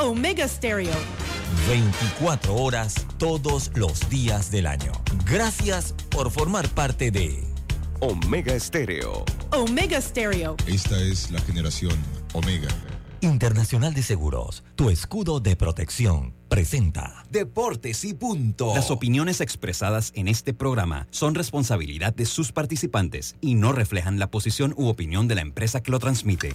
Omega 0.00 0.48
Stereo. 0.48 0.94
24 1.68 2.54
horas 2.54 3.06
todos 3.18 3.70
los 3.74 4.08
días 4.08 4.50
del 4.50 4.66
año. 4.66 4.92
Gracias 5.26 5.94
por 6.08 6.30
formar 6.30 6.66
parte 6.70 7.10
de 7.10 7.44
Omega 8.00 8.58
Stereo. 8.58 9.26
Omega 9.52 10.00
Stereo. 10.00 10.56
Esta 10.66 10.98
es 11.02 11.30
la 11.30 11.38
generación 11.40 11.92
Omega. 12.32 12.68
Internacional 13.20 13.92
de 13.92 14.02
Seguros, 14.02 14.64
tu 14.74 14.88
escudo 14.88 15.38
de 15.38 15.54
protección, 15.54 16.32
presenta 16.48 17.26
Deportes 17.28 18.02
y 18.06 18.14
punto. 18.14 18.74
Las 18.74 18.90
opiniones 18.90 19.42
expresadas 19.42 20.12
en 20.14 20.28
este 20.28 20.54
programa 20.54 21.08
son 21.10 21.34
responsabilidad 21.34 22.14
de 22.14 22.24
sus 22.24 22.52
participantes 22.52 23.36
y 23.42 23.54
no 23.54 23.72
reflejan 23.72 24.18
la 24.18 24.30
posición 24.30 24.72
u 24.78 24.88
opinión 24.88 25.28
de 25.28 25.34
la 25.34 25.42
empresa 25.42 25.82
que 25.82 25.90
lo 25.90 25.98
transmite. 25.98 26.54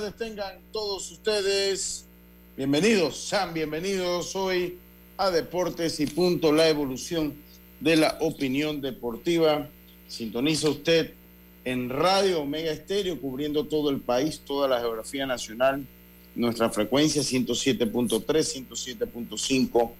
Tardes 0.00 0.16
tengan 0.16 0.58
todos 0.72 1.10
ustedes. 1.10 2.06
Bienvenidos, 2.56 3.18
sean 3.18 3.52
bienvenidos 3.52 4.34
hoy 4.34 4.78
a 5.18 5.30
Deportes 5.30 6.00
y 6.00 6.06
Punto, 6.06 6.52
la 6.52 6.70
evolución 6.70 7.34
de 7.80 7.96
la 7.96 8.16
opinión 8.20 8.80
deportiva. 8.80 9.68
Sintoniza 10.08 10.70
usted 10.70 11.12
en 11.66 11.90
Radio 11.90 12.40
Omega 12.40 12.72
Estéreo, 12.72 13.20
cubriendo 13.20 13.66
todo 13.66 13.90
el 13.90 14.00
país, 14.00 14.40
toda 14.40 14.68
la 14.68 14.80
geografía 14.80 15.26
nacional. 15.26 15.86
Nuestra 16.34 16.70
frecuencia 16.70 17.20
107.3, 17.20 18.24
107.5 18.70 19.90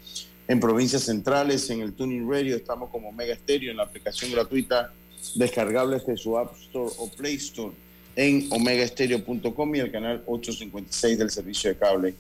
en 0.48 0.60
provincias 0.60 1.02
centrales, 1.02 1.68
en 1.68 1.82
el 1.82 1.92
Tuning 1.92 2.26
Radio. 2.26 2.56
Estamos 2.56 2.88
como 2.88 3.10
Omega 3.10 3.34
Estéreo 3.34 3.70
en 3.70 3.76
la 3.76 3.82
aplicación 3.82 4.32
gratuita 4.32 4.94
descargable 5.34 5.98
desde 5.98 6.16
su 6.16 6.38
App 6.38 6.54
Store 6.56 6.90
o 6.96 7.10
Play 7.10 7.34
Store 7.34 7.74
en 8.16 8.46
omegaestereo.com 8.50 9.74
y 9.74 9.78
el 9.78 9.90
canal 9.90 10.22
856 10.26 11.18
del 11.18 11.30
servicio 11.30 11.70
de 11.70 11.76
cable 11.76 12.14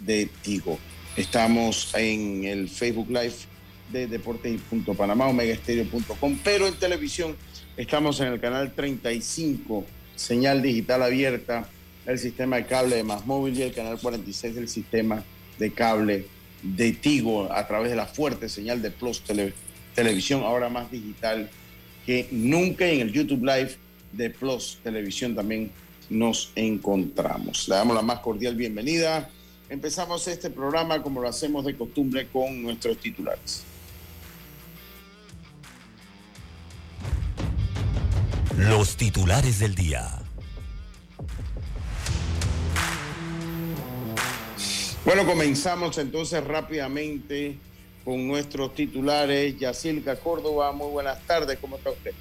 de 0.00 0.28
Tigo. 0.42 0.78
Estamos 1.16 1.94
en 1.94 2.44
el 2.44 2.68
Facebook 2.68 3.08
Live 3.08 3.34
de 3.92 4.06
Deportes 4.06 4.52
y 4.70 4.76
Panamá, 4.92 5.28
omegaestereo.com, 5.28 6.38
pero 6.44 6.66
en 6.66 6.74
televisión 6.74 7.36
estamos 7.76 8.20
en 8.20 8.28
el 8.28 8.40
canal 8.40 8.72
35, 8.74 9.86
señal 10.16 10.62
digital 10.62 11.02
abierta, 11.02 11.68
el 12.04 12.18
sistema 12.18 12.56
de 12.56 12.66
cable 12.66 12.96
de 12.96 13.02
Más 13.04 13.26
Móvil 13.26 13.56
y 13.58 13.62
el 13.62 13.72
canal 13.72 13.98
46 13.98 14.54
del 14.54 14.68
sistema 14.68 15.24
de 15.58 15.72
cable 15.72 16.26
de 16.62 16.92
Tigo 16.92 17.50
a 17.52 17.66
través 17.66 17.90
de 17.90 17.96
la 17.96 18.06
fuerte 18.06 18.48
señal 18.48 18.82
de 18.82 18.90
Plus 18.90 19.22
Tele- 19.22 19.52
Televisión, 19.94 20.42
ahora 20.42 20.68
más 20.68 20.90
digital 20.90 21.48
que 22.04 22.28
nunca 22.30 22.86
en 22.86 23.00
el 23.00 23.12
YouTube 23.12 23.44
Live 23.44 23.76
de 24.16 24.30
Plus 24.30 24.78
Televisión 24.82 25.34
también 25.34 25.70
nos 26.08 26.52
encontramos. 26.54 27.68
Le 27.68 27.74
damos 27.74 27.96
la 27.96 28.02
más 28.02 28.20
cordial 28.20 28.54
bienvenida. 28.54 29.28
Empezamos 29.68 30.26
este 30.28 30.50
programa 30.50 31.02
como 31.02 31.20
lo 31.20 31.28
hacemos 31.28 31.64
de 31.64 31.76
costumbre 31.76 32.28
con 32.28 32.62
nuestros 32.62 32.98
titulares. 32.98 33.64
los 38.56 38.96
titulares 38.96 39.58
del 39.58 39.74
día. 39.74 40.08
Bueno, 45.04 45.26
comenzamos 45.26 45.98
entonces 45.98 46.42
rápidamente 46.42 47.58
con 48.04 48.26
nuestros 48.26 48.74
titulares. 48.74 49.58
Yacilca 49.58 50.16
Córdoba, 50.16 50.72
muy 50.72 50.90
buenas 50.90 51.20
tardes, 51.26 51.58
¿cómo 51.60 51.76
está 51.76 51.90
usted? 51.90 52.12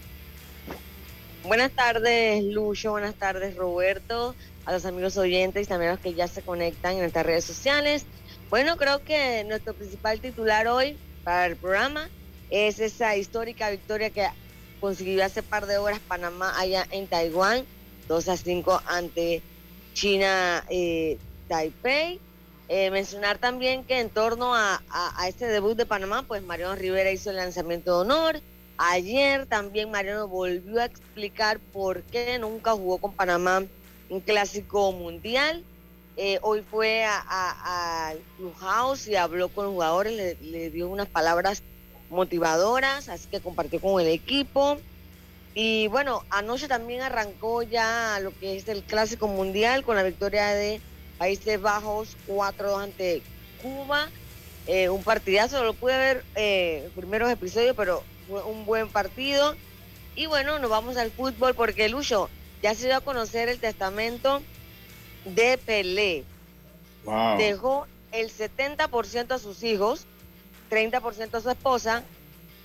Buenas 1.47 1.71
tardes, 1.73 2.43
Lucho. 2.43 2.91
Buenas 2.91 3.13
tardes, 3.15 3.55
Roberto. 3.55 4.35
A 4.65 4.71
los 4.71 4.83
amigos 4.85 5.15
oyentes 5.15 5.65
y 5.65 5.69
también 5.69 5.91
a 5.91 5.93
los 5.93 6.01
que 6.01 6.15
ya 6.15 6.27
se 6.27 6.41
conectan 6.41 6.93
en 6.93 6.99
nuestras 7.01 7.23
redes 7.23 7.45
sociales. 7.45 8.03
Bueno, 8.49 8.77
creo 8.77 9.03
que 9.03 9.43
nuestro 9.43 9.75
principal 9.75 10.19
titular 10.19 10.67
hoy 10.67 10.97
para 11.23 11.45
el 11.45 11.55
programa 11.55 12.09
es 12.49 12.79
esa 12.79 13.15
histórica 13.15 13.69
victoria 13.69 14.09
que 14.09 14.27
consiguió 14.79 15.23
hace 15.23 15.43
par 15.43 15.67
de 15.67 15.77
horas 15.77 15.99
Panamá 16.07 16.59
allá 16.59 16.87
en 16.89 17.07
Taiwán, 17.07 17.63
2 18.07 18.27
a 18.27 18.37
5 18.37 18.81
ante 18.87 19.43
China 19.93 20.65
eh, 20.69 21.19
Taipei. 21.47 22.19
Eh, 22.69 22.89
mencionar 22.89 23.37
también 23.37 23.83
que 23.83 23.99
en 23.99 24.09
torno 24.09 24.55
a, 24.55 24.81
a, 24.89 25.21
a 25.21 25.27
este 25.27 25.45
debut 25.45 25.77
de 25.77 25.85
Panamá, 25.85 26.23
pues 26.23 26.41
Mariano 26.41 26.73
Rivera 26.73 27.11
hizo 27.11 27.29
el 27.29 27.35
lanzamiento 27.35 27.91
de 27.91 28.01
honor. 28.01 28.41
Ayer 28.77 29.45
también 29.45 29.89
Mariano 29.89 30.27
volvió 30.27 30.81
a 30.81 30.85
explicar 30.85 31.59
por 31.59 32.03
qué 32.03 32.37
nunca 32.39 32.73
jugó 32.73 32.97
con 32.97 33.13
Panamá 33.13 33.63
un 34.09 34.19
clásico 34.19 34.91
mundial. 34.91 35.63
Eh, 36.17 36.39
hoy 36.41 36.61
fue 36.61 37.05
al 37.05 38.19
Clubhouse 38.37 39.07
y 39.07 39.15
habló 39.15 39.49
con 39.49 39.65
los 39.65 39.73
jugadores, 39.73 40.39
le, 40.41 40.69
dio 40.69 40.89
unas 40.89 41.07
palabras 41.07 41.63
motivadoras, 42.09 43.09
así 43.09 43.27
que 43.29 43.39
compartió 43.39 43.79
con 43.79 44.01
el 44.01 44.07
equipo. 44.07 44.77
Y 45.53 45.87
bueno, 45.87 46.23
anoche 46.29 46.67
también 46.67 47.01
arrancó 47.01 47.63
ya 47.63 48.19
lo 48.21 48.37
que 48.37 48.57
es 48.57 48.67
el 48.67 48.83
clásico 48.83 49.27
mundial 49.27 49.83
con 49.83 49.95
la 49.95 50.03
victoria 50.03 50.47
de 50.47 50.81
Países 51.17 51.61
Bajos 51.61 52.17
4-2 52.27 52.83
ante 52.83 53.21
Cuba. 53.61 54.09
Eh, 54.67 54.89
un 54.89 55.03
partidazo, 55.03 55.63
lo 55.63 55.73
pude 55.73 55.97
ver 55.97 56.25
eh, 56.35 56.89
primeros 56.95 57.31
episodios, 57.31 57.75
pero 57.75 58.03
un 58.29 58.65
buen 58.65 58.89
partido. 58.89 59.55
Y 60.15 60.27
bueno, 60.27 60.59
nos 60.59 60.69
vamos 60.69 60.97
al 60.97 61.11
fútbol 61.11 61.55
porque 61.55 61.89
Lucho 61.89 62.29
ya 62.61 62.73
se 62.73 62.87
dio 62.87 62.97
a 62.97 63.01
conocer 63.01 63.49
el 63.49 63.59
testamento 63.59 64.41
de 65.25 65.57
Pelé. 65.57 66.23
Wow. 67.03 67.37
Dejó 67.37 67.87
el 68.11 68.31
70% 68.31 69.31
a 69.31 69.39
sus 69.39 69.63
hijos, 69.63 70.05
30% 70.71 71.35
a 71.35 71.41
su 71.41 71.49
esposa, 71.49 72.03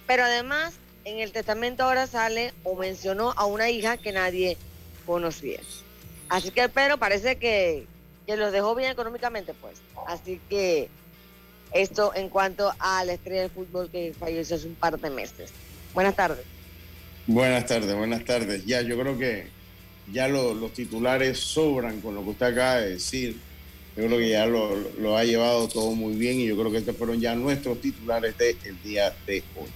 pero 0.07 0.25
además 0.25 0.75
en 1.05 1.19
el 1.19 1.33
testamento 1.33 1.85
ahora 1.85 2.07
sale 2.07 2.53
o 2.63 2.77
mencionó 2.77 3.33
a 3.37 3.47
una 3.47 3.71
hija 3.71 3.97
que 3.97 4.13
nadie 4.13 4.57
conocía. 5.07 5.61
Así 6.29 6.51
que, 6.51 6.69
pero 6.69 6.99
parece 6.99 7.37
que, 7.37 7.87
que 8.27 8.37
los 8.37 8.53
dejó 8.53 8.75
bien 8.75 8.91
económicamente, 8.91 9.55
pues. 9.55 9.81
Así 10.07 10.41
que 10.49 10.89
esto 11.73 12.13
en 12.15 12.29
cuanto 12.29 12.73
a 12.79 13.05
la 13.05 13.13
estrella 13.13 13.43
del 13.43 13.51
fútbol 13.51 13.91
que 13.91 14.15
falleció 14.19 14.57
hace 14.57 14.67
un 14.67 14.75
par 14.75 14.99
de 14.99 15.11
meses. 15.11 15.51
Buenas 15.95 16.17
tardes. 16.17 16.45
Buenas 17.27 17.67
tardes, 17.67 17.95
buenas 17.97 18.25
tardes. 18.25 18.65
Ya, 18.67 18.83
yo 18.83 18.99
creo 18.99 19.19
que 19.19 19.47
ya 20.13 20.29
lo, 20.29 20.55
los 20.55 20.73
titulares 20.73 21.39
sobran 21.39 22.01
con 22.01 22.15
lo 22.15 22.25
que 22.25 22.31
usted 22.31 22.47
acaba 22.47 22.77
de 22.77 22.91
decir. 22.93 23.37
Yo 23.97 24.07
creo 24.07 24.19
que 24.19 24.31
ya 24.31 24.47
lo, 24.47 25.17
ha 25.17 25.25
llevado 25.25 25.69
todo 25.69 25.93
muy 25.93 26.15
bien 26.15 26.41
y 26.41 26.47
yo 26.47 26.57
creo 26.57 26.71
que 26.71 26.79
estos 26.79 26.97
fueron 26.97 27.21
ya 27.21 27.35
nuestros 27.35 27.81
titulares 27.81 28.37
del 28.39 28.57
el 28.65 28.83
día 28.83 29.15
de 29.27 29.43
hoy. 29.57 29.69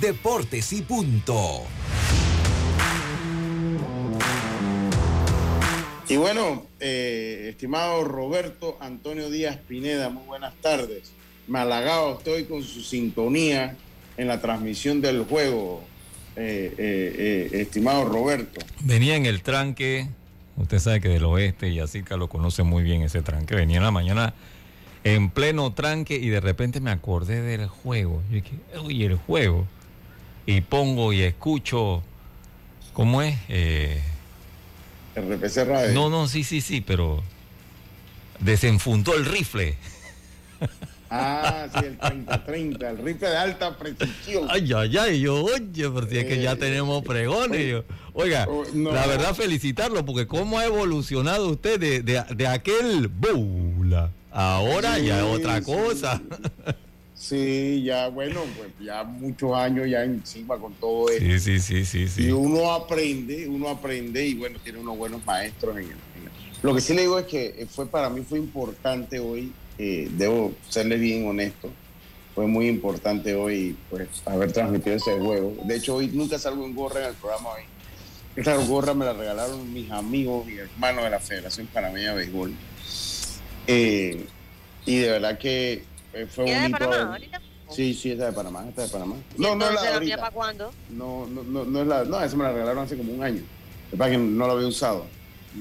Deportes 0.00 0.72
y 0.72 0.82
punto. 0.82 1.62
Y 6.08 6.16
bueno, 6.16 6.66
eh, 6.80 7.46
estimado 7.50 8.04
Roberto 8.04 8.76
Antonio 8.80 9.30
Díaz 9.30 9.56
Pineda, 9.56 10.10
muy 10.10 10.24
buenas 10.24 10.54
tardes. 10.60 11.12
Malagado 11.46 12.18
estoy 12.18 12.44
con 12.44 12.62
su 12.62 12.80
sintonía 12.82 13.76
en 14.16 14.28
la 14.28 14.40
transmisión 14.40 15.00
del 15.00 15.24
juego, 15.24 15.82
eh, 16.36 16.74
eh, 16.76 17.50
estimado 17.52 18.04
Roberto. 18.04 18.60
Venía 18.80 19.16
en 19.16 19.26
el 19.26 19.42
tranque, 19.42 20.08
usted 20.56 20.80
sabe 20.80 21.00
que 21.00 21.08
del 21.08 21.24
oeste 21.24 21.68
y 21.68 21.78
así 21.78 22.02
que 22.02 22.16
lo 22.16 22.28
conoce 22.28 22.62
muy 22.64 22.82
bien 22.82 23.02
ese 23.02 23.22
tranque. 23.22 23.54
Venía 23.54 23.76
en 23.78 23.84
la 23.84 23.92
mañana 23.92 24.34
en 25.04 25.30
pleno 25.30 25.72
tranque 25.72 26.16
y 26.16 26.28
de 26.28 26.40
repente 26.40 26.80
me 26.80 26.90
acordé 26.90 27.42
del 27.42 27.68
juego. 27.68 28.22
Y 28.30 28.34
dije, 28.34 28.56
uy, 28.82 29.04
el 29.04 29.14
juego. 29.14 29.66
Y 30.46 30.62
pongo 30.62 31.12
y 31.12 31.22
escucho, 31.22 32.02
¿cómo 32.92 33.22
es? 33.22 33.36
RPC 35.14 35.66
Radio. 35.66 35.92
No, 35.94 36.10
no, 36.10 36.28
sí, 36.28 36.44
sí, 36.44 36.60
sí, 36.60 36.80
pero 36.80 37.22
desenfundó 38.40 39.14
el 39.14 39.24
rifle. 39.24 39.76
Ah, 41.14 41.68
sí, 41.74 41.84
el 41.84 41.98
30-30, 41.98 42.88
el 42.88 42.98
rifle 42.98 43.28
de 43.28 43.36
alta 43.36 43.76
precisión. 43.76 44.46
Ay, 44.48 44.72
ay, 44.74 44.96
ay, 44.96 45.20
yo, 45.20 45.44
oye, 45.44 45.90
pero 45.90 46.08
si 46.08 46.16
es 46.16 46.24
que 46.24 46.40
ya 46.40 46.52
eh, 46.52 46.56
tenemos 46.56 47.04
pregones. 47.04 47.84
oiga, 48.14 48.46
oh, 48.48 48.64
la 48.74 49.06
verdad 49.06 49.34
felicitarlo, 49.34 50.06
porque 50.06 50.26
cómo 50.26 50.58
ha 50.58 50.64
evolucionado 50.64 51.50
usted 51.50 51.78
de, 51.78 52.02
de, 52.02 52.46
aquel 52.46 53.08
bula. 53.08 54.10
Ahora 54.30 54.98
ya 55.00 55.18
es 55.18 55.24
otra 55.24 55.60
cosa. 55.60 56.22
Sí, 57.14 57.82
ya, 57.84 58.08
bueno, 58.08 58.40
pues 58.56 58.70
ya 58.80 59.04
muchos 59.04 59.54
años 59.54 59.88
ya 59.88 60.02
encima 60.02 60.58
con 60.58 60.72
todo 60.74 61.08
esto. 61.10 61.24
Sí, 61.38 61.60
sí, 61.60 61.84
sí, 61.84 62.08
sí, 62.08 62.24
Y 62.24 62.30
uno 62.32 62.72
aprende, 62.72 63.46
uno 63.48 63.68
aprende 63.68 64.26
y 64.26 64.34
bueno, 64.34 64.58
tiene 64.62 64.80
unos 64.80 64.96
buenos 64.96 65.24
maestros 65.24 65.76
en 65.76 65.84
el, 65.84 65.96
Lo 66.62 66.74
que 66.74 66.80
sí 66.80 66.94
le 66.94 67.02
digo 67.02 67.18
es 67.18 67.26
que 67.26 67.66
fue 67.70 67.86
para 67.86 68.10
mí 68.10 68.22
fue 68.22 68.38
importante 68.38 69.20
hoy, 69.20 69.52
eh, 69.78 70.08
debo 70.12 70.52
serle 70.68 70.96
bien 70.96 71.26
honesto, 71.26 71.70
fue 72.34 72.46
muy 72.46 72.66
importante 72.66 73.34
hoy 73.34 73.76
pues 73.90 74.08
haber 74.24 74.52
transmitido 74.52 74.96
ese 74.96 75.18
juego. 75.18 75.54
De 75.64 75.76
hecho, 75.76 75.96
hoy 75.96 76.08
nunca 76.08 76.38
salgo 76.38 76.64
en 76.64 76.74
gorra 76.74 77.00
en 77.00 77.06
el 77.08 77.14
programa 77.14 77.50
hoy. 77.50 77.62
Esta 78.34 78.56
gorra 78.56 78.94
me 78.94 79.04
la 79.04 79.12
regalaron 79.12 79.72
mis 79.72 79.90
amigos, 79.90 80.46
mis 80.46 80.58
hermanos 80.58 81.04
de 81.04 81.10
la 81.10 81.20
Federación 81.20 81.66
Panameña 81.66 82.10
de 82.10 82.16
Béisbol. 82.16 82.54
Eh, 83.66 84.24
y 84.86 84.96
de 84.96 85.10
verdad 85.10 85.38
que 85.38 85.84
eh, 86.12 86.26
fue 86.26 86.44
bonito. 86.44 86.62
de 86.62 86.70
Panamá 86.70 87.12
ahorita? 87.12 87.40
Sí, 87.70 87.94
sí, 87.94 88.12
esta 88.12 88.26
de 88.26 88.32
Panamá, 88.32 88.66
esta 88.68 88.82
de 88.82 88.88
Panamá. 88.88 89.16
No, 89.38 89.54
no 89.54 89.68
es 89.68 89.74
la 89.74 90.00
de 90.00 90.16
para 90.18 90.30
cuándo? 90.30 90.72
No, 90.90 91.26
no, 91.26 91.42
no, 91.42 91.64
no 91.64 91.80
es 91.80 91.86
la, 91.86 92.04
no, 92.04 92.22
esa 92.22 92.36
me 92.36 92.44
la 92.44 92.52
regalaron 92.52 92.84
hace 92.84 92.96
como 92.96 93.12
un 93.12 93.22
año. 93.22 93.42
Es 93.90 93.98
para 93.98 94.10
que 94.10 94.18
no 94.18 94.46
la 94.46 94.52
había 94.52 94.66
usado. 94.66 95.06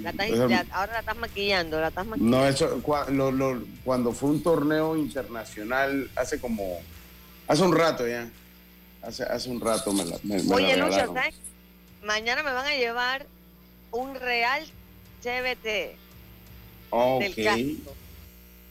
La 0.01 0.13
ahora 0.71 0.93
la 0.93 0.99
estás 0.99 1.17
maquillando, 1.17 1.79
la 1.79 1.89
estás 1.89 2.05
maquillando. 2.05 2.37
No, 2.37 2.47
eso, 2.47 2.81
lo, 3.09 3.31
lo, 3.31 3.63
cuando 3.83 4.13
fue 4.13 4.29
un 4.29 4.41
torneo 4.41 4.95
internacional 4.95 6.09
hace 6.15 6.39
como, 6.39 6.79
hace 7.47 7.63
un 7.63 7.75
rato 7.75 8.07
ya, 8.07 8.29
hace, 9.01 9.23
hace 9.23 9.49
un 9.49 9.59
rato 9.59 9.91
me 9.91 10.05
la, 10.05 10.17
me, 10.23 10.41
Oye, 10.53 10.77
Lucho, 10.77 11.13
¿sabes? 11.13 11.35
Mañana 12.03 12.41
me 12.41 12.53
van 12.53 12.65
a 12.65 12.75
llevar 12.75 13.25
un 13.91 14.15
Real 14.15 14.63
CBT. 15.21 15.97
Ok. 16.89 17.21
Del 17.21 17.77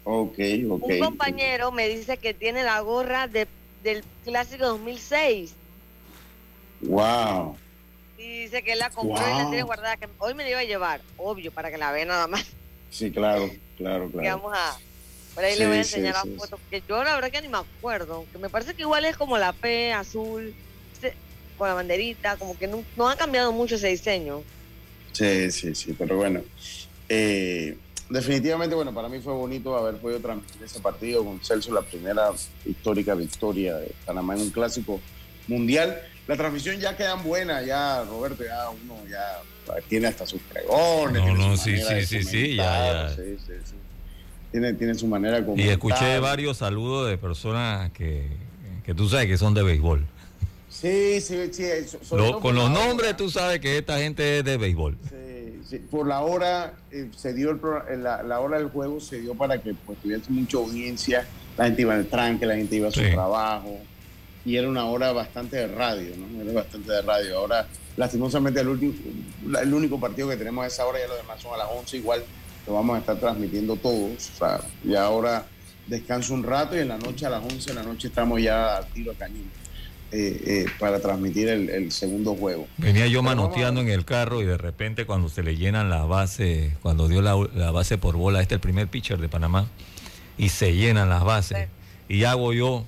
Ok, 0.05 0.39
ok. 0.69 0.83
Un 0.89 0.99
compañero 0.99 1.73
me 1.73 1.89
dice 1.89 2.17
que 2.17 2.35
tiene 2.35 2.63
la 2.65 2.81
gorra 2.81 3.29
de, 3.29 3.47
del 3.83 4.03
Clásico 4.25 4.67
2006. 4.67 5.55
Wow. 6.83 7.57
Y 8.19 8.43
dice 8.43 8.63
que 8.63 8.77
la 8.77 8.91
compró 8.91 9.27
y 9.27 9.31
la 9.31 9.49
tiene 9.49 9.63
guardada. 9.63 9.97
Que 9.97 10.09
hoy 10.19 10.35
me 10.35 10.45
la 10.45 10.51
iba 10.51 10.59
a 10.61 10.65
llevar, 10.65 11.01
obvio, 11.17 11.53
para 11.53 11.71
que 11.71 11.79
la 11.79 11.93
vea 11.93 12.05
nada 12.05 12.27
más. 12.27 12.45
Sí, 12.91 13.11
claro, 13.11 13.51
claro, 13.77 14.11
claro. 14.11 14.39
vamos 14.39 14.53
a. 14.57 14.79
Por 15.35 15.45
ahí 15.45 15.57
le 15.57 15.67
voy 15.67 15.77
a 15.77 15.81
enseñar 15.81 16.15
la 16.15 16.37
foto. 16.37 16.59
Que 16.71 16.83
yo 16.89 17.05
la 17.05 17.15
verdad 17.15 17.31
que 17.31 17.41
ni 17.41 17.49
me 17.49 17.59
acuerdo. 17.59 18.27
Que 18.33 18.39
me 18.39 18.49
parece 18.49 18.75
que 18.75 18.83
igual 18.83 19.05
es 19.05 19.17
como 19.17 19.39
la 19.39 19.53
P 19.53 19.93
azul, 19.93 20.55
con 21.57 21.69
la 21.69 21.75
banderita. 21.75 22.37
Como 22.37 22.59
que 22.59 22.67
no, 22.67 22.83
no 22.97 23.09
ha 23.09 23.17
cambiado 23.17 23.53
mucho 23.53 23.77
ese 23.77 23.89
diseño. 23.89 24.43
Sí, 25.13 25.51
sí, 25.53 25.75
sí. 25.75 25.95
Pero 25.97 26.17
bueno. 26.17 26.43
Eh, 27.09 27.77
definitivamente, 28.11 28.75
bueno, 28.75 28.93
para 28.93 29.09
mí 29.09 29.21
fue 29.21 29.33
bonito 29.33 29.77
haber 29.77 30.01
podido 30.01 30.21
transmitir 30.21 30.63
ese 30.63 30.81
partido 30.81 31.25
con 31.25 31.41
Celso, 31.41 31.73
la 31.73 31.83
primera 31.83 32.31
histórica 32.67 33.15
victoria 33.15 33.77
de 33.77 33.95
Panamá 34.05 34.35
en 34.35 34.43
un 34.43 34.51
clásico 34.51 35.01
mundial. 35.47 35.99
La 36.27 36.37
transmisión 36.37 36.79
ya 36.79 36.97
quedan 36.97 37.23
buena, 37.23 37.63
ya 37.63 38.05
Roberto, 38.05 38.45
ya 38.45 38.69
uno 38.71 38.97
ya 39.09 39.81
tiene 39.89 40.09
hasta 40.09 40.27
sus 40.27 40.41
pregones. 40.43 41.23
No, 41.23 41.35
no, 41.35 41.57
sí, 41.57 41.77
sí, 41.79 42.07
sí, 42.07 42.23
sí, 42.23 42.57
ya, 42.57 43.09
ya. 43.09 43.17
Sí, 43.17 43.37
sí, 43.39 43.53
sí. 43.65 43.75
Tiene, 44.51 44.75
tiene 44.75 44.95
su 44.95 45.07
manera 45.07 45.45
como. 45.45 45.57
Y 45.57 45.69
escuché 45.69 46.19
varios 46.19 46.59
saludos 46.59 47.09
de 47.09 47.17
personas 47.17 47.91
que, 47.93 48.29
que 48.85 48.95
tú 48.95 49.09
sabes 49.09 49.27
que 49.27 49.39
son 49.39 49.55
de 49.55 49.63
béisbol. 49.63 50.07
Sí, 50.69 51.21
sí, 51.21 51.53
sí. 51.53 51.65
con 52.41 52.55
los 52.55 52.71
nombres 52.71 53.17
tú 53.17 53.29
sabes 53.29 53.61
que 53.61 53.79
esta 53.79 53.99
gente 53.99 54.39
es 54.39 54.45
de 54.45 54.57
béisbol. 54.57 54.97
Sí 55.09 55.30
por 55.91 56.07
la 56.07 56.21
hora 56.21 56.75
eh, 56.91 57.11
se 57.17 57.33
dio 57.33 57.51
el, 57.51 58.03
la, 58.03 58.41
hora 58.41 58.59
del 58.59 58.69
juego 58.69 59.01
se 59.01 59.21
dio 59.21 59.35
para 59.35 59.61
que 59.61 59.75
pues 59.75 59.99
tuviese 60.01 60.31
mucha 60.31 60.59
audiencia, 60.59 61.27
la 61.57 61.67
gente 61.67 61.83
iba 61.83 61.95
al 61.95 62.07
tranque, 62.07 62.47
la 62.47 62.57
gente 62.57 62.77
iba 62.77 62.89
a 62.89 62.93
su 62.93 63.01
trabajo 63.01 63.79
y 64.45 64.57
era 64.57 64.69
una 64.69 64.87
hora 64.87 65.13
bastante 65.13 65.57
de 65.57 65.69
radio, 65.69 66.15
¿no? 66.17 66.43
Era 66.43 66.53
bastante 66.53 66.93
de 66.93 67.03
radio. 67.03 67.39
Ahora, 67.39 67.67
lastimosamente, 67.97 68.61
el, 68.61 68.69
último, 68.69 68.95
el 69.61 69.75
único 69.75 70.01
partido 70.01 70.29
que 70.29 70.37
tenemos 70.37 70.65
a 70.65 70.69
esa 70.69 70.87
hora 70.87 70.99
y 71.05 71.09
los 71.09 71.17
demás 71.19 71.41
son 71.43 71.55
a 71.55 71.59
las 71.59 71.69
11, 71.71 71.99
igual 71.99 72.25
lo 72.67 72.75
vamos 72.75 72.97
a 72.97 73.01
estar 73.01 73.19
transmitiendo 73.19 73.77
todos. 73.77 74.31
O 74.31 74.39
sea, 74.39 74.61
y 74.85 74.95
ahora 74.95 75.45
descanso 75.87 76.35
un 76.35 76.43
rato 76.43 76.77
y 76.77 76.81
en 76.81 76.89
la 76.89 76.99
noche 76.99 77.27
a 77.27 77.31
las 77.31 77.43
11 77.43 77.71
de 77.71 77.75
la 77.75 77.83
noche 77.83 78.09
estamos 78.09 78.41
ya 78.41 78.79
a 78.79 78.83
tiro 78.83 79.13
cañón. 79.19 79.51
Eh, 80.13 80.43
eh, 80.45 80.67
para 80.81 80.99
transmitir 80.99 81.49
el, 81.49 81.93
segundo 81.93 82.35
juego. 82.35 82.67
Venía 82.79 83.07
yo 83.07 83.23
manoteando 83.23 83.81
en 83.81 83.89
el 83.89 84.05
carro 84.05 84.43
y 84.43 84.45
de 84.45 84.59
repente 84.59 85.07
cuando 85.07 85.29
se 85.29 85.45
le 85.45 85.57
llenan 85.57 85.89
la 85.89 86.05
base, 86.05 86.77
cuando 86.83 87.07
dio 87.07 87.23
la, 87.23 87.71
base 87.71 87.97
por 87.97 88.17
bola, 88.17 88.41
este 88.41 88.55
es 88.55 88.57
el 88.57 88.61
primer 88.61 88.89
pitcher 88.89 89.19
de 89.19 89.29
Panamá, 89.29 89.69
y 90.37 90.49
se 90.49 90.75
llenan 90.75 91.09
las 91.09 91.23
bases. 91.23 91.69
Y 92.09 92.25
hago 92.25 92.53
yo, 92.53 92.87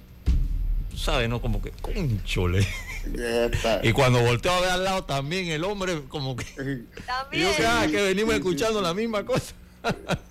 ¿sabes? 0.96 1.28
No, 1.28 1.40
como 1.40 1.62
que, 1.62 1.70
conchole. 1.70 2.66
y 3.84 3.92
cuando 3.92 4.20
volteo 4.20 4.52
a 4.52 4.60
ver 4.60 4.70
al 4.70 4.82
lado 4.82 5.04
también 5.04 5.46
el 5.46 5.62
hombre 5.62 6.02
como 6.08 6.34
que... 6.34 6.44
También. 7.06 7.44
yo 7.44 7.56
que, 7.56 7.66
ah, 7.66 7.86
que 7.88 8.02
venimos 8.02 8.34
escuchando 8.34 8.80
la 8.80 8.94
misma 8.94 9.24
cosa. 9.24 9.54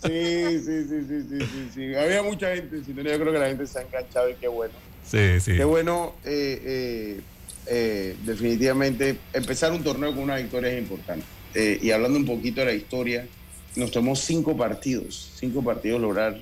sí, 0.04 0.60
sí, 0.60 0.86
sí, 0.90 1.06
sí, 1.08 1.40
sí, 1.40 1.70
sí, 1.74 1.96
Había 1.96 2.22
mucha 2.22 2.54
gente, 2.54 2.82
yo 2.86 2.94
creo 2.94 3.32
que 3.32 3.40
la 3.40 3.48
gente 3.48 3.66
se 3.66 3.80
ha 3.80 3.82
enganchado 3.82 4.30
y 4.30 4.34
qué 4.36 4.50
bueno. 4.50 4.74
Sí. 5.10 5.40
Qué 5.46 5.64
bueno, 5.64 6.16
eh, 6.24 6.62
eh, 6.64 7.22
eh, 7.68 8.16
definitivamente, 8.24 9.18
empezar 9.34 9.72
un 9.72 9.84
torneo 9.84 10.12
con 10.14 10.24
una 10.24 10.38
victoria 10.38 10.72
es 10.72 10.80
importante. 10.80 11.26
y 11.54 11.92
hablando 11.92 12.18
un 12.18 12.26
poquito 12.26 12.62
de 12.62 12.68
la 12.68 12.74
historia, 12.74 13.28
nos 13.76 13.92
tomó 13.92 14.16
cinco 14.16 14.56
partidos, 14.56 15.34
cinco 15.36 15.62
partidos 15.62 16.00
lograr 16.00 16.42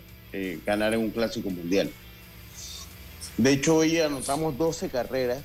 ganar 0.66 0.94
en 0.94 1.00
un 1.00 1.10
clásico 1.10 1.50
mundial. 1.50 1.90
De 3.38 3.54
hecho, 3.54 3.78
hoy 3.78 3.98
anotamos 3.98 4.56
12 4.58 4.90
carreras 4.90 5.44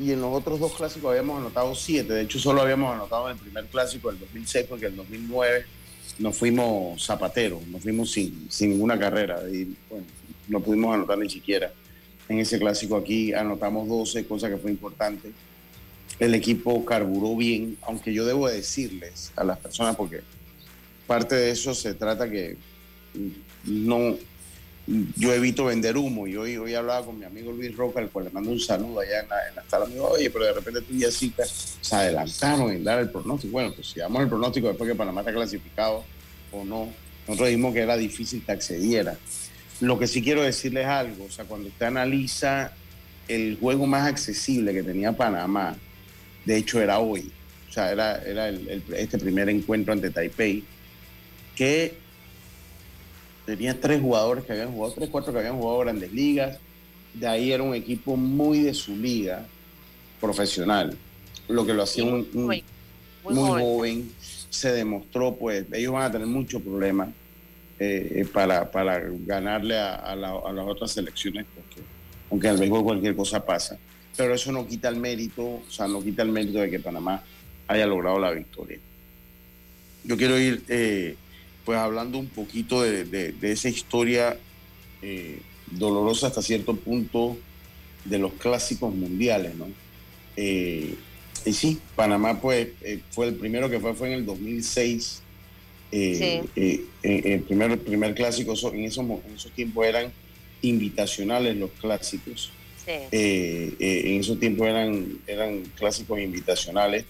y 0.00 0.12
en 0.12 0.20
los 0.20 0.34
otros 0.34 0.58
dos 0.58 0.72
clásicos 0.72 1.10
habíamos 1.10 1.38
anotado 1.38 1.74
siete. 1.74 2.14
De 2.14 2.22
hecho, 2.22 2.40
solo 2.40 2.62
habíamos 2.62 2.92
anotado 2.92 3.30
en 3.30 3.36
el 3.36 3.42
primer 3.42 3.66
clásico 3.66 4.10
del 4.10 4.18
2006 4.18 4.66
porque 4.68 4.86
en 4.86 4.92
el 4.92 4.96
2009 4.96 5.66
nos 6.18 6.36
fuimos 6.36 7.04
zapateros, 7.04 7.64
nos 7.68 7.82
fuimos 7.82 8.10
sin, 8.10 8.50
sin 8.50 8.70
ninguna 8.70 8.98
carrera 8.98 9.42
y 9.48 9.76
bueno, 9.88 10.06
no 10.48 10.60
pudimos 10.60 10.94
anotar 10.94 11.18
ni 11.18 11.30
siquiera 11.30 11.70
en 12.30 12.38
ese 12.38 12.60
clásico 12.60 12.96
aquí, 12.96 13.34
anotamos 13.34 13.88
12, 13.88 14.24
cosa 14.24 14.48
que 14.48 14.56
fue 14.56 14.70
importante. 14.70 15.32
El 16.20 16.32
equipo 16.32 16.84
carburó 16.84 17.36
bien, 17.36 17.76
aunque 17.82 18.14
yo 18.14 18.24
debo 18.24 18.48
decirles 18.48 19.32
a 19.34 19.42
las 19.42 19.58
personas, 19.58 19.96
porque 19.96 20.20
parte 21.08 21.34
de 21.34 21.50
eso 21.50 21.74
se 21.74 21.92
trata 21.94 22.30
que 22.30 22.56
no, 23.64 24.16
yo 25.16 25.34
evito 25.34 25.64
vender 25.64 25.96
humo. 25.96 26.28
Y 26.28 26.36
hoy, 26.36 26.56
hoy 26.56 26.72
hablaba 26.72 27.04
con 27.04 27.18
mi 27.18 27.24
amigo 27.24 27.50
Luis 27.50 27.76
Roca, 27.76 27.98
al 27.98 28.10
cual 28.10 28.26
le 28.26 28.30
mando 28.30 28.50
un 28.50 28.60
saludo 28.60 29.00
allá 29.00 29.22
en 29.22 29.28
la, 29.28 29.48
en 29.48 29.56
la 29.56 29.64
sala. 29.68 29.86
Me 29.86 29.94
dijo, 29.94 30.06
oye, 30.06 30.30
pero 30.30 30.44
de 30.44 30.52
repente 30.52 30.82
tú 30.82 30.94
y 30.94 31.00
Jessica 31.00 31.42
se 31.80 31.96
adelantaron 31.96 32.70
en 32.70 32.84
dar 32.84 33.00
el 33.00 33.10
pronóstico. 33.10 33.50
Bueno, 33.50 33.72
pues 33.74 33.88
si 33.88 33.98
damos 33.98 34.22
el 34.22 34.28
pronóstico 34.28 34.68
después 34.68 34.88
que 34.88 34.94
Panamá 34.94 35.22
está 35.22 35.32
clasificado 35.32 36.04
o 36.52 36.64
no, 36.64 36.92
nosotros 37.26 37.48
dijimos 37.48 37.74
que 37.74 37.80
era 37.80 37.96
difícil 37.96 38.44
que 38.44 38.52
accediera. 38.52 39.18
Lo 39.80 39.98
que 39.98 40.06
sí 40.06 40.22
quiero 40.22 40.42
decirles 40.42 40.86
algo, 40.86 41.24
o 41.24 41.30
sea, 41.30 41.44
cuando 41.44 41.68
usted 41.68 41.86
analiza 41.86 42.72
el 43.28 43.56
juego 43.58 43.86
más 43.86 44.06
accesible 44.06 44.72
que 44.72 44.82
tenía 44.82 45.12
Panamá, 45.12 45.76
de 46.44 46.56
hecho 46.56 46.80
era 46.80 46.98
hoy, 46.98 47.30
o 47.68 47.72
sea, 47.72 47.90
era, 47.90 48.22
era 48.22 48.48
este 48.96 49.18
primer 49.18 49.48
encuentro 49.48 49.92
ante 49.92 50.10
Taipei, 50.10 50.64
que 51.54 51.94
tenía 53.46 53.78
tres 53.80 54.00
jugadores 54.00 54.44
que 54.44 54.52
habían 54.52 54.72
jugado, 54.72 54.94
tres, 54.94 55.08
cuatro 55.08 55.32
que 55.32 55.38
habían 55.38 55.56
jugado 55.56 55.78
grandes 55.80 56.12
ligas. 56.12 56.58
De 57.14 57.26
ahí 57.26 57.52
era 57.52 57.62
un 57.62 57.74
equipo 57.74 58.16
muy 58.16 58.60
de 58.60 58.74
su 58.74 58.96
liga 58.96 59.46
profesional, 60.20 60.96
lo 61.48 61.66
que 61.66 61.74
lo 61.74 61.82
hacía 61.82 62.04
un, 62.04 62.28
muy, 62.32 62.64
joven. 63.24 64.10
Se 64.50 64.72
demostró, 64.72 65.36
pues, 65.36 65.64
ellos 65.72 65.92
van 65.92 66.02
a 66.02 66.12
tener 66.12 66.26
muchos 66.26 66.60
problemas 66.62 67.08
eh, 67.82 68.26
para, 68.30 68.70
para, 68.70 69.02
ganarle 69.24 69.78
a, 69.78 70.14
las 70.14 70.66
otras 70.66 70.92
selecciones, 70.92 71.46
porque 71.54 71.80
aunque 72.30 72.48
el 72.48 72.58
béisbol 72.58 72.84
cualquier 72.84 73.16
cosa 73.16 73.42
pasa. 73.42 73.78
Pero 74.14 74.34
eso 74.34 74.52
no 74.52 74.68
quita 74.68 74.90
el 74.90 74.96
mérito, 74.96 75.42
o 75.42 75.64
sea, 75.70 75.88
no 75.88 76.02
quita 76.02 76.22
el 76.22 76.28
mérito 76.28 76.58
de 76.58 76.68
que 76.68 76.78
Panamá 76.78 77.22
haya 77.66 77.86
logrado 77.86 78.18
la 78.18 78.32
victoria. 78.32 78.78
Yo 80.04 80.18
quiero 80.18 80.38
ir, 80.38 80.62
eh, 80.68 81.16
pues, 81.64 81.78
hablando 81.78 82.18
un 82.18 82.26
poquito 82.26 82.82
de, 82.82 83.34
esa 83.40 83.70
historia 83.70 84.36
eh, 85.00 85.40
dolorosa 85.70 86.26
hasta 86.26 86.42
cierto 86.42 86.76
punto 86.76 87.38
de 88.04 88.18
los 88.18 88.34
clásicos 88.34 88.94
mundiales, 88.94 89.54
¿no? 89.54 89.68
y 90.36 90.96
sí, 91.52 91.80
Panamá, 91.96 92.42
pues, 92.42 92.68
fue 93.10 93.28
el 93.28 93.36
primero 93.36 93.70
que 93.70 93.80
fue, 93.80 93.94
fue 93.94 94.08
en 94.08 94.14
el 94.18 94.26
2006 94.26 95.22
eh, 95.92 96.44
eh, 96.54 96.84
eh, 97.02 97.22
el 97.24 97.42
primer, 97.42 97.78
primer 97.80 98.14
clásico, 98.14 98.52
en 98.72 98.84
esos, 98.84 99.04
en 99.04 99.34
esos 99.34 99.50
tiempos 99.52 99.86
eran 99.86 100.12
invitacionales 100.62 101.56
los 101.56 101.70
clásicos. 101.72 102.52
en 102.86 104.20
esos 104.20 104.38
tiempos 104.38 104.68
eran, 104.68 105.18
eran 105.26 105.62
clásicos 105.76 106.20
invitacionales. 106.20 107.04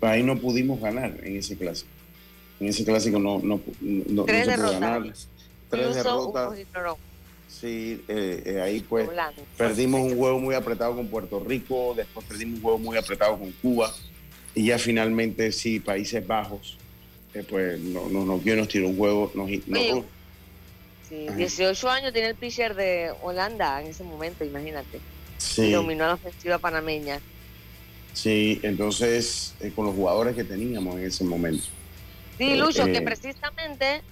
Pero 0.00 0.12
ahí 0.12 0.22
no 0.22 0.36
pudimos 0.36 0.80
ganar 0.80 1.16
en 1.22 1.36
ese 1.36 1.56
clásico. 1.56 1.90
En 2.60 2.68
ese 2.68 2.84
clásico 2.84 3.18
no, 3.18 3.40
no, 3.40 3.60
no, 3.80 4.24
Tres 4.24 4.46
se 4.46 4.52
pudo 4.54 4.72
ganar. 4.72 5.14
Tres 5.70 5.94
derrotas. 5.94 6.58
Sí, 7.48 8.00
ahí 8.60 8.80
pues 8.88 9.08
perdimos 9.56 10.00
un 10.00 10.16
juego 10.16 10.40
muy 10.40 10.54
apretado 10.56 10.96
con 10.96 11.06
Puerto 11.06 11.38
Rico, 11.38 11.94
después 11.96 12.26
perdimos 12.26 12.56
un 12.56 12.62
juego 12.62 12.78
muy 12.78 12.96
apretado 12.96 13.38
con 13.38 13.52
Cuba 13.52 13.94
y 14.56 14.66
ya 14.66 14.78
finalmente 14.78 15.52
sí, 15.52 15.78
Países 15.78 16.26
Bajos 16.26 16.78
pues 17.42 17.80
no, 17.80 18.08
no, 18.08 18.24
no, 18.24 18.38
nos 18.38 18.68
tiró 18.68 18.88
un 18.88 18.98
huevo. 18.98 19.30
Nos, 19.34 19.50
no, 19.66 20.04
sí, 21.08 21.26
18 21.36 21.90
años 21.90 22.12
tiene 22.12 22.28
el 22.28 22.34
pitcher 22.36 22.74
de 22.74 23.12
Holanda 23.22 23.80
en 23.80 23.88
ese 23.88 24.04
momento, 24.04 24.44
imagínate. 24.44 25.00
Sí. 25.38 25.72
dominó 25.72 26.06
la 26.06 26.14
ofensiva 26.14 26.58
panameña. 26.58 27.20
Sí, 28.12 28.60
entonces 28.62 29.54
eh, 29.60 29.72
con 29.74 29.86
los 29.86 29.94
jugadores 29.94 30.36
que 30.36 30.44
teníamos 30.44 30.96
en 30.96 31.06
ese 31.06 31.24
momento. 31.24 31.64
Sí, 32.38 32.52
eh, 32.52 32.56
Lucho, 32.56 32.84
que 32.84 32.98
eh, 32.98 33.02
precisamente 33.02 34.02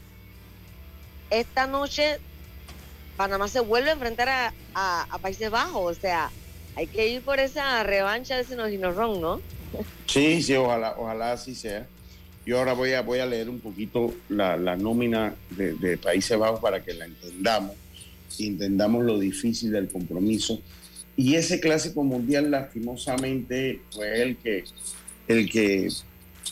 esta 1.30 1.66
noche 1.66 2.18
Panamá 3.16 3.48
se 3.48 3.60
vuelve 3.60 3.90
a 3.90 3.92
enfrentar 3.92 4.28
a, 4.28 4.52
a, 4.74 5.18
Países 5.18 5.50
Bajos, 5.50 5.96
o 5.96 6.00
sea, 6.00 6.30
hay 6.74 6.86
que 6.86 7.08
ir 7.08 7.22
por 7.22 7.38
esa 7.38 7.82
revancha 7.82 8.36
de 8.36 8.42
ese 8.42 8.56
Ron, 8.56 9.20
¿no? 9.20 9.40
Sí, 10.06 10.42
sí, 10.42 10.54
ojalá, 10.54 10.94
ojalá 10.98 11.32
así 11.32 11.54
sea. 11.54 11.86
Yo 12.44 12.58
ahora 12.58 12.72
voy 12.72 12.92
a, 12.92 13.02
voy 13.02 13.20
a 13.20 13.26
leer 13.26 13.48
un 13.48 13.60
poquito 13.60 14.12
la, 14.28 14.56
nómina 14.76 15.34
de, 15.50 15.96
Países 15.96 16.36
Bajos 16.36 16.60
para 16.60 16.82
que 16.82 16.92
la 16.94 17.04
entendamos, 17.04 17.76
entendamos 18.38 19.04
lo 19.04 19.18
difícil 19.18 19.70
del 19.70 19.88
compromiso. 19.88 20.60
Y 21.16 21.34
ese 21.34 21.60
clásico 21.60 22.02
mundial, 22.02 22.50
lastimosamente, 22.50 23.80
fue 23.92 24.22
el 24.22 24.36
que, 24.38 24.64
el 25.28 25.48
que 25.48 25.88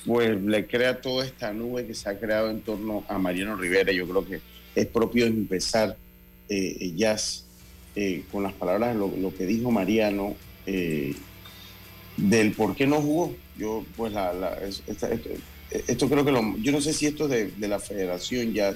pues, 0.07 0.41
le 0.41 0.67
crea 0.67 1.01
toda 1.01 1.25
esta 1.25 1.53
nube 1.53 1.87
que 1.87 1.95
se 1.95 2.09
ha 2.09 2.19
creado 2.19 2.51
en 2.51 2.61
torno 2.61 3.05
a 3.09 3.19
Mariano 3.19 3.57
Rivera. 3.57 3.91
Yo 3.91 4.07
creo 4.07 4.25
que 4.25 4.41
es 4.77 4.87
propio 4.87 5.27
empezar 5.27 5.97
eh, 6.49 6.93
Jazz 6.95 7.47
eh, 7.97 8.23
con 8.31 8.45
las 8.45 8.53
palabras, 8.53 8.95
lo, 8.95 9.09
lo 9.17 9.35
que 9.35 9.45
dijo 9.45 9.73
Mariano, 9.73 10.37
eh, 10.67 11.15
del 12.17 12.53
por 12.53 12.77
qué 12.77 12.87
no 12.87 13.01
jugó. 13.01 13.35
Yo, 13.59 13.85
pues, 13.97 14.13
la, 14.13 14.33
la 14.33 14.57
esto 15.71 16.09
creo 16.09 16.25
que 16.25 16.33
lo, 16.33 16.57
yo 16.59 16.73
no 16.73 16.81
sé 16.81 16.93
si 16.93 17.07
esto 17.07 17.33
es 17.33 17.59
de, 17.59 17.69
la 17.69 17.79
federación 17.79 18.53
ya 18.53 18.75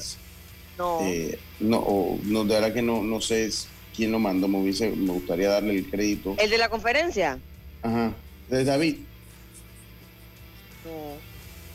no. 0.79 1.01
eh, 1.03 1.39
no 1.61 2.19
no 2.23 2.45
de 2.45 2.55
verdad 2.55 2.73
que 2.73 2.83
no 2.83 3.03
no 3.03 3.21
sé 3.21 3.51
quién 3.95 4.13
lo 4.13 4.19
mandó 4.19 4.49
me 4.49 4.59
me 4.59 5.13
gustaría 5.13 5.51
darle 5.51 5.77
el 5.79 5.91
crédito. 5.91 6.35
El 6.39 6.51
de 6.51 6.59
la 6.59 6.69
conferencia 6.69 7.39
ajá 7.83 8.13
de 8.49 8.65
David. 8.65 8.97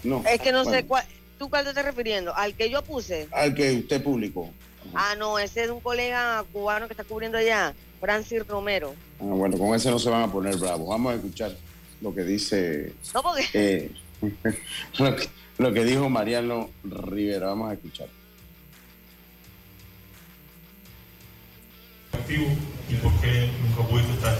No. 0.03 0.23
Es 0.25 0.39
que 0.39 0.51
no 0.51 0.63
sé 0.65 0.85
cuál 0.85 1.03
tú 1.37 1.49
cuál 1.49 1.63
te 1.63 1.69
estás 1.69 1.85
refiriendo 1.85 2.33
al 2.35 2.53
que 2.53 2.69
yo 2.69 2.83
puse 2.83 3.27
al 3.31 3.53
que 3.55 3.73
usted 3.73 4.03
publicó. 4.03 4.49
Ah 4.93 5.15
no 5.17 5.39
ese 5.39 5.61
es 5.61 5.67
de 5.67 5.73
un 5.73 5.81
colega 5.81 6.43
cubano 6.53 6.87
que 6.87 6.93
está 6.93 7.03
cubriendo 7.03 7.37
allá 7.37 7.73
Francis 7.99 8.47
Romero. 8.47 8.93
Ah, 9.19 9.25
bueno 9.25 9.57
con 9.57 9.75
ese 9.75 9.89
no 9.89 9.99
se 9.99 10.09
van 10.09 10.23
a 10.23 10.31
poner 10.31 10.55
bravos. 10.57 10.87
Vamos 10.87 11.13
a 11.13 11.15
escuchar 11.15 11.55
lo 12.01 12.13
que 12.13 12.23
dice 12.23 12.93
no 13.13 13.21
porque 13.21 13.45
eh, 13.53 13.91
lo, 15.57 15.73
que, 15.73 15.85
dijo 15.85 16.09
Mariano 16.09 16.69
Rivera. 16.83 17.47
Vamos 17.47 17.71
a 17.71 17.73
escuchar. 17.73 18.07
¿Y 22.27 22.95
por 22.95 23.11
qué 23.21 23.49
nunca 23.61 23.89
pudiste 23.89 24.13
estar? 24.13 24.37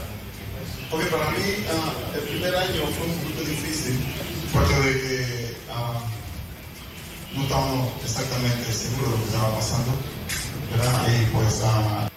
Porque 0.91 1.05
para 1.07 1.29
mí 1.31 1.37
uh, 1.37 2.17
el 2.17 2.21
primer 2.21 2.55
año 2.55 2.81
fue 2.87 3.07
un 3.07 3.13
poquito 3.19 3.41
difícil, 3.41 3.99
porque 4.51 4.73
de, 4.73 5.55
uh, 5.69 7.35
no 7.35 7.43
estábamos 7.43 8.03
exactamente 8.03 8.71
seguros 8.71 9.11
de 9.11 9.17
lo 9.17 9.17
que 9.17 9.25
estaba 9.25 9.55
pasando, 9.55 9.91
¿verdad? 10.71 11.07
Y 11.09 11.25
pues... 11.33 11.61
Uh, 11.63 12.09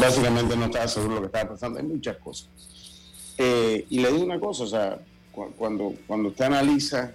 Básicamente 0.00 0.56
no 0.56 0.66
estaba 0.66 0.86
seguro 0.86 1.14
de 1.14 1.20
lo 1.20 1.20
que 1.22 1.36
estaba 1.36 1.54
pasando, 1.54 1.78
hay 1.80 1.84
muchas 1.84 2.16
cosas. 2.18 2.48
Eh, 3.38 3.86
y 3.90 3.98
le 3.98 4.12
digo 4.12 4.24
una 4.24 4.40
cosa, 4.40 4.62
o 4.62 4.66
sea, 4.66 4.98
cuando, 5.56 5.94
cuando 6.06 6.30
usted 6.30 6.46
analiza 6.46 7.12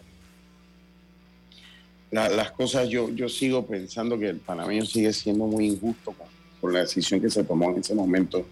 las 2.12 2.52
cosas, 2.52 2.90
yo, 2.90 3.10
yo 3.10 3.30
sigo 3.30 3.66
pensando 3.66 4.20
que 4.20 4.30
el 4.30 4.38
panameño 4.38 4.86
sigue 4.86 5.14
siendo 5.14 5.46
muy 5.46 5.68
injusto 5.68 6.14
con, 6.62 6.74
la 6.74 6.82
decisión 6.82 7.20
que 7.20 7.30
se 7.30 7.44
tomó 7.44 7.72
en 7.72 7.80
ese 7.80 7.96
momento 7.96 8.46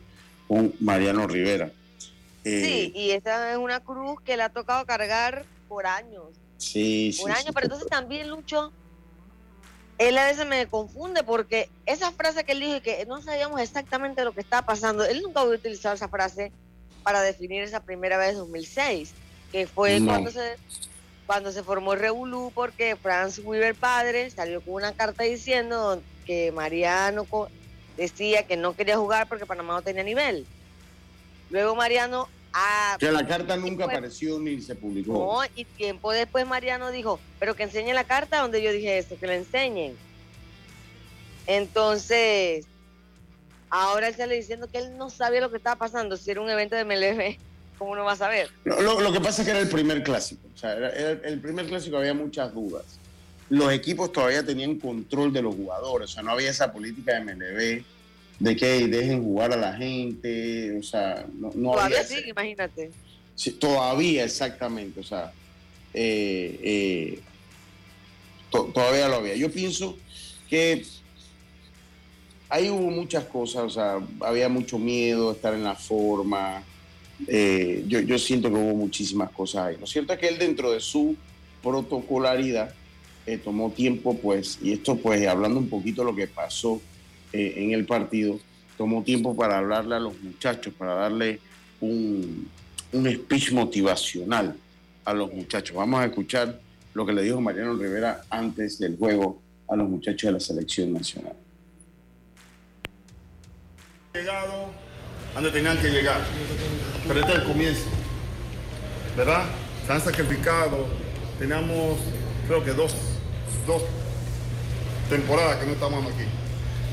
con 0.48 0.74
Mariano 0.80 1.28
Rivera. 1.28 1.72
Eh, 2.44 2.64
sí, 2.64 3.00
y 3.00 3.12
esa 3.12 3.52
es 3.52 3.58
una 3.58 3.82
cruz 3.82 4.20
que 4.22 4.36
le 4.36 4.44
ha 4.44 4.50
tocado 4.50 4.84
cargar 4.86 5.46
por 5.68 5.86
años. 5.86 6.24
Sí, 6.58 7.16
por 7.22 7.32
años, 7.32 7.52
pero 7.54 7.66
entonces 7.66 7.88
también 7.88 8.30
Lucho, 8.30 8.72
él 10.00 10.18
a 10.18 10.26
veces 10.26 10.48
me 10.48 10.66
confunde 10.66 11.24
porque 11.24 11.70
esa 11.86 12.12
frase 12.12 12.44
que 12.44 12.54
él 12.54 12.62
dijo 12.62 12.82
que 12.82 13.06
no 13.06 13.22
sabíamos 13.22 13.62
exactamente 13.62 14.24
lo 14.24 14.34
que 14.34 14.42
estaba 14.42 14.66
pasando, 14.66 15.06
él 15.06 15.22
nunca 15.22 15.42
había 15.42 15.56
utilizado 15.56 15.94
esa 15.94 16.08
frase 16.08 16.52
para 17.04 17.22
definir 17.22 17.62
esa 17.62 17.84
primera 17.84 18.18
vez 18.18 18.36
2006 18.36 19.14
que 19.51 19.68
fue 19.68 20.01
cuando 20.03 20.32
se 20.32 20.58
cuando 21.25 21.51
se 21.51 21.62
formó 21.62 21.94
el 21.94 22.00
Revolú 22.00 22.51
porque 22.56 22.96
Franz 22.96 23.38
Weaver 23.38 23.75
padre 23.75 24.32
salió 24.32 24.62
con 24.62 24.74
una 24.74 24.94
carta 24.94 25.24
diciendo 25.24 26.01
que 26.25 26.51
Mariano 26.51 27.27
decía 27.98 28.48
que 28.48 28.58
no 28.58 28.75
quería 28.75 28.98
jugar 28.98 29.27
porque 29.27 29.46
Panamá 29.46 29.75
no 29.75 29.82
tenía 29.84 30.01
nivel. 30.01 30.48
Luego 31.51 31.75
Mariano 31.75 32.27
ah, 32.51 32.98
que 33.00 33.12
la 33.12 33.27
carta 33.27 33.56
nunca 33.58 33.86
apareció 33.86 34.39
ni 34.39 34.60
se 34.60 34.74
publicó. 34.74 35.13
No, 35.13 35.51
y 35.56 35.65
tiempo 35.65 36.12
después 36.12 36.48
Mariano 36.48 36.89
dijo, 36.89 37.20
pero 37.38 37.56
que 37.56 37.62
enseñe 37.62 37.94
la 37.94 38.06
carta 38.06 38.41
donde 38.41 38.63
yo 38.63 38.72
dije 38.72 38.98
esto, 38.98 39.15
que 39.20 39.27
la 39.27 39.36
enseñen. 39.36 39.96
Entonces, 41.46 42.65
ahora 43.70 44.08
él 44.08 44.15
sale 44.15 44.36
diciendo 44.36 44.68
que 44.72 44.79
él 44.79 44.98
no 44.98 45.12
sabía 45.12 45.41
lo 45.41 45.51
que 45.51 45.58
estaba 45.58 45.75
pasando, 45.75 46.18
si 46.18 46.32
era 46.32 46.41
un 46.41 46.50
evento 46.50 46.75
de 46.75 46.86
MLB 46.86 47.49
¿cómo 47.79 47.95
no 47.95 48.03
vas 48.03 48.21
a 48.21 48.27
ver? 48.27 48.50
Lo, 48.65 49.12
que 49.12 49.21
pasa 49.21 49.41
es 49.41 49.48
que 49.48 49.51
era 49.51 49.62
el 49.62 49.69
primer 49.69 50.03
clásico. 50.03 50.41
O 50.53 50.57
sea, 50.57 50.74
el 50.74 51.39
primer 51.39 51.65
clásico 51.65 51.98
había 51.98 52.13
muchas 52.13 52.53
dudas. 52.53 53.00
Los 53.50 53.74
equipos 53.74 54.12
todavía 54.12 54.45
tenían 54.45 54.75
control 54.75 55.33
de 55.33 55.41
los 55.41 55.55
jugadores. 55.55 56.12
O 56.12 56.13
sea, 56.13 56.24
no 56.24 56.31
había 56.31 56.51
esa 56.51 56.71
política 56.71 57.15
de 57.15 57.21
MLB 57.21 57.83
de 58.39 58.55
que 58.55 58.88
dejen 58.88 59.24
jugar 59.24 59.53
a 59.53 59.57
la 59.57 59.74
gente. 59.74 60.77
O 60.77 60.83
sea, 60.83 61.25
no, 61.33 61.50
todavía 61.50 62.03
sí, 62.03 62.21
imagínate. 62.27 62.91
Sí, 63.33 63.51
todavía, 63.51 64.25
exactamente. 64.25 65.00
O 65.00 65.03
sea, 65.03 65.31
eh, 65.93 66.59
eh, 66.62 67.19
todavía 68.51 69.07
lo 69.07 69.15
había. 69.15 69.36
Yo 69.36 69.50
pienso 69.50 69.98
que 70.50 70.86
ahí 72.50 72.69
hubo 72.69 72.91
muchas 72.91 73.24
cosas. 73.24 73.63
O 73.63 73.69
sea, 73.69 74.00
había 74.19 74.50
mucho 74.50 74.77
miedo, 74.77 75.31
estar 75.31 75.53
en 75.53 75.63
la 75.63 75.75
forma. 75.75 76.63
Eh, 77.28 77.84
yo, 77.88 78.18
siento 78.18 78.50
que 78.50 78.56
hubo 78.56 78.76
muchísimas 78.76 79.30
cosas 79.32 79.68
ahí. 79.68 79.78
Lo 79.80 79.86
cierto 79.86 80.14
es 80.14 80.20
que 80.20 80.28
él 80.28 80.38
dentro 80.38 80.72
de 80.72 80.80
su 80.80 81.16
protocolaridad 81.62 82.74
eh, 83.26 83.38
tomó 83.38 83.72
tiempo, 83.72 84.18
pues, 84.18 84.60
y 84.62 84.74
esto 84.74 84.96
pues 84.96 85.28
hablando 85.28 85.60
un 85.60 85.70
poquito 85.70 86.02
de 86.02 86.12
lo 86.12 86.16
que 86.16 86.28
pasó 86.28 86.82
eh, 87.34 87.56
en 87.58 87.72
el 87.72 87.86
partido, 87.86 88.40
tomó 88.78 89.04
tiempo 89.04 89.36
para 89.36 89.58
hablarle 89.58 89.96
a 89.96 90.00
los 90.00 90.20
muchachos, 90.22 90.74
para 90.78 90.94
darle 90.96 91.40
un, 91.82 92.48
un 92.94 93.12
speech 93.12 93.52
motivacional 93.52 94.56
a 95.04 95.14
los 95.14 95.34
muchachos. 95.34 95.76
Vamos 95.76 96.00
a 96.00 96.06
escuchar 96.06 96.60
lo 96.94 97.06
que 97.06 97.14
le 97.14 97.22
dijo 97.22 97.42
Mariano 97.42 97.76
Rivera 97.76 98.24
antes 98.30 98.80
del 98.80 98.98
juego 98.98 99.42
a 99.68 99.76
los 99.76 99.90
muchachos 99.90 100.30
de 100.30 100.32
la 100.32 100.40
selección 100.40 100.94
nacional. 100.94 101.36
Llegado 104.14 104.88
donde 105.33 105.51
tenían 105.51 105.77
que 105.77 105.89
llegar, 105.89 106.21
pero 107.07 107.19
este 107.19 107.31
es 107.31 107.38
el 107.39 107.43
comienzo, 107.45 107.86
¿verdad? 109.15 109.43
Se 109.86 109.93
han 109.93 110.01
sacrificado, 110.01 110.88
teníamos 111.38 111.98
creo 112.48 112.63
que 112.63 112.71
dos, 112.71 112.93
dos 113.67 113.83
temporadas 115.09 115.57
que 115.57 115.65
no 115.67 115.74
estamos 115.74 116.03
aquí 116.05 116.25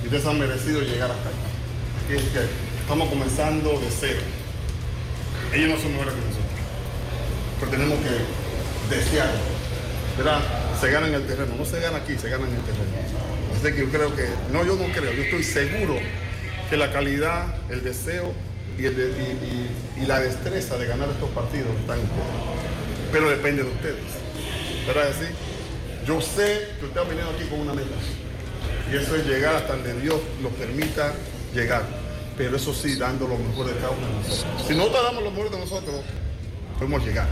y 0.03 0.07
ustedes 0.07 0.27
han 0.27 0.39
merecido 0.39 0.81
llegar 0.81 1.11
hasta 1.11 1.29
acá. 1.29 1.39
Así 2.05 2.17
es 2.17 2.23
que 2.33 2.41
estamos 2.81 3.09
comenzando 3.09 3.71
de 3.81 3.87
cero. 3.91 4.21
Ellos 5.53 5.71
no 5.71 5.77
son 5.79 5.93
mejores 5.93 6.15
que 6.15 6.21
nosotros, 6.21 6.47
pero 7.59 7.71
tenemos 7.71 7.99
que 8.01 8.95
desear, 8.95 9.31
¿verdad? 10.19 10.41
Se 10.81 10.91
gana 10.91 11.09
en 11.09 11.15
el 11.15 11.27
terreno, 11.27 11.55
no 11.57 11.65
se 11.65 11.81
gana 11.81 11.99
aquí, 11.99 12.19
se 12.19 12.29
gana 12.29 12.47
en 12.47 12.55
el 12.55 12.61
terreno. 12.61 12.85
Así 13.55 13.73
que 13.73 13.79
yo 13.79 13.91
creo 13.91 14.15
que, 14.15 14.29
no, 14.53 14.65
yo 14.65 14.77
no 14.77 14.93
creo, 14.93 15.13
yo 15.13 15.23
estoy 15.23 15.43
seguro 15.43 15.99
que 16.69 16.77
la 16.77 16.93
calidad, 16.93 17.55
el 17.71 17.83
deseo 17.83 18.33
y, 18.79 20.07
la 20.07 20.21
destreza 20.21 20.77
de 20.77 20.87
ganar 20.87 21.09
estos 21.09 21.31
partidos 21.31 21.69
están 21.81 21.99
ustedes. 21.99 23.11
Pero 23.13 23.31
depende 23.31 23.63
de 23.63 23.71
ustedes. 23.71 24.05
¿Verdad? 24.87 25.11
sí? 25.19 25.27
Yo 26.07 26.21
sé 26.21 26.69
que 26.79 26.87
ustedes 26.87 27.03
han 27.03 27.09
venido 27.09 27.31
aquí 27.31 27.45
con 27.49 27.61
una 27.61 27.73
meta. 27.73 27.97
Y 28.93 28.97
eso 28.97 29.17
es 29.17 29.27
llegar 29.27 29.57
hasta 29.57 29.75
donde 29.75 30.01
Dios 30.01 30.21
nos 30.43 30.53
permita 30.53 31.15
llegar. 31.55 31.83
Pero 32.37 32.57
eso 32.57 32.75
sí, 32.75 32.97
dando 32.97 33.27
lo 33.27 33.39
mejor 33.39 33.67
de 33.67 33.75
cada 33.75 33.91
uno 33.91 34.07
de 34.07 34.29
nosotros. 34.29 34.67
Si 34.69 34.75
nosotros 34.75 35.05
damos 35.05 35.25
lo 35.25 35.31
mejor 35.31 35.51
de 35.51 35.59
nosotros, 35.59 36.01
podemos 36.79 37.05
llegar. 37.05 37.27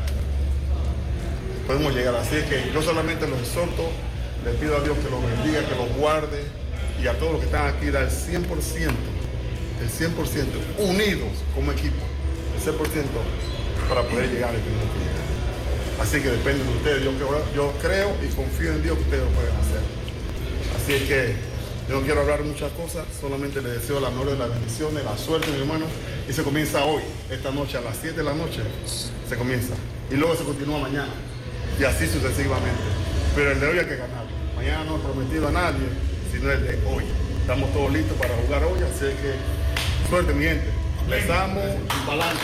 Podemos 1.67 1.95
llegar. 1.95 2.15
Así 2.17 2.37
que 2.49 2.73
yo 2.73 2.83
solamente 2.83 3.29
los 3.29 3.39
exhorto, 3.41 3.91
les 4.45 4.57
pido 4.57 4.77
a 4.77 4.81
Dios 4.81 4.97
que 4.99 5.11
los 5.11 5.23
bendiga, 5.23 5.69
que 5.69 5.75
los 5.75 5.97
guarde 5.97 6.43
y 7.03 7.07
a 7.07 7.19
todos 7.19 7.33
los 7.33 7.41
que 7.41 7.47
están 7.47 7.67
aquí 7.69 7.91
dar 7.91 8.05
el 8.05 8.11
100%, 8.11 8.49
el 9.85 9.91
100%, 9.91 10.17
unidos 10.79 11.29
como 11.55 11.73
equipo, 11.73 12.03
el 12.57 12.63
100% 12.63 12.75
para 13.89 14.03
poder 14.03 14.31
llegar 14.31 14.51
al 14.51 14.57
que 14.57 14.71
llegar. 14.71 15.25
Así 16.01 16.21
que 16.21 16.31
depende 16.31 16.65
de 16.65 16.71
ustedes. 16.71 17.05
Yo 17.55 17.73
creo 17.81 18.17
y 18.23 18.35
confío 18.35 18.73
en 18.73 18.83
Dios 18.83 18.97
que 18.97 19.05
ustedes 19.05 19.25
lo 19.25 19.31
pueden 19.31 19.55
hacer. 19.57 19.83
Así 20.77 20.93
es 20.95 21.03
que 21.03 21.37
yo 21.89 22.01
no 22.01 22.07
quiero 22.07 22.23
hablar 22.23 22.43
muchas 22.43 22.73
cosas, 22.73 23.05
solamente 23.21 23.61
les 23.61 23.75
deseo 23.75 24.01
la 24.01 24.09
mejor 24.11 24.31
de 24.31 24.39
las 24.39 24.49
bendiciones, 24.49 25.05
la 25.05 25.19
suerte, 25.19 25.51
mi 25.51 25.61
hermano. 25.61 25.85
Y 26.29 26.33
se 26.33 26.43
comienza 26.43 26.85
hoy, 26.85 27.03
esta 27.31 27.51
noche, 27.51 27.77
a 27.77 27.83
las 27.83 27.99
7 28.01 28.17
de 28.17 28.25
la 28.25 28.33
noche, 28.33 28.63
se 29.29 29.37
comienza. 29.37 29.75
Y 30.11 30.15
luego 30.17 30.35
se 30.35 30.45
continúa 30.45 30.79
mañana. 30.79 31.13
Y 31.79 31.85
así 31.85 32.07
sucesivamente. 32.07 32.81
Pero 33.37 33.53
el 33.53 33.61
de 33.61 33.67
hoy 33.67 33.79
hay 33.79 33.87
que 33.87 33.97
ganar. 33.97 34.25
Mañana 34.57 34.85
no 34.85 34.97
he 34.97 35.01
prometido 35.01 35.49
a 35.49 35.53
nadie, 35.53 35.87
sino 36.33 36.51
el 36.51 36.63
de 36.63 36.79
hoy. 36.89 37.05
Estamos 37.41 37.71
todos 37.75 37.93
listos 37.93 38.17
para 38.17 38.35
jugar 38.37 38.65
hoy, 38.65 38.81
así 38.81 39.05
que 39.21 39.37
suerte, 40.15 40.33
mi 40.33 40.45
gente. 40.45 40.65
Les 41.11 41.29
amo 41.29 41.61
balance. 42.07 42.41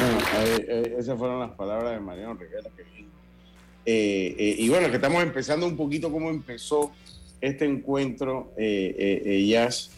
Bueno, 0.00 0.98
esas 0.98 1.18
fueron 1.18 1.40
las 1.40 1.50
palabras 1.50 1.92
de 1.92 2.00
Mariano 2.00 2.32
Rivera. 2.32 2.70
que 2.74 2.82
bien. 2.84 3.06
Eh, 3.84 4.34
eh, 4.38 4.56
y 4.60 4.68
bueno, 4.70 4.88
que 4.88 4.96
estamos 4.96 5.22
empezando 5.22 5.66
un 5.66 5.76
poquito 5.76 6.10
cómo 6.10 6.30
empezó 6.30 6.92
este 7.42 7.66
encuentro, 7.66 8.54
eh, 8.56 8.94
eh, 8.98 9.22
eh, 9.26 9.46
Jazz. 9.46 9.90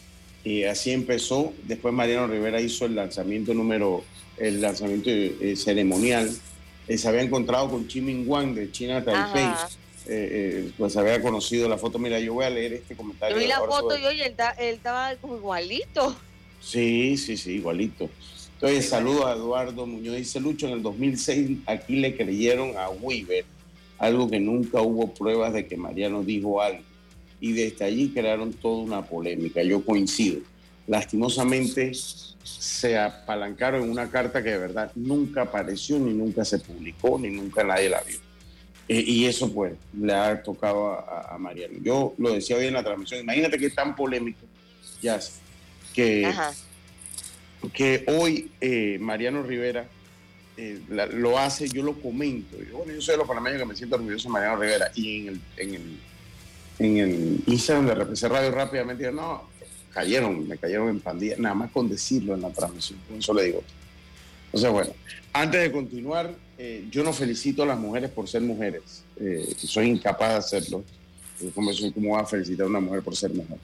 Y 0.42 0.64
así 0.64 0.90
empezó. 0.90 1.52
Después 1.62 1.94
Mariano 1.94 2.26
Rivera 2.26 2.60
hizo 2.60 2.86
el 2.86 2.96
lanzamiento 2.96 3.54
número, 3.54 4.02
el 4.38 4.60
lanzamiento 4.60 5.08
eh, 5.08 5.54
ceremonial. 5.56 6.30
Eh, 6.88 6.98
se 6.98 7.08
había 7.08 7.22
encontrado 7.22 7.70
con 7.70 7.86
Chimin 7.86 8.24
Wang 8.26 8.54
de 8.54 8.72
China 8.72 9.04
Taipei. 9.04 9.44
Ajá. 9.44 9.68
Eh, 10.06 10.66
eh, 10.66 10.70
pues 10.76 10.96
había 10.96 11.20
conocido 11.22 11.68
la 11.68 11.78
foto. 11.78 11.98
Mira, 11.98 12.20
yo 12.20 12.34
voy 12.34 12.44
a 12.44 12.50
leer 12.50 12.74
este 12.74 12.94
comentario. 12.94 13.36
Yo 13.36 13.42
vi 13.42 13.48
la 13.48 13.60
foto 13.60 13.96
y 13.96 14.04
oye, 14.04 14.26
él, 14.26 14.34
ta- 14.34 14.50
él 14.58 14.74
estaba 14.74 15.14
como 15.16 15.36
igualito. 15.36 16.14
Sí, 16.60 17.16
sí, 17.16 17.36
sí, 17.36 17.52
igualito. 17.52 18.08
Entonces, 18.54 18.88
saludos 18.88 19.26
a 19.26 19.32
Eduardo 19.32 19.86
Muñoz. 19.86 20.16
Dice 20.16 20.40
Lucho, 20.40 20.66
en 20.66 20.74
el 20.74 20.82
2006 20.82 21.58
aquí 21.66 21.96
le 21.96 22.16
creyeron 22.16 22.76
a 22.78 22.88
Weaver, 22.90 23.44
algo 23.98 24.28
que 24.30 24.40
nunca 24.40 24.80
hubo 24.82 25.12
pruebas 25.12 25.52
de 25.52 25.66
que 25.66 25.76
Mariano 25.76 26.22
dijo 26.22 26.60
algo. 26.62 26.82
Y 27.40 27.52
desde 27.52 27.84
allí 27.84 28.10
crearon 28.10 28.52
toda 28.52 28.82
una 28.82 29.02
polémica. 29.02 29.62
Yo 29.62 29.84
coincido. 29.84 30.40
Lastimosamente 30.86 31.92
se 32.42 32.98
apalancaron 32.98 33.82
en 33.84 33.90
una 33.90 34.10
carta 34.10 34.42
que 34.42 34.50
de 34.50 34.58
verdad 34.58 34.92
nunca 34.94 35.42
apareció, 35.42 35.98
ni 35.98 36.12
nunca 36.12 36.44
se 36.44 36.58
publicó, 36.58 37.18
ni 37.18 37.30
nunca 37.30 37.64
nadie 37.64 37.88
la 37.88 38.00
vio. 38.02 38.18
Eh, 38.88 39.02
y 39.06 39.24
eso 39.26 39.52
pues 39.52 39.72
le 39.98 40.12
ha 40.12 40.42
tocado 40.42 40.92
a, 40.92 41.36
Mariano. 41.38 41.74
Yo 41.82 42.14
lo 42.18 42.32
decía 42.34 42.56
hoy 42.56 42.66
en 42.66 42.74
la 42.74 42.84
transmisión, 42.84 43.20
imagínate 43.20 43.58
que 43.58 43.66
es 43.66 43.74
tan 43.74 43.96
polémico, 43.96 44.40
ya 45.00 45.18
que, 45.94 46.26
Ajá. 46.26 46.52
que 47.72 48.04
hoy 48.08 48.50
eh, 48.60 48.98
Mariano 49.00 49.42
Rivera 49.42 49.88
eh, 50.56 50.80
la- 50.90 51.06
lo 51.06 51.38
hace, 51.38 51.68
yo 51.68 51.82
lo 51.82 51.94
comento. 51.94 52.56
Yo, 52.62 52.78
bueno, 52.78 52.92
yo 52.92 53.00
soy 53.00 53.14
de 53.14 53.18
los 53.18 53.26
panameños 53.28 53.58
que 53.60 53.64
me 53.66 53.74
siento 53.76 53.96
orgulloso 53.96 54.28
de 54.28 54.32
Mariano 54.32 54.56
Rivera. 54.60 54.90
Y 54.94 55.16
en 55.22 55.28
el, 55.28 55.40
en 55.56 55.74
el, 55.74 55.98
en 56.78 56.96
el 56.98 57.42
Instagram 57.46 57.86
de 57.86 57.94
RPC 57.94 58.22
Radio 58.28 58.50
rápidamente 58.50 59.04
digo, 59.08 59.14
no, 59.20 59.48
cayeron, 59.92 60.46
me 60.46 60.58
cayeron 60.58 60.88
en 60.90 61.00
pandilla, 61.00 61.36
nada 61.38 61.54
más 61.54 61.70
con 61.70 61.88
decirlo 61.88 62.34
en 62.34 62.42
la 62.42 62.50
transmisión, 62.50 62.98
con 63.08 63.18
eso 63.18 63.32
le 63.32 63.44
digo. 63.44 63.62
Entonces, 64.46 64.70
bueno, 64.70 64.90
antes 65.32 65.60
de 65.62 65.72
continuar, 65.72 66.34
eh, 66.58 66.86
yo 66.90 67.02
no 67.04 67.12
felicito 67.12 67.62
a 67.62 67.66
las 67.66 67.78
mujeres 67.78 68.10
por 68.10 68.28
ser 68.28 68.42
mujeres. 68.42 69.02
Eh, 69.18 69.54
soy 69.58 69.88
incapaz 69.88 70.30
de 70.30 70.36
hacerlo. 70.58 70.84
¿Cómo, 71.54 71.72
soy- 71.72 71.92
¿Cómo 71.92 72.16
a 72.18 72.24
felicitar 72.26 72.66
a 72.66 72.68
una 72.68 72.80
mujer 72.80 73.02
por 73.02 73.16
ser 73.16 73.32
mujer? 73.34 73.58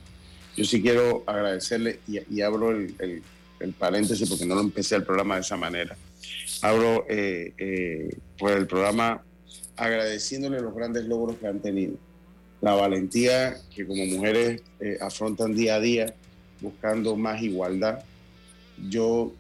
Yo 0.56 0.64
sí 0.64 0.82
quiero 0.82 1.22
agradecerle 1.26 2.00
y, 2.08 2.18
y 2.34 2.40
abro 2.42 2.70
el, 2.72 2.94
el- 2.98 3.22
el 3.60 3.72
paréntesis 3.74 4.28
porque 4.28 4.46
no 4.46 4.54
lo 4.54 4.62
empecé 4.62 4.96
el 4.96 5.04
programa 5.04 5.34
de 5.36 5.42
esa 5.42 5.56
manera. 5.56 5.96
Abro 6.62 7.04
eh, 7.08 7.52
eh, 7.58 8.08
pues 8.38 8.56
el 8.56 8.66
programa 8.66 9.22
agradeciéndole 9.76 10.60
los 10.60 10.74
grandes 10.74 11.04
logros 11.04 11.36
que 11.36 11.46
han 11.46 11.60
tenido. 11.60 11.94
La 12.60 12.72
valentía 12.74 13.56
que 13.74 13.86
como 13.86 14.04
mujeres 14.06 14.62
eh, 14.80 14.98
afrontan 15.00 15.54
día 15.54 15.76
a 15.76 15.80
día 15.80 16.14
buscando 16.60 17.16
más 17.16 17.42
igualdad. 17.42 18.00
Yo 18.88 19.32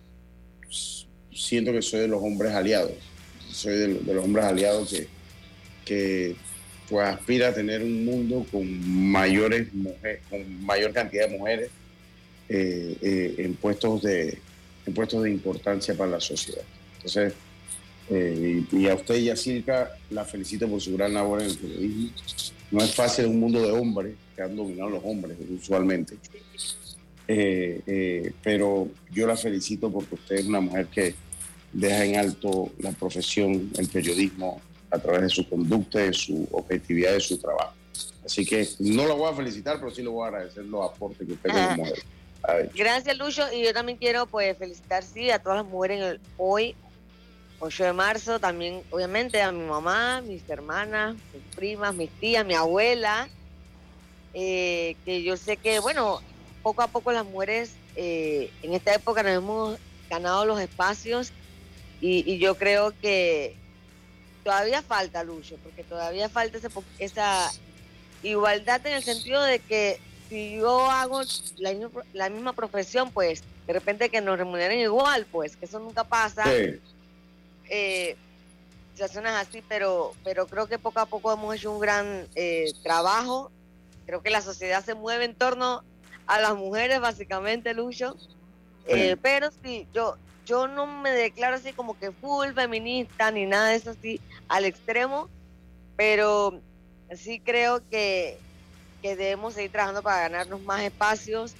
siento 1.32 1.72
que 1.72 1.82
soy 1.82 2.00
de 2.00 2.08
los 2.08 2.22
hombres 2.22 2.52
aliados. 2.54 2.92
Soy 3.52 3.76
de, 3.76 3.94
de 3.94 4.14
los 4.14 4.24
hombres 4.24 4.44
aliados 4.44 4.90
que, 4.90 5.06
que 5.84 6.36
pues 6.88 7.06
aspira 7.06 7.48
a 7.48 7.54
tener 7.54 7.82
un 7.82 8.04
mundo 8.04 8.44
con 8.50 8.66
mayores 9.10 9.72
mujeres, 9.72 10.20
con 10.28 10.64
mayor 10.64 10.92
cantidad 10.92 11.28
de 11.28 11.38
mujeres 11.38 11.70
eh, 12.48 12.96
eh, 13.00 13.34
en 13.38 13.54
puestos 13.54 14.02
de 14.02 14.38
en 14.86 14.94
puestos 14.94 15.22
de 15.22 15.30
importancia 15.30 15.94
para 15.94 16.12
la 16.12 16.20
sociedad. 16.20 16.64
Entonces, 16.96 17.34
eh, 18.08 18.64
y, 18.72 18.76
y 18.76 18.88
a 18.88 18.94
usted, 18.94 19.14
Yacirca, 19.16 19.96
la 20.10 20.24
felicito 20.24 20.66
por 20.68 20.80
su 20.80 20.96
gran 20.96 21.14
labor 21.14 21.42
en 21.42 21.50
el 21.50 21.56
periodismo. 21.56 22.10
No 22.72 22.82
es 22.82 22.94
fácil 22.94 23.26
un 23.26 23.38
mundo 23.38 23.60
de 23.62 23.70
hombres, 23.70 24.14
que 24.34 24.42
han 24.42 24.56
dominado 24.56 24.90
los 24.90 25.04
hombres 25.04 25.36
usualmente. 25.48 26.16
Pero 28.42 28.88
yo 29.12 29.26
la 29.26 29.36
felicito 29.36 29.92
porque 29.92 30.14
usted 30.16 30.36
es 30.36 30.46
una 30.46 30.60
mujer 30.60 30.86
que 30.86 31.14
deja 31.72 32.04
en 32.04 32.16
alto 32.16 32.70
la 32.78 32.92
profesión, 32.92 33.70
el 33.78 33.88
periodismo, 33.88 34.60
a 34.90 34.98
través 34.98 35.22
de 35.22 35.28
su 35.28 35.48
conducta, 35.48 36.00
de 36.00 36.12
su 36.12 36.48
objetividad, 36.52 37.12
de 37.12 37.20
su 37.20 37.38
trabajo. 37.38 37.74
Así 38.24 38.44
que 38.44 38.68
no 38.80 39.06
la 39.06 39.14
voy 39.14 39.32
a 39.32 39.36
felicitar, 39.36 39.78
pero 39.78 39.90
sí 39.90 40.02
le 40.02 40.08
voy 40.08 40.24
a 40.24 40.28
agradecer 40.28 40.64
los 40.64 40.90
aportes 40.90 41.26
que 41.26 41.32
usted 41.34 41.50
como 41.50 41.70
mujer 41.76 42.02
ha 42.42 42.58
hecho. 42.60 42.70
Gracias, 42.74 43.16
Lucho. 43.18 43.44
Y 43.52 43.64
yo 43.64 43.72
también 43.72 43.98
quiero 43.98 44.26
pues 44.26 44.56
felicitar, 44.58 45.02
sí, 45.04 45.30
a 45.30 45.38
todas 45.38 45.58
las 45.62 45.66
mujeres 45.66 45.98
en 45.98 46.04
el- 46.04 46.20
hoy, 46.36 46.74
8 47.60 47.84
de 47.84 47.92
marzo. 47.92 48.40
También, 48.40 48.82
obviamente, 48.90 49.40
a 49.42 49.52
mi 49.52 49.64
mamá, 49.64 50.22
mis 50.22 50.42
hermanas, 50.48 51.14
mis 51.32 51.42
primas, 51.56 51.94
mis 51.94 52.10
tías, 52.20 52.44
mi 52.44 52.54
abuela. 52.54 53.28
eh, 54.32 54.94
que 55.04 55.22
yo 55.24 55.36
sé 55.36 55.56
que, 55.56 55.80
bueno, 55.80 56.20
poco 56.62 56.82
a 56.82 56.86
poco 56.86 57.10
las 57.10 57.24
mujeres 57.26 57.72
eh, 57.96 58.48
en 58.62 58.74
esta 58.74 58.94
época 58.94 59.22
nos 59.24 59.32
hemos 59.32 59.78
ganado 60.08 60.44
los 60.46 60.60
espacios 60.60 61.32
y, 62.00 62.30
y 62.30 62.38
yo 62.38 62.56
creo 62.56 62.92
que 63.00 63.54
todavía 64.44 64.82
falta, 64.82 65.22
Lucho, 65.24 65.56
porque 65.62 65.84
todavía 65.84 66.28
falta 66.28 66.58
ese 66.58 66.68
esa 66.98 67.50
igualdad 68.22 68.86
en 68.86 68.94
el 68.94 69.02
sentido 69.02 69.42
de 69.42 69.58
que 69.58 70.00
si 70.28 70.56
yo 70.56 70.90
hago 70.90 71.22
la 71.58 71.74
la 72.12 72.28
misma 72.28 72.52
profesión, 72.52 73.10
pues 73.10 73.42
de 73.66 73.72
repente 73.72 74.08
que 74.08 74.20
nos 74.20 74.38
remuneren 74.38 74.80
igual, 74.80 75.26
pues 75.30 75.56
que 75.56 75.66
eso 75.66 75.78
nunca 75.78 76.04
pasa. 76.04 76.44
Sí. 76.44 76.80
Eh, 77.68 78.16
situaciones 78.92 79.32
así, 79.32 79.62
pero, 79.66 80.12
pero 80.24 80.46
creo 80.46 80.66
que 80.66 80.78
poco 80.78 81.00
a 81.00 81.06
poco 81.06 81.32
hemos 81.32 81.54
hecho 81.54 81.72
un 81.72 81.80
gran 81.80 82.26
eh, 82.34 82.72
trabajo. 82.82 83.50
Creo 84.04 84.22
que 84.22 84.30
la 84.30 84.42
sociedad 84.42 84.84
se 84.84 84.94
mueve 84.94 85.24
en 85.24 85.34
torno 85.34 85.82
a 86.26 86.40
las 86.40 86.54
mujeres, 86.54 87.00
básicamente, 87.00 87.72
Lucho. 87.72 88.16
Eh, 88.86 89.16
pero 89.22 89.50
sí, 89.62 89.86
yo, 89.94 90.16
yo 90.46 90.66
no 90.68 90.86
me 90.86 91.10
declaro 91.10 91.56
así 91.56 91.72
como 91.72 91.98
que 91.98 92.12
full 92.12 92.52
feminista 92.54 93.30
ni 93.30 93.46
nada 93.46 93.68
de 93.68 93.76
eso 93.76 93.90
así 93.90 94.20
al 94.48 94.64
extremo, 94.64 95.28
pero 95.96 96.60
sí 97.14 97.40
creo 97.40 97.82
que, 97.90 98.38
que 99.02 99.16
debemos 99.16 99.54
seguir 99.54 99.70
trabajando 99.70 100.02
para 100.02 100.28
ganarnos 100.28 100.60
más 100.62 100.82
espacios 100.82 101.54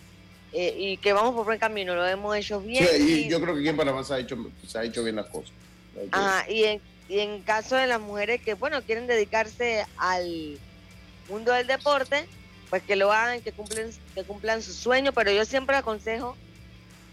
eh, 0.53 0.75
y 0.77 0.97
que 0.97 1.13
vamos 1.13 1.35
por 1.35 1.45
buen 1.45 1.59
camino, 1.59 1.95
lo 1.95 2.07
hemos 2.07 2.37
hecho 2.37 2.61
bien. 2.61 2.87
Sí, 2.87 3.27
y 3.27 3.29
yo 3.29 3.41
creo 3.41 3.55
que 3.55 3.61
aquí 3.61 3.69
en 3.69 3.77
Panamá 3.77 4.03
se 4.03 4.15
ha 4.15 4.19
hecho, 4.19 4.37
se 4.67 4.79
ha 4.79 4.85
hecho 4.85 5.05
bien 5.05 5.17
las 5.17 5.27
cosas. 5.27 5.53
Ajá, 6.11 6.51
y 6.51 6.65
en, 6.65 6.81
y 7.09 7.21
en 7.21 7.43
caso 7.43 7.77
de 7.77 7.87
las 7.87 8.01
mujeres 8.01 8.41
que, 8.41 8.55
bueno, 8.55 8.83
quieren 8.83 9.07
dedicarse 9.07 9.85
al 9.97 10.59
mundo 11.29 11.53
del 11.53 11.67
deporte, 11.67 12.27
pues 12.69 12.83
que 12.83 12.97
lo 12.97 13.13
hagan, 13.13 13.41
que 13.43 13.53
cumplen, 13.53 13.91
que 14.15 14.25
cumplan 14.25 14.63
su 14.63 14.73
sueño, 14.73 15.13
pero 15.13 15.31
yo 15.33 15.45
siempre 15.45 15.77
aconsejo 15.77 16.37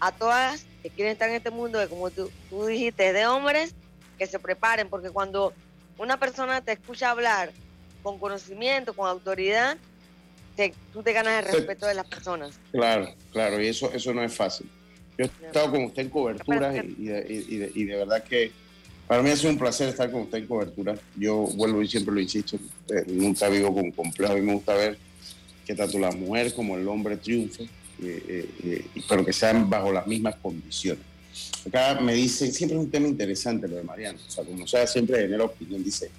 a 0.00 0.12
todas 0.12 0.64
que 0.82 0.90
quieren 0.90 1.12
estar 1.12 1.28
en 1.28 1.36
este 1.36 1.50
mundo, 1.50 1.78
que 1.80 1.88
como 1.88 2.10
tú, 2.10 2.30
tú 2.50 2.66
dijiste, 2.66 3.12
de 3.12 3.26
hombres, 3.26 3.74
que 4.18 4.26
se 4.26 4.38
preparen, 4.38 4.88
porque 4.88 5.10
cuando 5.10 5.52
una 5.98 6.18
persona 6.18 6.60
te 6.60 6.72
escucha 6.72 7.10
hablar 7.10 7.52
con 8.02 8.18
conocimiento, 8.18 8.94
con 8.94 9.08
autoridad, 9.08 9.76
te, 10.56 10.72
tú 10.92 11.02
te 11.02 11.12
ganas 11.12 11.44
el 11.44 11.52
respeto 11.52 11.86
de 11.86 11.94
las 11.94 12.06
personas. 12.06 12.58
Claro, 12.72 13.14
claro, 13.32 13.60
y 13.62 13.68
eso, 13.68 13.92
eso 13.92 14.12
no 14.12 14.22
es 14.22 14.34
fácil. 14.34 14.68
Yo 15.16 15.24
he 15.24 15.46
estado 15.46 15.70
con 15.70 15.84
usted 15.84 16.02
en 16.02 16.10
coberturas 16.10 16.76
y, 16.76 17.02
y, 17.02 17.06
de, 17.06 17.26
y, 17.28 17.56
de, 17.56 17.72
y, 17.74 17.84
de, 17.84 17.96
verdad 17.96 18.22
que 18.22 18.52
para 19.08 19.22
mí 19.22 19.30
ha 19.30 19.36
sido 19.36 19.50
un 19.50 19.58
placer 19.58 19.88
estar 19.88 20.10
con 20.10 20.22
usted 20.22 20.38
en 20.38 20.46
cobertura. 20.46 20.94
Yo 21.16 21.34
vuelvo 21.54 21.82
y 21.82 21.88
siempre 21.88 22.14
lo 22.14 22.20
insisto, 22.20 22.56
eh, 22.56 23.04
nunca 23.08 23.48
vivo 23.48 23.74
con 23.74 23.90
complejo. 23.90 24.32
A 24.32 24.36
mí 24.36 24.42
me 24.42 24.54
gusta 24.54 24.74
ver 24.74 24.96
que 25.66 25.74
tanto 25.74 25.98
la 25.98 26.12
mujer 26.12 26.54
como 26.54 26.76
el 26.76 26.86
hombre 26.86 27.16
triunfen, 27.16 27.68
eh, 28.02 28.48
eh, 28.64 28.86
pero 29.08 29.24
que 29.24 29.32
sean 29.32 29.68
bajo 29.68 29.92
las 29.92 30.06
mismas 30.06 30.36
condiciones. 30.36 31.04
Acá 31.66 32.00
me 32.00 32.14
dicen, 32.14 32.52
siempre 32.52 32.78
es 32.78 32.84
un 32.84 32.90
tema 32.90 33.08
interesante 33.08 33.68
lo 33.68 33.76
de 33.76 33.82
Mariano, 33.82 34.18
o 34.26 34.30
sea, 34.30 34.44
como 34.44 34.66
sea, 34.66 34.86
siempre 34.86 35.20
genera 35.20 35.44
opinión. 35.44 35.82
Dice, 35.82 36.10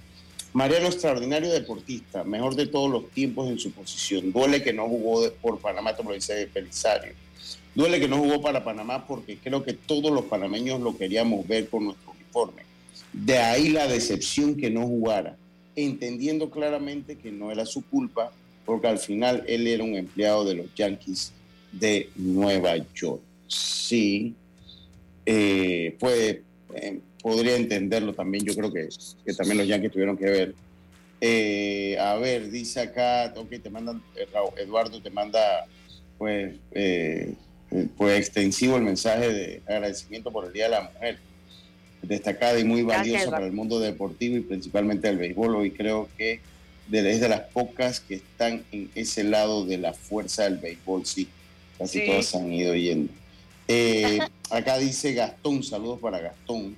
Mariano, 0.53 0.87
extraordinario 0.87 1.51
deportista, 1.51 2.23
mejor 2.23 2.55
de 2.55 2.67
todos 2.67 2.89
los 2.89 3.09
tiempos 3.11 3.49
en 3.49 3.59
su 3.59 3.71
posición. 3.71 4.31
Duele 4.31 4.63
que 4.63 4.73
no 4.73 4.87
jugó 4.87 5.31
por 5.33 5.59
Panamá, 5.59 5.91
esto 5.91 6.03
lo 6.03 6.13
dice 6.13 6.49
Belisario. 6.53 7.13
Duele 7.75 7.99
que 7.99 8.07
no 8.07 8.17
jugó 8.17 8.41
para 8.41 8.63
Panamá 8.63 9.05
porque 9.07 9.37
creo 9.37 9.63
que 9.63 9.73
todos 9.73 10.11
los 10.11 10.25
panameños 10.25 10.81
lo 10.81 10.97
queríamos 10.97 11.47
ver 11.47 11.69
con 11.69 11.85
nuestro 11.85 12.11
uniforme. 12.11 12.63
De 13.13 13.37
ahí 13.37 13.69
la 13.69 13.87
decepción 13.87 14.55
que 14.55 14.69
no 14.69 14.85
jugara, 14.85 15.37
entendiendo 15.75 16.49
claramente 16.49 17.15
que 17.15 17.31
no 17.31 17.51
era 17.51 17.65
su 17.65 17.83
culpa, 17.83 18.31
porque 18.65 18.87
al 18.87 18.99
final 18.99 19.43
él 19.47 19.67
era 19.67 19.83
un 19.83 19.95
empleado 19.95 20.45
de 20.45 20.55
los 20.55 20.73
Yankees 20.75 21.31
de 21.71 22.09
Nueva 22.15 22.77
York. 22.93 23.21
Sí, 23.47 24.35
eh, 25.25 25.95
puede, 25.99 26.43
eh, 26.75 26.99
podría 27.21 27.55
entenderlo 27.55 28.13
también, 28.13 28.45
yo 28.45 28.55
creo 28.55 28.71
que, 28.71 28.89
que 29.25 29.33
también 29.33 29.57
los 29.57 29.67
Yankees 29.67 29.91
tuvieron 29.91 30.17
que 30.17 30.25
ver. 30.25 30.55
Eh, 31.21 31.97
a 31.99 32.15
ver, 32.15 32.49
dice 32.49 32.79
acá, 32.79 33.33
ok, 33.35 33.49
te 33.61 33.69
mandan, 33.69 34.01
Eduardo 34.57 35.01
te 35.01 35.09
manda 35.09 35.65
pues, 36.17 36.55
pues 37.97 38.19
extensivo 38.19 38.77
el 38.77 38.83
mensaje 38.83 39.31
de 39.31 39.61
agradecimiento 39.67 40.31
por 40.31 40.45
el 40.45 40.53
Día 40.53 40.65
de 40.65 40.71
la 40.71 40.91
Mujer 40.93 41.17
destacada 42.01 42.59
y 42.59 42.63
muy 42.63 42.83
valiosa 42.83 43.09
Gracias, 43.09 43.31
para 43.31 43.45
el 43.45 43.51
mundo 43.51 43.79
deportivo 43.79 44.37
y 44.37 44.41
principalmente 44.41 45.09
el 45.09 45.17
béisbol. 45.17 45.55
Hoy 45.55 45.71
creo 45.71 46.09
que 46.17 46.39
es 46.91 47.21
de 47.21 47.29
las 47.29 47.41
pocas 47.41 47.99
que 47.99 48.15
están 48.15 48.63
en 48.71 48.89
ese 48.95 49.23
lado 49.23 49.65
de 49.65 49.77
la 49.77 49.93
fuerza 49.93 50.43
del 50.43 50.57
béisbol, 50.57 51.05
sí. 51.05 51.27
Casi 51.79 52.01
sí. 52.01 52.05
todas 52.05 52.35
han 52.35 52.53
ido 52.53 52.75
yendo. 52.75 53.11
Eh, 53.67 54.19
acá 54.51 54.77
dice 54.77 55.13
Gastón, 55.13 55.63
saludos 55.63 55.99
para 55.99 56.19
Gastón. 56.19 56.75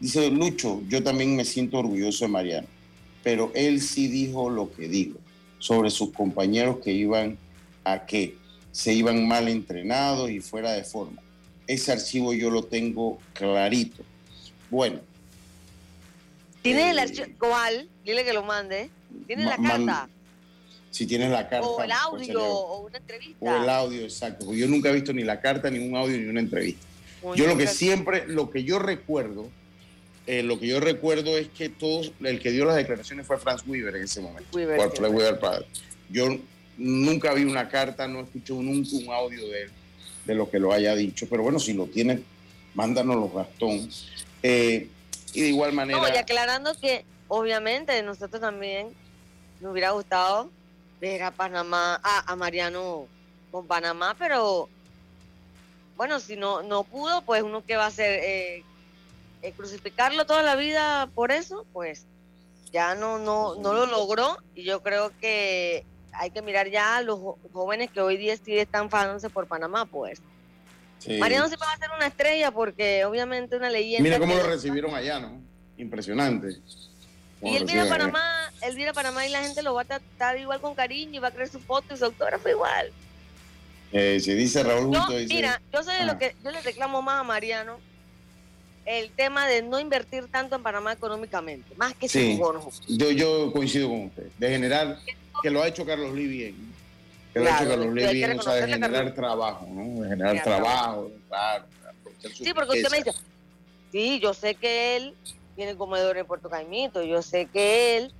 Dice 0.00 0.30
Lucho, 0.30 0.82
yo 0.88 1.02
también 1.02 1.36
me 1.36 1.44
siento 1.44 1.78
orgulloso 1.78 2.24
de 2.24 2.30
Mariano, 2.30 2.68
pero 3.22 3.52
él 3.54 3.82
sí 3.82 4.08
dijo 4.08 4.48
lo 4.48 4.72
que 4.72 4.88
dijo 4.88 5.18
sobre 5.58 5.90
sus 5.90 6.12
compañeros 6.12 6.78
que 6.78 6.92
iban 6.92 7.36
a 7.84 8.06
que 8.06 8.36
se 8.72 8.94
iban 8.94 9.28
mal 9.28 9.48
entrenados 9.48 10.30
y 10.30 10.40
fuera 10.40 10.72
de 10.72 10.84
forma. 10.84 11.20
Ese 11.66 11.92
archivo 11.92 12.32
yo 12.32 12.50
lo 12.50 12.64
tengo 12.64 13.18
clarito 13.34 14.04
bueno. 14.74 15.00
¿Tienes 16.62 16.84
eh, 16.86 16.90
el 16.90 16.98
archivo? 16.98 17.26
¿Cuál? 17.38 17.88
Dile 18.04 18.24
que 18.24 18.32
lo 18.32 18.42
mande. 18.42 18.90
¿Tienes 19.26 19.46
la 19.46 19.56
carta? 19.56 20.08
Si 20.94 21.06
tienes 21.06 21.28
la 21.32 21.48
carta. 21.48 21.66
O 21.66 21.82
el 21.82 21.90
audio, 21.90 22.40
o 22.40 22.86
una 22.86 22.98
entrevista. 22.98 23.44
O 23.44 23.62
el 23.64 23.68
audio, 23.68 24.02
exacto. 24.02 24.54
Yo 24.54 24.68
nunca 24.68 24.90
he 24.90 24.92
visto 24.92 25.12
ni 25.12 25.24
la 25.24 25.40
carta, 25.40 25.68
ni 25.68 25.80
un 25.80 25.96
audio, 25.96 26.16
ni 26.16 26.26
una 26.26 26.38
entrevista. 26.38 26.86
Muy 27.20 27.36
yo 27.36 27.48
lo 27.48 27.56
que 27.56 27.66
siempre, 27.66 28.28
lo 28.28 28.48
que 28.48 28.62
yo 28.62 28.78
recuerdo, 28.78 29.48
eh, 30.28 30.44
lo 30.44 30.60
que 30.60 30.68
yo 30.68 30.78
recuerdo 30.78 31.36
es 31.36 31.48
que 31.48 31.68
todos, 31.68 32.12
el 32.22 32.38
que 32.38 32.52
dio 32.52 32.64
las 32.64 32.76
declaraciones 32.76 33.26
fue 33.26 33.38
Franz 33.38 33.66
Weaver 33.66 33.96
en 33.96 34.04
ese 34.04 34.20
momento. 34.20 34.56
Weaver, 34.56 34.76
por, 34.76 34.96
sí. 34.96 35.02
Weaver 35.02 35.40
padre. 35.40 35.66
Yo 36.10 36.28
nunca 36.78 37.34
vi 37.34 37.42
una 37.42 37.68
carta, 37.68 38.06
no 38.06 38.20
escuché 38.20 38.52
nunca 38.52 38.90
un 38.92 39.12
audio 39.12 39.48
de 39.48 39.62
él, 39.62 39.70
de 40.26 40.34
lo 40.36 40.48
que 40.48 40.60
lo 40.60 40.72
haya 40.72 40.94
dicho. 40.94 41.26
Pero 41.28 41.42
bueno, 41.42 41.58
si 41.58 41.72
lo 41.72 41.86
tienes, 41.86 42.20
mándanos 42.72 43.16
los 43.16 43.34
Gastón. 43.34 43.90
Eh, 44.44 44.86
y 45.32 45.40
de 45.40 45.48
igual 45.48 45.72
manera. 45.72 45.98
No, 45.98 46.06
y 46.06 46.16
aclarando 46.16 46.72
que 46.80 47.04
obviamente 47.26 48.00
nosotros 48.04 48.40
también 48.40 48.90
nos 49.60 49.72
hubiera 49.72 49.90
gustado 49.90 50.52
ver 51.00 51.22
a 51.22 51.30
Panamá, 51.30 52.00
a, 52.02 52.32
a 52.32 52.36
Mariano 52.36 53.06
con 53.50 53.66
Panamá, 53.66 54.16
pero 54.18 54.68
bueno, 55.96 56.20
si 56.20 56.36
no, 56.36 56.62
no 56.62 56.84
pudo, 56.84 57.22
pues 57.22 57.42
uno 57.42 57.64
que 57.64 57.76
va 57.76 57.84
a 57.84 57.88
hacer, 57.88 58.20
eh, 58.22 58.64
eh, 59.42 59.52
crucificarlo 59.52 60.26
toda 60.26 60.42
la 60.42 60.56
vida 60.56 61.08
por 61.14 61.30
eso, 61.30 61.66
pues 61.72 62.06
ya 62.72 62.94
no, 62.94 63.18
no, 63.18 63.54
no 63.54 63.72
lo 63.72 63.86
logró 63.86 64.38
y 64.54 64.64
yo 64.64 64.82
creo 64.82 65.12
que 65.20 65.84
hay 66.12 66.30
que 66.30 66.42
mirar 66.42 66.68
ya 66.70 66.96
a 66.96 67.02
los 67.02 67.20
jóvenes 67.52 67.90
que 67.90 68.00
hoy 68.00 68.16
día 68.16 68.36
sí 68.36 68.58
están 68.58 68.90
fajándose 68.90 69.30
por 69.30 69.46
Panamá, 69.46 69.84
pues. 69.84 70.20
Sí. 70.98 71.18
Mariano 71.18 71.48
se 71.48 71.56
va 71.56 71.68
a 71.70 71.74
hacer 71.74 71.90
una 71.94 72.06
estrella 72.06 72.50
porque 72.50 73.04
obviamente 73.04 73.56
una 73.56 73.68
leyenda. 73.68 74.02
Mira 74.02 74.18
cómo 74.18 74.34
lo 74.34 74.44
recibieron 74.44 74.94
allá, 74.94 75.20
¿no? 75.20 75.40
Impresionante. 75.76 76.56
Y 77.42 77.56
él 77.56 77.64
viene 77.64 77.82
a 77.82 77.88
Panamá, 77.88 78.52
él 78.62 78.74
viene 78.74 78.90
a 78.90 78.94
Panamá 78.94 79.26
y 79.26 79.30
la 79.30 79.42
gente 79.42 79.62
lo 79.62 79.74
va 79.74 79.82
a 79.82 79.84
tratar 79.84 80.38
igual 80.38 80.60
con 80.60 80.74
cariño 80.74 81.16
y 81.16 81.18
va 81.18 81.28
a 81.28 81.30
creer 81.30 81.48
su 81.48 81.60
foto 81.60 81.94
y 81.94 81.96
su 81.96 82.04
autógrafo 82.06 82.48
igual. 82.48 82.90
Eh, 83.92 84.18
se 84.20 84.34
dice 84.34 84.62
Raúl 84.62 84.92
yo, 84.92 85.00
Justo, 85.00 85.16
dice, 85.16 85.34
Mira, 85.34 85.60
yo 85.72 85.82
soy 85.82 85.94
de 85.96 86.04
lo 86.04 86.18
que 86.18 86.34
yo 86.42 86.50
le 86.50 86.60
reclamo 86.62 87.02
más 87.02 87.20
a 87.20 87.22
Mariano 87.22 87.78
el 88.86 89.10
tema 89.10 89.46
de 89.46 89.62
no 89.62 89.78
invertir 89.78 90.26
tanto 90.28 90.56
en 90.56 90.62
Panamá 90.62 90.92
económicamente, 90.92 91.74
más 91.76 91.94
que 91.94 92.08
sí, 92.08 92.36
bono. 92.36 92.70
Yo, 92.88 93.10
yo 93.10 93.52
coincido 93.52 93.88
con 93.88 94.06
usted, 94.06 94.26
de 94.38 94.48
generar, 94.50 94.98
que 95.42 95.50
lo 95.50 95.62
ha 95.62 95.68
hecho 95.68 95.86
Carlos 95.86 96.12
Lee 96.12 96.26
bien 96.26 96.74
que 97.34 97.40
claro, 97.40 97.44
lo 97.44 97.50
ha 97.50 97.60
hecho 97.60 97.70
Carlos 97.70 97.94
Lee 97.94 98.12
bien, 98.14 98.38
o 98.38 98.42
sea, 98.42 98.52
de 98.54 98.60
generar 98.62 98.92
Carlos. 98.92 99.14
trabajo, 99.14 99.66
¿no? 99.68 100.02
De 100.02 100.08
generar 100.08 100.42
claro. 100.42 100.62
trabajo, 100.62 101.10
claro. 101.28 101.64
Sí, 102.32 102.54
porque 102.54 102.78
usted 102.78 102.90
me 102.90 102.98
dice, 102.98 103.12
sí, 103.90 104.20
yo 104.20 104.32
sé 104.34 104.54
que 104.54 104.96
él 104.96 105.14
tiene 105.54 105.76
comedor 105.76 106.16
en 106.16 106.26
Puerto 106.26 106.48
Caimito, 106.48 107.02
yo 107.02 107.22
sé 107.22 107.46
que 107.46 107.96
él 107.96 108.12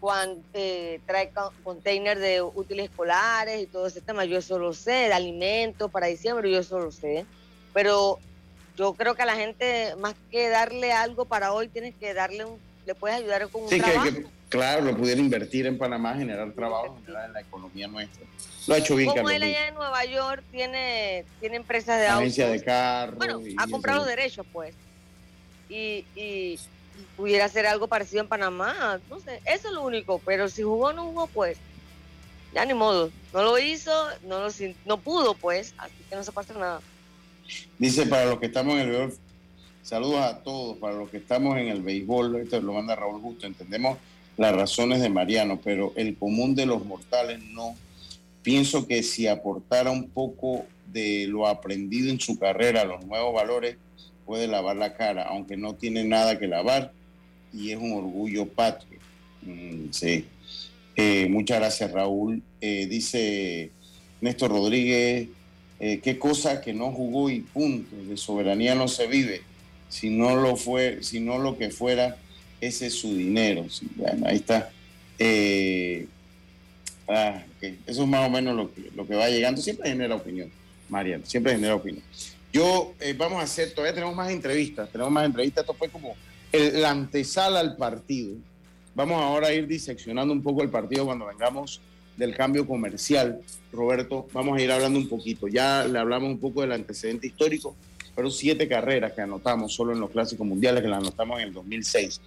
cuando 0.00 0.42
eh, 0.54 1.00
trae 1.06 1.30
containers 1.62 2.20
de 2.20 2.42
útiles 2.42 2.90
escolares 2.90 3.62
y 3.62 3.66
todo 3.66 3.86
ese 3.86 4.00
tema, 4.00 4.24
yo 4.24 4.38
eso 4.38 4.58
lo 4.58 4.72
sé, 4.74 4.90
de 4.90 5.12
alimentos 5.12 5.90
para 5.90 6.06
diciembre, 6.06 6.50
yo 6.50 6.58
eso 6.58 6.78
lo 6.78 6.92
sé, 6.92 7.24
pero 7.72 8.18
yo 8.76 8.92
creo 8.92 9.14
que 9.14 9.22
a 9.22 9.26
la 9.26 9.36
gente, 9.36 9.94
más 9.98 10.14
que 10.30 10.48
darle 10.48 10.92
algo 10.92 11.24
para 11.24 11.52
hoy, 11.52 11.68
tienes 11.68 11.94
que 11.94 12.12
darle 12.14 12.44
un, 12.44 12.58
le 12.84 12.94
puedes 12.94 13.16
ayudar 13.16 13.48
con 13.48 13.62
un 13.62 13.68
sí, 13.68 13.80
trabajo. 13.80 14.04
Que, 14.04 14.14
que, 14.14 14.26
claro, 14.48 14.82
lo 14.82 14.96
pudiera 14.96 15.20
invertir 15.20 15.66
en 15.66 15.78
Panamá, 15.78 16.14
generar 16.14 16.52
trabajo, 16.52 16.96
generar 17.04 17.26
en 17.26 17.32
la 17.32 17.40
economía 17.40 17.88
nuestra. 17.88 18.26
Lo 18.66 18.74
ha 18.74 18.78
hecho 18.78 18.96
bien, 18.96 19.08
Como 19.08 19.30
él 19.30 19.42
allá 19.42 19.68
en 19.68 19.74
Nueva 19.74 20.04
York 20.04 20.42
tiene, 20.50 21.24
tiene 21.40 21.56
empresas 21.56 22.00
de 22.00 22.06
Agencia 22.08 22.46
autos. 22.46 22.60
de 22.60 22.64
carros. 22.64 23.16
Bueno, 23.16 23.40
ha 23.56 23.66
comprado 23.68 24.04
derechos, 24.04 24.44
pues. 24.52 24.74
Y, 25.68 26.04
y, 26.14 26.58
pudiera 27.16 27.46
hacer 27.46 27.66
algo 27.66 27.88
parecido 27.88 28.22
en 28.22 28.28
Panamá, 28.28 29.00
no 29.08 29.20
sé, 29.20 29.40
eso 29.46 29.68
es 29.68 29.74
lo 29.74 29.82
único, 29.82 30.20
pero 30.24 30.48
si 30.48 30.62
jugó 30.62 30.92
no 30.92 31.04
jugó, 31.06 31.26
pues, 31.28 31.58
ya 32.54 32.64
ni 32.64 32.74
modo, 32.74 33.10
no 33.32 33.42
lo 33.42 33.58
hizo, 33.58 33.92
no, 34.24 34.40
lo, 34.40 34.48
no 34.84 34.98
pudo, 34.98 35.34
pues, 35.34 35.74
así 35.78 35.94
que 36.08 36.16
no 36.16 36.24
se 36.24 36.32
pasa 36.32 36.54
nada. 36.54 36.80
Dice, 37.78 38.06
para 38.06 38.26
los 38.26 38.38
que 38.38 38.46
estamos 38.46 38.74
en 38.74 38.80
el 38.80 38.90
béisbol, 38.90 39.18
saludos 39.82 40.20
a 40.20 40.42
todos, 40.42 40.76
para 40.78 40.94
los 40.94 41.10
que 41.10 41.18
estamos 41.18 41.56
en 41.56 41.68
el 41.68 41.82
béisbol, 41.82 42.36
esto 42.36 42.60
lo 42.60 42.72
manda 42.72 42.96
Raúl 42.96 43.20
Justo, 43.20 43.46
entendemos 43.46 43.98
las 44.36 44.54
razones 44.54 45.00
de 45.00 45.08
Mariano, 45.08 45.60
pero 45.62 45.92
el 45.96 46.16
común 46.16 46.54
de 46.54 46.66
los 46.66 46.84
mortales 46.84 47.42
no. 47.42 47.74
Pienso 48.42 48.86
que 48.86 49.02
si 49.02 49.26
aportara 49.26 49.90
un 49.90 50.10
poco 50.10 50.66
de 50.92 51.26
lo 51.26 51.46
aprendido 51.46 52.10
en 52.10 52.20
su 52.20 52.38
carrera, 52.38 52.84
los 52.84 53.04
nuevos 53.04 53.34
valores, 53.34 53.76
puede 54.26 54.48
lavar 54.48 54.76
la 54.76 54.94
cara, 54.94 55.22
aunque 55.22 55.56
no 55.56 55.74
tiene 55.74 56.04
nada 56.04 56.38
que 56.38 56.48
lavar 56.48 56.92
y 57.52 57.70
es 57.70 57.78
un 57.78 57.92
orgullo 57.92 58.46
patrio. 58.46 58.98
Mm, 59.42 59.90
sí. 59.90 60.26
Eh, 60.96 61.28
muchas 61.30 61.58
gracias, 61.60 61.92
Raúl. 61.92 62.42
Eh, 62.60 62.86
dice 62.86 63.70
Néstor 64.20 64.50
Rodríguez, 64.50 65.28
eh, 65.78 66.00
qué 66.02 66.18
cosa 66.18 66.60
que 66.60 66.74
no 66.74 66.90
jugó 66.92 67.30
y 67.30 67.40
punto. 67.40 67.96
De 67.96 68.16
soberanía 68.16 68.74
no 68.74 68.88
se 68.88 69.06
vive. 69.06 69.42
Si 69.88 70.10
no 70.10 70.34
lo 70.36 70.56
fue, 70.56 70.98
si 71.02 71.20
no 71.20 71.38
lo 71.38 71.56
que 71.56 71.70
fuera, 71.70 72.16
ese 72.60 72.86
es 72.86 72.94
su 72.94 73.14
dinero. 73.14 73.66
bueno, 73.94 74.26
ahí 74.26 74.36
está. 74.36 74.70
Ah, 77.08 77.40
Eso 77.86 78.02
es 78.02 78.08
más 78.08 78.26
o 78.26 78.30
menos 78.30 78.56
lo 78.56 78.74
que, 78.74 78.90
lo 78.94 79.06
que 79.06 79.14
va 79.14 79.28
llegando. 79.28 79.62
Siempre 79.62 79.90
genera 79.90 80.16
opinión, 80.16 80.50
Mariano, 80.88 81.24
siempre 81.24 81.52
genera 81.52 81.76
opinión. 81.76 82.02
Yo, 82.56 82.94
eh, 83.00 83.12
vamos 83.12 83.38
a 83.38 83.42
hacer, 83.42 83.74
todavía 83.74 83.92
tenemos 83.92 84.16
más 84.16 84.30
entrevistas, 84.30 84.88
tenemos 84.88 85.12
más 85.12 85.26
entrevistas. 85.26 85.60
Esto 85.60 85.74
fue 85.74 85.90
como 85.90 86.16
el, 86.50 86.80
la 86.80 86.90
antesala 86.90 87.60
al 87.60 87.76
partido. 87.76 88.34
Vamos 88.94 89.20
ahora 89.20 89.48
a 89.48 89.52
ir 89.52 89.66
diseccionando 89.66 90.32
un 90.32 90.42
poco 90.42 90.62
el 90.62 90.70
partido 90.70 91.04
cuando 91.04 91.26
vengamos 91.26 91.82
del 92.16 92.34
cambio 92.34 92.66
comercial. 92.66 93.42
Roberto, 93.70 94.26
vamos 94.32 94.56
a 94.56 94.62
ir 94.62 94.72
hablando 94.72 94.98
un 94.98 95.06
poquito. 95.06 95.48
Ya 95.48 95.84
le 95.84 95.98
hablamos 95.98 96.30
un 96.30 96.38
poco 96.38 96.62
del 96.62 96.72
antecedente 96.72 97.26
histórico, 97.26 97.76
pero 98.14 98.30
siete 98.30 98.66
carreras 98.66 99.12
que 99.12 99.20
anotamos 99.20 99.74
solo 99.74 99.92
en 99.92 100.00
los 100.00 100.08
clásicos 100.08 100.46
mundiales, 100.46 100.82
que 100.82 100.88
las 100.88 101.00
anotamos 101.00 101.38
en 101.40 101.48
el 101.48 101.52
2006. 101.52 102.22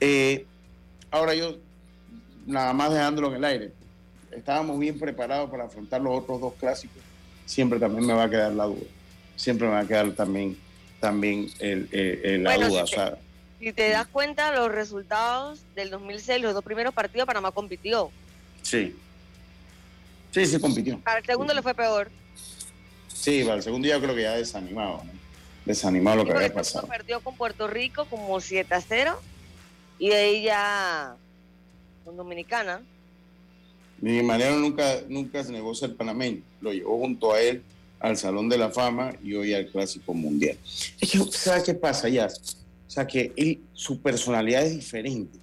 Eh, 0.00 0.44
ahora 1.10 1.34
yo, 1.34 1.56
nada 2.46 2.74
más 2.74 2.92
dejándolo 2.92 3.28
en 3.28 3.36
el 3.36 3.44
aire, 3.46 3.72
estábamos 4.32 4.78
bien 4.78 4.98
preparados 4.98 5.48
para 5.48 5.64
afrontar 5.64 6.02
los 6.02 6.18
otros 6.18 6.42
dos 6.42 6.52
clásicos. 6.60 7.02
Siempre 7.46 7.78
también 7.78 8.06
me 8.06 8.12
va 8.12 8.24
a 8.24 8.28
quedar 8.28 8.52
la 8.52 8.66
duda. 8.66 8.84
Siempre 9.36 9.66
me 9.66 9.74
va 9.74 9.80
a 9.80 9.86
quedar 9.86 10.10
también, 10.12 10.56
también 11.00 11.50
el, 11.58 12.42
la 12.42 12.56
duda. 12.56 12.86
Si 12.86 12.94
te, 12.94 13.12
si 13.60 13.72
te 13.72 13.88
das 13.90 14.06
cuenta, 14.06 14.54
los 14.54 14.70
resultados 14.70 15.60
del 15.74 15.90
2006, 15.90 16.42
los 16.42 16.54
dos 16.54 16.64
primeros 16.64 16.94
partidos, 16.94 17.26
Panamá 17.26 17.50
compitió. 17.50 18.10
Sí, 18.62 18.94
Sí, 20.32 20.46
sí 20.46 20.58
compitió. 20.58 20.98
Para 21.00 21.18
el 21.18 21.26
segundo 21.26 21.52
le 21.52 21.62
fue 21.62 21.74
peor. 21.74 22.10
Sí, 23.06 23.42
para 23.44 23.56
el 23.56 23.62
segundo 23.62 23.86
yo 23.86 24.00
creo 24.00 24.14
que 24.14 24.22
ya 24.22 24.32
desanimado, 24.32 25.02
¿no? 25.04 25.12
Desanimado 25.66 26.16
lo 26.16 26.24
que 26.24 26.32
había 26.32 26.52
pasado. 26.52 26.88
Perdió 26.88 27.20
con 27.20 27.36
Puerto 27.36 27.68
Rico 27.68 28.06
como 28.06 28.40
7 28.40 28.74
a 28.74 28.80
0 28.80 29.20
y 29.98 30.08
de 30.08 30.16
ahí 30.16 30.42
ya 30.42 31.14
con 32.04 32.16
Dominicana. 32.16 32.80
Mi 34.00 34.22
Mariano 34.22 34.56
nunca, 34.56 35.00
nunca 35.08 35.44
se 35.44 35.52
negó 35.52 35.74
ser 35.74 35.94
panameño. 35.94 36.42
Lo 36.60 36.72
llevó 36.72 36.98
junto 36.98 37.32
a 37.32 37.40
él 37.40 37.62
al 38.02 38.16
Salón 38.16 38.48
de 38.48 38.58
la 38.58 38.70
Fama 38.70 39.12
y 39.22 39.34
hoy 39.34 39.54
al 39.54 39.70
Clásico 39.70 40.12
Mundial. 40.12 40.58
¿sabes 41.30 41.62
qué 41.62 41.74
pasa 41.74 42.08
ya? 42.08 42.26
O 42.26 42.90
sea, 42.90 43.06
que 43.06 43.32
él, 43.36 43.62
su 43.72 44.02
personalidad 44.02 44.66
es 44.66 44.74
diferente. 44.74 45.38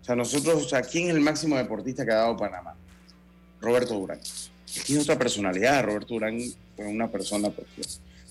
O 0.00 0.04
sea, 0.04 0.14
nosotros, 0.14 0.64
o 0.64 0.68
sea, 0.68 0.80
¿quién 0.80 1.08
es 1.08 1.14
el 1.16 1.20
máximo 1.20 1.56
deportista 1.56 2.06
que 2.06 2.12
ha 2.12 2.18
dado 2.18 2.36
Panamá? 2.36 2.74
Roberto 3.60 3.94
Durán. 3.94 4.20
Tiene 4.86 5.02
otra 5.02 5.18
personalidad. 5.18 5.84
Roberto 5.84 6.14
Durán 6.14 6.38
es 6.38 6.56
una 6.78 7.10
persona, 7.10 7.50
porque 7.50 7.82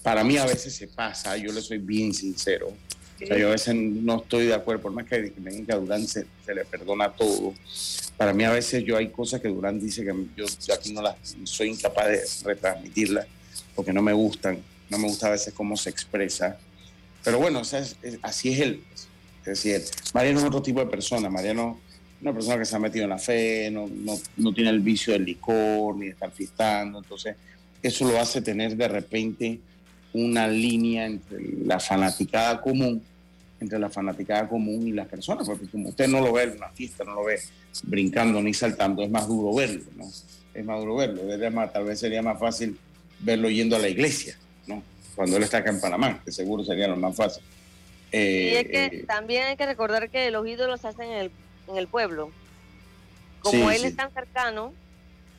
para 0.01 0.23
mí 0.23 0.38
a 0.38 0.45
veces 0.45 0.73
se 0.73 0.88
pasa, 0.88 1.36
yo 1.36 1.51
le 1.51 1.62
soy 1.62 1.77
bien 1.77 2.13
sincero. 2.13 2.71
O 3.21 3.27
sea, 3.27 3.38
yo 3.38 3.49
a 3.49 3.51
veces 3.51 3.75
no 3.75 4.21
estoy 4.21 4.45
de 4.45 4.53
acuerdo, 4.53 4.84
por 4.84 4.91
más 4.93 5.06
que 5.06 5.34
que 5.34 5.73
a 5.73 5.75
Durán 5.75 6.08
se, 6.08 6.25
le 6.47 6.63
perdona 6.63 7.12
todo. 7.12 7.53
Para 8.15 8.32
mí 8.32 8.45
a 8.45 8.51
veces 8.51 8.84
yo 8.86 8.95
hay 8.95 9.10
cosas 9.10 9.41
que 9.41 9.49
Durán 9.49 9.80
dice 9.80 10.06
que 10.06 10.13
yo, 10.38 10.45
aquí 10.73 10.93
no 10.93 11.01
las 11.01 11.15
soy 11.43 11.69
incapaz 11.69 12.08
de 12.08 12.21
retransmitirlas 12.45 13.27
porque 13.78 13.94
no 13.94 14.02
me 14.02 14.12
gustan, 14.12 14.58
no 14.90 14.98
me 14.98 15.08
gusta 15.08 15.28
a 15.28 15.30
veces 15.30 15.54
cómo 15.54 15.78
se 15.78 15.90
expresa. 15.90 16.58
Pero 17.24 17.40
bueno, 17.40 17.62
así 17.62 18.50
es 18.52 18.60
él. 18.60 18.84
Es 19.42 19.63
decir, 19.63 19.82
Mariano 20.13 20.40
es 20.40 20.46
otro 20.46 20.62
tipo 20.62 20.82
de 20.82 20.88
persona. 20.88 21.30
Mariano 21.30 21.80
una 22.22 22.34
persona 22.34 22.58
que 22.58 22.66
se 22.66 22.76
ha 22.76 22.80
metido 22.80 23.04
en 23.04 23.12
la 23.12 23.20
fe, 23.20 23.70
no, 23.72 23.88
no, 24.38 24.54
tiene 24.54 24.72
el 24.72 24.80
vicio 24.80 25.13
del 25.13 25.26
licor 25.26 25.96
ni 25.96 26.06
de 26.06 26.12
estar 26.12 26.32
fiestando. 26.32 27.00
Entonces, 27.00 27.36
eso 27.82 28.06
lo 28.06 28.20
hace 28.20 28.42
tener 28.42 28.76
de 28.76 28.88
repente 28.88 29.60
una 30.13 30.48
línea 30.48 31.06
entre 31.06 31.40
la 31.63 31.80
fanaticada 31.80 32.60
común, 32.60 33.04
entre 33.60 33.78
la 33.78 33.90
fanaticada 33.90 34.48
común 34.50 34.88
y 34.88 34.92
las 34.92 35.08
personas, 35.08 35.48
porque 35.48 35.68
como 35.68 35.90
usted 35.90 36.08
no 36.08 36.22
lo 36.22 36.34
ve 36.34 36.44
en 36.44 36.58
una 36.58 36.70
fiesta, 36.70 37.04
no 37.04 37.13
lo 37.13 37.26
ve 37.26 37.40
brincando 37.84 38.42
ni 38.42 38.54
saltando, 38.54 39.04
es 39.04 39.12
más 39.12 39.28
duro 39.28 39.54
verlo, 39.54 39.84
¿no? 39.96 40.06
Es 40.54 40.66
más 40.66 40.80
duro 40.80 40.96
verlo. 40.96 41.22
tal 41.70 41.86
vez 41.86 42.00
sería 42.00 42.24
más 42.24 42.40
fácil 42.40 42.80
verlo 43.19 43.49
yendo 43.49 43.75
a 43.75 43.80
la 43.80 43.89
iglesia, 43.89 44.38
¿no? 44.67 44.84
Cuando 45.15 45.38
él 45.38 45.43
está 45.43 45.58
acá 45.58 45.69
en 45.69 45.82
Panamá, 45.82 46.21
que 46.23 46.32
seguro 46.32 46.63
sería 46.63 46.88
lo 46.88 46.95
más 46.95 47.15
fácil. 47.15 47.43
y 48.12 48.56
es 48.56 48.67
que 48.67 48.86
eh, 48.86 49.03
también 49.08 49.47
hay 49.47 49.58
que 49.58 49.65
recordar 49.65 50.10
que 50.10 50.32
los 50.32 50.47
ídolos 50.47 50.86
hacen 50.86 51.12
el 51.12 51.32
en 51.67 51.77
el 51.77 51.88
pueblo. 51.88 52.32
Como 53.41 53.69
él 53.71 53.86
es 53.86 53.95
tan 53.95 54.12
cercano 54.12 54.73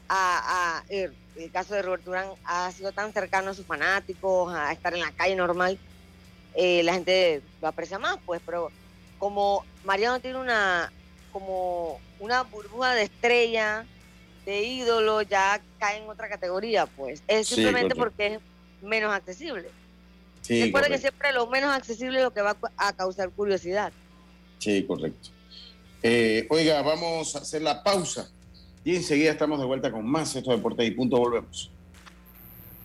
a, 0.09 0.83
el, 0.89 1.13
caso 1.53 1.75
de 1.75 1.83
Roberto 1.83 2.11
Durán 2.11 2.29
ha 2.45 2.71
sido 2.73 2.93
tan 2.93 3.13
cercano 3.13 3.51
a 3.51 3.55
sus 3.55 3.67
fanáticos, 3.67 4.53
a 4.55 4.73
estar 4.73 4.95
en 4.95 5.01
la 5.01 5.13
calle 5.13 5.37
normal, 5.37 5.79
eh, 6.55 6.83
la 6.83 6.95
gente 6.95 7.43
lo 7.61 7.69
aprecia 7.69 7.99
más, 7.99 8.19
pues, 8.25 8.41
pero 8.45 8.71
como 9.19 9.65
Mariano 9.85 10.21
tiene 10.21 10.39
una 10.39 10.93
como 11.33 12.01
una 12.19 12.43
burbuja 12.43 12.95
de 12.95 13.03
estrella, 13.05 13.85
de 14.49 14.63
ídolo, 14.63 15.21
ya 15.21 15.61
cae 15.79 15.99
en 15.99 16.09
otra 16.09 16.27
categoría, 16.27 16.87
pues. 16.87 17.23
Es 17.29 17.49
simplemente 17.49 17.95
porque 17.95 18.27
es 18.27 18.41
menos 18.83 19.13
accesible. 19.13 19.69
Recuerda 20.49 20.89
que 20.89 20.97
siempre 20.97 21.35
lo 21.35 21.47
menos 21.49 21.71
accesible 21.71 22.17
es 22.17 22.25
lo 22.25 22.33
que 22.33 22.41
va 22.41 22.57
a 22.79 22.93
causar 22.95 23.29
curiosidad. 23.29 23.93
Sí, 24.59 24.85
correcto. 24.85 25.29
Eh, 26.03 26.47
oiga, 26.49 26.81
vamos 26.81 27.37
a 27.37 27.41
hacer 27.41 27.61
la 27.61 27.83
pausa 27.83 28.31
y 28.85 28.97
enseguida 28.97 29.33
estamos 29.33 29.61
de 29.61 29.67
vuelta 29.67 29.93
con 29.93 30.07
más. 30.07 30.35
Esto 30.35 30.51
Deportes 30.51 30.89
y 30.89 30.93
Punto, 30.93 31.19
volvemos. 31.19 31.71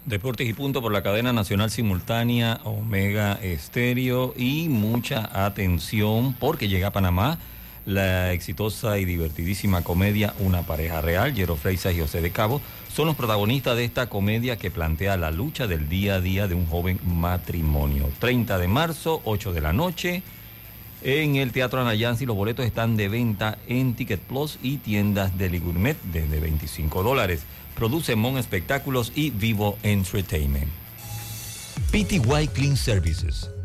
Deportes 0.04 0.46
y 0.50 0.52
Punto 0.52 0.82
por 0.82 0.92
la 0.92 1.02
cadena 1.02 1.32
nacional 1.32 1.72
simultánea 1.72 2.60
Omega 2.66 3.40
Estéreo 3.42 4.34
y 4.36 4.68
mucha 4.68 5.46
atención 5.46 6.34
porque 6.34 6.68
llega 6.68 6.88
a 6.88 6.92
Panamá 6.92 7.40
la 7.86 8.32
exitosa 8.32 8.98
y 8.98 9.06
divertidísima 9.06 9.84
comedia 9.84 10.34
Una 10.40 10.64
pareja 10.64 11.02
real. 11.02 11.34
Jero 11.34 11.56
Freisas 11.56 11.94
y 11.94 12.00
José 12.00 12.22
de 12.22 12.32
Cabo 12.32 12.62
son 12.94 13.08
los 13.08 13.16
protagonistas 13.16 13.76
de 13.76 13.86
esta 13.86 14.08
comedia 14.08 14.58
que 14.58 14.72
plantea 14.72 15.18
la 15.18 15.32
lucha 15.32 15.68
del 15.68 15.90
día 15.90 16.16
a 16.16 16.22
día 16.22 16.48
de 16.48 16.56
un 16.56 16.66
joven 16.66 17.00
matrimonio. 17.06 18.10
30 18.20 18.58
de 18.58 18.68
marzo, 18.68 19.22
8 19.26 19.54
de 19.54 19.62
la 19.62 19.74
noche 19.74 20.24
en 21.02 21.36
el 21.36 21.52
Teatro 21.52 21.82
Anayansi. 21.82 22.26
Los 22.26 22.36
boletos 22.36 22.66
están 22.66 22.96
de 22.98 23.10
venta 23.10 23.58
en 23.68 23.94
Ticket 23.96 24.22
Plus 24.22 24.60
y 24.62 24.78
tiendas 24.78 25.38
de 25.38 25.60
Gourmet 25.60 25.98
desde 26.12 26.40
25 26.40 27.04
dólares. 27.04 27.44
Produce 27.76 28.16
Mon 28.16 28.38
Espectáculos 28.38 29.12
y 29.16 29.32
Vivo 29.32 29.78
Entertainment. 29.84 30.72
PTY 31.92 32.48
Clean 32.54 32.78
Services. 32.78 33.53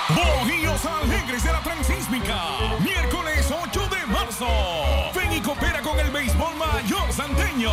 Bojíos 0.09 0.85
Alegres 0.87 1.45
de 1.45 1.53
la 1.53 1.63
Transísmica. 1.63 2.43
Miércoles 2.83 3.47
8 3.51 3.89
de 3.89 4.07
marzo. 4.07 4.49
Ven 5.15 5.35
y 5.35 5.41
coopera 5.41 5.83
con 5.83 6.01
el 6.01 6.11
béisbol 6.11 6.57
mayor 6.57 7.13
santeño. 7.13 7.71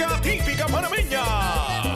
Música 0.00 0.20
típica 0.22 0.66
panameña. 0.66 1.22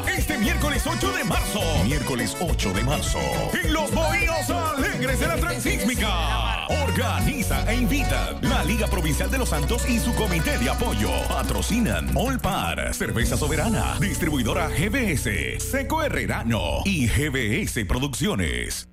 Este 0.07 0.37
miércoles 0.39 0.83
8 0.87 1.13
de 1.13 1.25
marzo. 1.25 1.61
Miércoles 1.85 2.37
8 2.41 2.73
de 2.73 2.85
marzo. 2.85 3.19
En 3.63 3.73
los 3.73 3.91
Bohíos 3.93 4.51
Alegres 4.51 5.21
de 5.21 5.27
la 5.27 5.37
Transísmica. 5.37 6.67
Organiza 6.69 7.71
e 7.71 7.77
invita 7.77 8.35
la 8.43 8.63
Liga 8.65 8.87
Provincial 8.89 9.31
de 9.31 9.39
los 9.39 9.49
Santos 9.49 9.89
y 9.89 9.99
su 9.99 10.15
comité 10.15 10.59
de 10.59 10.71
apoyo. 10.71 11.11
Patrocinan 11.29 12.11
Olpar, 12.15 12.95
Cerveza 12.95 13.37
Soberana, 13.37 13.97
Distribuidora 14.01 14.69
GBS, 14.69 15.59
Seco 15.59 16.03
Herrerano 16.03 16.83
y 16.85 17.07
GBS 17.09 17.85
Producciones. 17.87 18.89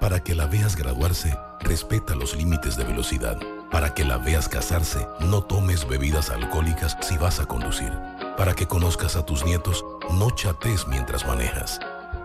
Para 0.00 0.22
que 0.22 0.34
la 0.34 0.46
veas 0.46 0.76
graduarse, 0.76 1.34
respeta 1.60 2.14
los 2.14 2.36
límites 2.36 2.76
de 2.76 2.84
velocidad. 2.84 3.38
Para 3.70 3.94
que 3.94 4.04
la 4.04 4.18
veas 4.18 4.48
casarse, 4.48 5.06
no 5.20 5.42
tomes 5.42 5.88
bebidas 5.88 6.30
alcohólicas 6.30 6.96
si 7.00 7.16
vas 7.16 7.40
a 7.40 7.46
conducir. 7.46 7.92
Para 8.36 8.54
que 8.54 8.66
conozcas 8.66 9.16
a 9.16 9.24
tus 9.24 9.46
nietos, 9.46 9.82
no 10.12 10.30
chates 10.30 10.86
mientras 10.86 11.26
manejas. 11.26 11.80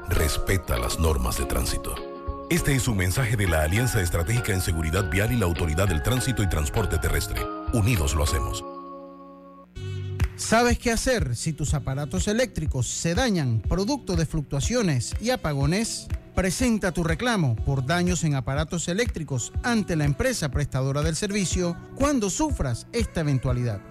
Respeta 0.09 0.77
las 0.77 0.99
normas 0.99 1.37
de 1.37 1.45
tránsito. 1.45 1.95
Este 2.49 2.75
es 2.75 2.89
un 2.89 2.97
mensaje 2.97 3.37
de 3.37 3.47
la 3.47 3.61
Alianza 3.61 4.01
Estratégica 4.01 4.51
en 4.51 4.59
Seguridad 4.59 5.09
Vial 5.09 5.31
y 5.31 5.37
la 5.37 5.45
Autoridad 5.45 5.87
del 5.87 6.03
Tránsito 6.03 6.43
y 6.43 6.49
Transporte 6.49 6.97
Terrestre. 6.97 7.41
Unidos 7.71 8.13
lo 8.13 8.25
hacemos. 8.25 8.61
¿Sabes 10.35 10.79
qué 10.79 10.91
hacer 10.91 11.33
si 11.37 11.53
tus 11.53 11.73
aparatos 11.73 12.27
eléctricos 12.27 12.87
se 12.87 13.15
dañan 13.15 13.61
producto 13.61 14.17
de 14.17 14.25
fluctuaciones 14.25 15.15
y 15.21 15.29
apagones? 15.29 16.07
Presenta 16.35 16.91
tu 16.91 17.05
reclamo 17.05 17.55
por 17.55 17.85
daños 17.85 18.25
en 18.25 18.35
aparatos 18.35 18.89
eléctricos 18.89 19.53
ante 19.63 19.95
la 19.95 20.03
empresa 20.03 20.49
prestadora 20.49 21.03
del 21.03 21.15
servicio 21.15 21.77
cuando 21.95 22.29
sufras 22.29 22.87
esta 22.91 23.21
eventualidad. 23.21 23.90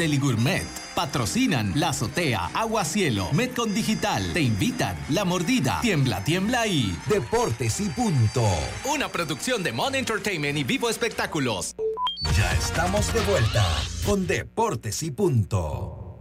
Deli 0.00 0.16
Gourmet. 0.16 0.66
Patrocinan 0.94 1.78
La 1.78 1.90
Azotea, 1.90 2.46
Agua 2.54 2.86
Cielo, 2.86 3.28
Metcon 3.34 3.74
Digital. 3.74 4.32
Te 4.32 4.40
invitan 4.40 4.96
La 5.10 5.26
Mordida, 5.26 5.78
Tiembla, 5.82 6.24
Tiembla 6.24 6.66
y 6.66 6.96
Deportes 7.06 7.80
y 7.80 7.90
Punto. 7.90 8.48
Una 8.90 9.12
producción 9.12 9.62
de 9.62 9.72
Mon 9.72 9.94
Entertainment 9.94 10.56
y 10.56 10.64
Vivo 10.64 10.88
Espectáculos. 10.88 11.76
Ya 12.34 12.50
estamos 12.54 13.12
de 13.12 13.20
vuelta 13.20 13.62
con 14.06 14.26
Deportes 14.26 15.02
y 15.02 15.10
Punto. 15.10 16.18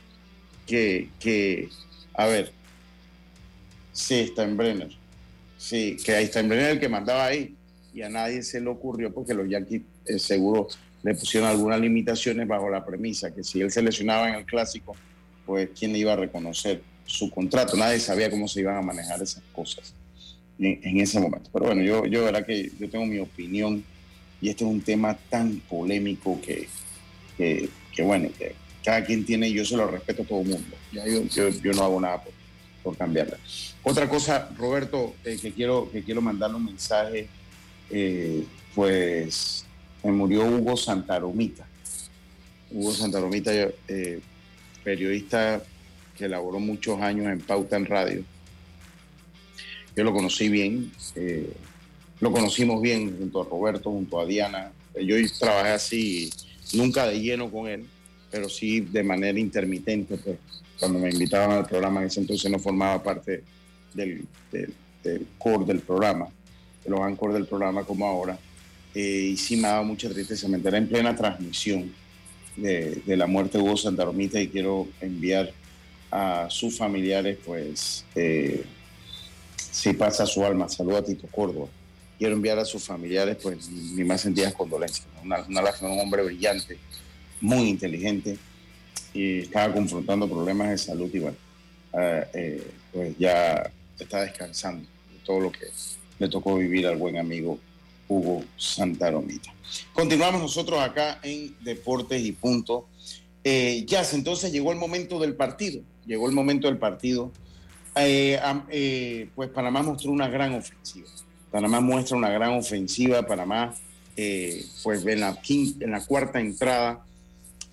que, 0.66 1.08
que, 1.18 1.68
a 2.14 2.26
ver, 2.26 2.52
sí, 3.92 4.14
está 4.20 4.44
en 4.44 4.56
Brenner. 4.56 4.90
Sí, 5.56 5.96
que 6.04 6.14
ahí 6.14 6.24
está 6.24 6.40
en 6.40 6.48
Brenner 6.48 6.70
el 6.72 6.80
que 6.80 6.88
mandaba 6.88 7.26
ahí. 7.26 7.54
Y 7.92 8.02
a 8.02 8.08
nadie 8.08 8.42
se 8.42 8.60
le 8.60 8.68
ocurrió 8.68 9.12
porque 9.12 9.34
los 9.34 9.48
Yankees 9.48 9.82
eh, 10.06 10.18
seguro 10.18 10.68
le 11.02 11.14
pusieron 11.14 11.48
algunas 11.48 11.80
limitaciones 11.80 12.46
bajo 12.46 12.68
la 12.70 12.84
premisa 12.84 13.34
que 13.34 13.42
si 13.42 13.60
él 13.60 13.70
se 13.70 13.82
lesionaba 13.82 14.28
en 14.28 14.34
el 14.36 14.44
clásico, 14.44 14.94
pues 15.46 15.70
quién 15.78 15.96
iba 15.96 16.12
a 16.12 16.16
reconocer 16.16 16.82
su 17.06 17.30
contrato. 17.30 17.76
Nadie 17.76 17.98
sabía 17.98 18.30
cómo 18.30 18.46
se 18.46 18.60
iban 18.60 18.76
a 18.76 18.82
manejar 18.82 19.22
esas 19.22 19.42
cosas 19.52 19.94
en, 20.58 21.00
ese 21.00 21.18
momento. 21.18 21.50
Pero 21.52 21.66
bueno, 21.66 21.82
yo, 21.82 22.06
yo 22.06 22.24
verdad 22.24 22.44
que 22.44 22.70
yo 22.78 22.88
tengo 22.88 23.06
mi 23.06 23.18
opinión 23.18 23.82
y 24.40 24.48
este 24.48 24.64
es 24.64 24.70
un 24.70 24.80
tema 24.80 25.16
tan 25.28 25.60
polémico 25.68 26.40
que, 26.40 26.68
que, 27.36 27.68
bueno, 28.02 28.28
que 28.38 28.54
cada 28.84 29.04
quien 29.04 29.24
tiene, 29.24 29.50
yo 29.50 29.64
se 29.64 29.76
lo 29.76 29.86
respeto 29.86 30.22
a 30.22 30.26
todo 30.26 30.40
el 30.42 30.48
mundo. 30.48 30.76
Ya 30.92 31.06
yo, 31.06 31.24
yo, 31.24 31.48
yo 31.48 31.72
no 31.72 31.82
hago 31.82 32.00
nada 32.00 32.22
por, 32.22 32.32
por 32.82 32.96
cambiarla. 32.96 33.38
Otra 33.82 34.08
cosa, 34.08 34.50
Roberto, 34.58 35.14
eh, 35.24 35.38
que, 35.40 35.52
quiero, 35.52 35.90
que 35.90 36.02
quiero 36.02 36.20
mandarle 36.20 36.56
un 36.56 36.66
mensaje, 36.66 37.28
eh, 37.88 38.44
pues 38.74 39.64
me 40.04 40.12
murió 40.12 40.44
Hugo 40.44 40.76
Santaromita. 40.76 41.66
Hugo 42.70 42.92
Santaromita, 42.92 43.52
eh, 43.88 44.20
periodista 44.84 45.62
que 46.16 46.26
elaboró 46.26 46.60
muchos 46.60 47.00
años 47.00 47.26
en 47.26 47.40
Pauta 47.40 47.76
en 47.76 47.86
Radio. 47.86 48.22
Yo 49.96 50.04
lo 50.04 50.12
conocí 50.12 50.48
bien, 50.48 50.92
lo 52.20 52.32
conocimos 52.32 52.80
bien 52.80 53.16
junto 53.18 53.42
a 53.42 53.44
Roberto, 53.44 53.90
junto 53.90 54.20
a 54.20 54.26
Diana. 54.26 54.72
Yo 54.94 55.16
trabajé 55.38 55.70
así, 55.70 56.30
nunca 56.74 57.06
de 57.06 57.18
lleno 57.18 57.50
con 57.50 57.66
él, 57.66 57.86
pero 58.30 58.48
sí 58.48 58.80
de 58.80 59.02
manera 59.02 59.38
intermitente. 59.38 60.16
Pues, 60.16 60.36
cuando 60.78 60.98
me 60.98 61.10
invitaban 61.10 61.50
al 61.50 61.66
programa, 61.66 62.00
en 62.00 62.06
ese 62.06 62.20
entonces 62.20 62.50
no 62.50 62.58
formaba 62.58 63.02
parte 63.02 63.42
del, 63.94 64.26
del, 64.52 64.74
del 65.02 65.26
core 65.38 65.64
del 65.64 65.80
programa, 65.80 66.28
de 66.84 66.90
los 66.90 67.18
core 67.18 67.34
del 67.34 67.46
programa 67.46 67.84
como 67.84 68.06
ahora. 68.06 68.38
Eh, 68.94 69.30
y 69.32 69.36
sí 69.36 69.56
me 69.56 69.82
mucha 69.82 70.08
tristeza. 70.08 70.48
Me 70.48 70.56
enteré 70.56 70.78
en 70.78 70.88
plena 70.88 71.14
transmisión 71.14 71.92
de, 72.56 73.02
de 73.06 73.16
la 73.16 73.26
muerte 73.26 73.58
de 73.58 73.64
Hugo 73.64 73.76
Santaromita 73.76 74.40
y 74.40 74.48
quiero 74.48 74.88
enviar 75.00 75.52
a 76.10 76.48
sus 76.50 76.76
familiares, 76.76 77.38
pues, 77.44 78.04
eh, 78.16 78.64
si 79.56 79.92
pasa 79.92 80.26
su 80.26 80.44
alma, 80.44 80.68
saludo 80.68 80.96
a 80.96 81.04
Tito 81.04 81.28
Córdoba. 81.28 81.68
Quiero 82.18 82.34
enviar 82.34 82.58
a 82.58 82.64
sus 82.64 82.84
familiares, 82.84 83.36
pues, 83.40 83.70
mis 83.70 84.04
más 84.04 84.20
sentidas 84.20 84.52
condolencias. 84.54 85.06
Una, 85.22 85.44
una 85.48 85.62
un 85.82 86.00
hombre 86.00 86.24
brillante, 86.24 86.78
muy 87.40 87.68
inteligente 87.68 88.36
y 89.14 89.40
estaba 89.40 89.72
confrontando 89.72 90.28
problemas 90.28 90.70
de 90.70 90.78
salud 90.78 91.10
y 91.12 91.18
bueno, 91.18 91.36
eh, 91.94 92.26
eh, 92.34 92.70
pues 92.92 93.16
ya 93.18 93.70
está 94.04 94.22
descansando 94.22 94.86
de 95.12 95.18
todo 95.24 95.40
lo 95.40 95.52
que 95.52 95.66
le 96.18 96.28
tocó 96.28 96.56
vivir 96.56 96.86
al 96.86 96.96
buen 96.96 97.18
amigo 97.18 97.58
Hugo 98.08 98.44
Santaromita. 98.56 99.52
Continuamos 99.92 100.42
nosotros 100.42 100.80
acá 100.80 101.20
en 101.22 101.54
Deportes 101.60 102.20
y 102.22 102.32
Punto. 102.32 102.88
Eh, 103.44 103.86
entonces 104.12 104.52
llegó 104.52 104.72
el 104.72 104.78
momento 104.78 105.18
del 105.18 105.34
partido. 105.34 105.82
Llegó 106.06 106.28
el 106.28 106.34
momento 106.34 106.66
del 106.66 106.78
partido. 106.78 107.30
Eh, 107.96 108.38
eh, 108.70 109.28
pues 109.34 109.50
Panamá 109.50 109.82
mostró 109.82 110.10
una 110.10 110.28
gran 110.28 110.54
ofensiva. 110.54 111.08
Panamá 111.50 111.80
muestra 111.80 112.16
una 112.16 112.30
gran 112.30 112.50
ofensiva. 112.50 113.22
Panamá, 113.22 113.74
eh, 114.16 114.64
pues 114.82 115.04
en 115.06 115.20
la, 115.20 115.40
quinta, 115.40 115.84
en 115.84 115.92
la 115.92 116.04
cuarta 116.04 116.40
entrada, 116.40 117.04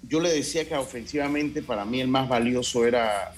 yo 0.04 0.20
le 0.20 0.30
decía 0.30 0.68
que 0.68 0.76
ofensivamente 0.76 1.62
para 1.62 1.84
mí 1.86 2.00
el 2.00 2.08
más 2.08 2.30
valioso 2.30 2.86
era 2.86 3.34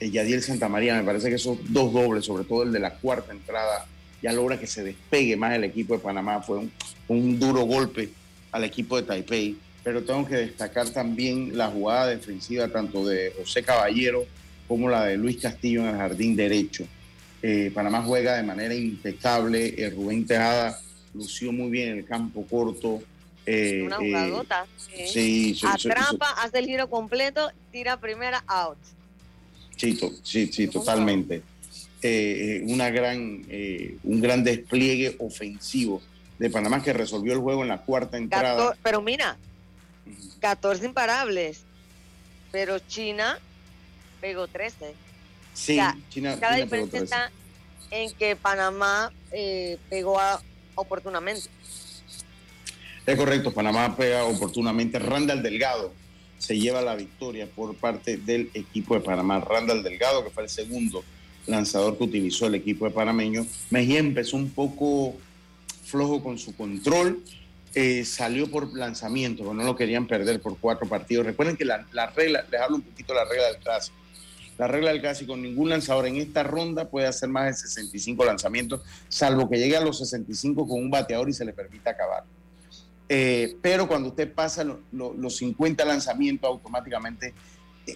Yadiel 0.00 0.42
Santamaría. 0.42 0.94
Me 0.96 1.04
parece 1.04 1.28
que 1.28 1.36
esos 1.36 1.58
dos 1.72 1.92
dobles, 1.92 2.24
sobre 2.24 2.44
todo 2.44 2.62
el 2.62 2.72
de 2.72 2.80
la 2.80 2.94
cuarta 2.94 3.32
entrada, 3.32 3.86
ya 4.22 4.32
logra 4.32 4.58
que 4.58 4.66
se 4.66 4.82
despegue 4.82 5.36
más 5.36 5.54
el 5.54 5.64
equipo 5.64 5.94
de 5.94 6.00
Panamá. 6.00 6.40
Fue 6.42 6.58
un, 6.58 6.72
un, 7.08 7.38
duro 7.38 7.62
golpe 7.62 8.10
al 8.52 8.64
equipo 8.64 8.96
de 8.96 9.02
Taipei, 9.02 9.56
pero 9.82 10.02
tengo 10.02 10.26
que 10.26 10.36
destacar 10.36 10.88
también 10.90 11.56
la 11.56 11.68
jugada 11.68 12.08
defensiva 12.08 12.68
tanto 12.68 13.06
de 13.06 13.32
José 13.38 13.62
Caballero 13.62 14.24
como 14.66 14.88
la 14.88 15.04
de 15.04 15.16
Luis 15.16 15.40
Castillo 15.40 15.82
en 15.82 15.88
el 15.88 15.96
jardín 15.96 16.36
derecho. 16.36 16.84
Eh, 17.42 17.70
Panamá 17.74 18.02
juega 18.02 18.36
de 18.36 18.42
manera 18.42 18.74
impecable, 18.74 19.74
eh, 19.76 19.90
Rubén 19.90 20.26
Tejada 20.26 20.78
lució 21.12 21.52
muy 21.52 21.70
bien 21.70 21.90
en 21.90 21.98
el 21.98 22.06
campo 22.06 22.46
corto, 22.46 23.02
Eh, 23.46 23.82
Una 23.84 23.96
eh, 23.96 24.08
jugadota. 24.08 24.66
sí, 24.78 25.06
sí, 25.06 25.54
sí, 25.54 25.66
Atrapa, 25.66 26.30
hace 26.42 26.60
el 26.60 26.64
giro 26.64 26.88
completo, 26.88 27.50
tira 27.70 28.00
primera, 28.00 28.42
out. 28.46 28.78
Sí, 29.76 29.98
sí, 30.22 30.46
sí, 30.52 30.66
totalmente. 30.68 31.42
Eh, 32.02 32.60
eh, 32.60 32.62
una 32.66 32.90
gran, 32.90 33.44
eh, 33.48 33.96
un 34.04 34.20
gran 34.20 34.44
despliegue 34.44 35.16
ofensivo 35.18 36.02
de 36.38 36.50
Panamá 36.50 36.82
que 36.82 36.92
resolvió 36.92 37.32
el 37.32 37.38
juego 37.40 37.62
en 37.62 37.68
la 37.68 37.78
cuarta 37.82 38.16
entrada. 38.18 38.56
Cator- 38.72 38.76
pero 38.82 39.00
mira, 39.02 39.36
14 40.40 40.84
imparables. 40.86 41.62
Pero 42.52 42.78
China 42.78 43.38
pegó 44.20 44.46
13. 44.46 44.94
Sí, 45.54 45.72
O 45.72 45.74
sea, 45.76 45.96
China, 46.10 46.36
Cada 46.38 46.56
China 46.56 46.70
pegó 46.70 46.84
diferencia 46.86 46.98
13. 47.00 47.04
está 47.04 47.30
en 47.90 48.12
que 48.14 48.36
Panamá 48.36 49.12
eh, 49.32 49.78
pegó 49.90 50.20
a- 50.20 50.40
oportunamente. 50.76 51.48
Es 53.06 53.16
correcto, 53.16 53.52
Panamá 53.52 53.96
pega 53.96 54.24
oportunamente. 54.24 54.98
Randall 54.98 55.42
Delgado 55.42 55.92
se 56.44 56.58
lleva 56.58 56.82
la 56.82 56.94
victoria 56.94 57.46
por 57.46 57.74
parte 57.74 58.18
del 58.18 58.50
equipo 58.52 58.94
de 58.94 59.00
Panamá. 59.00 59.40
Randall 59.40 59.82
Delgado, 59.82 60.22
que 60.22 60.30
fue 60.30 60.42
el 60.42 60.50
segundo 60.50 61.02
lanzador 61.46 61.96
que 61.96 62.04
utilizó 62.04 62.46
el 62.46 62.54
equipo 62.54 62.84
de 62.84 62.90
panameño. 62.90 63.46
Mejía 63.70 63.98
empezó 63.98 64.36
un 64.36 64.50
poco 64.50 65.14
flojo 65.84 66.22
con 66.22 66.38
su 66.38 66.54
control. 66.54 67.22
eh, 67.74 68.04
salió 68.04 68.48
por 68.48 68.72
lanzamiento, 68.76 69.52
no 69.52 69.64
lo 69.64 69.74
querían 69.74 70.06
perder 70.06 70.40
por 70.40 70.56
cuatro 70.58 70.86
partidos. 70.88 71.26
Recuerden 71.26 71.56
que 71.56 71.64
la, 71.64 71.84
la 71.92 72.06
regla, 72.10 72.44
les 72.48 72.60
hablo 72.60 72.76
un 72.76 72.82
poquito 72.82 73.12
de 73.14 73.18
la 73.18 73.24
regla 73.24 73.46
del 73.48 73.56
clásico. 73.56 73.96
La 74.58 74.68
regla 74.68 74.92
del 74.92 75.00
clásico, 75.00 75.36
ningún 75.36 75.70
lanzador 75.70 76.06
en 76.06 76.16
esta 76.16 76.44
ronda 76.44 76.88
puede 76.88 77.08
hacer 77.08 77.28
más 77.28 77.46
de 77.46 77.54
65 77.54 78.24
lanzamientos, 78.24 78.82
salvo 79.08 79.50
que 79.50 79.58
llegue 79.58 79.76
a 79.76 79.80
los 79.80 79.98
65 79.98 80.68
con 80.68 80.80
un 80.80 80.90
bateador 80.90 81.28
y 81.28 81.32
se 81.32 81.44
le 81.44 81.52
permita 81.52 81.90
acabar. 81.90 82.22
Eh, 83.16 83.56
pero 83.62 83.86
cuando 83.86 84.08
usted 84.08 84.32
pasa 84.32 84.64
lo- 84.64 84.80
lo- 84.90 85.14
los 85.14 85.36
50 85.36 85.84
lanzamientos 85.84 86.48
automáticamente, 86.48 87.32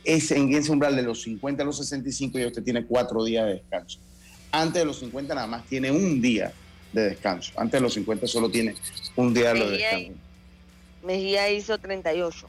es 0.04 0.30
en 0.30 0.54
ese 0.54 0.70
umbral 0.70 0.94
de 0.94 1.02
los 1.02 1.22
50 1.22 1.64
a 1.64 1.66
los 1.66 1.76
65 1.78 2.38
ya 2.38 2.46
usted 2.46 2.62
tiene 2.62 2.84
cuatro 2.84 3.24
días 3.24 3.46
de 3.46 3.54
descanso. 3.54 3.98
Antes 4.52 4.80
de 4.82 4.84
los 4.84 5.00
50 5.00 5.34
nada 5.34 5.48
más 5.48 5.66
tiene 5.66 5.90
un 5.90 6.20
día 6.22 6.52
de 6.92 7.02
descanso. 7.10 7.50
Antes 7.56 7.72
de 7.72 7.80
los 7.80 7.94
50 7.94 8.28
solo 8.28 8.48
tiene 8.48 8.76
un 9.16 9.34
día 9.34 9.52
de 9.54 9.58
descanso. 9.70 10.12
Mejía 11.04 11.50
hizo 11.50 11.76
38. 11.78 12.46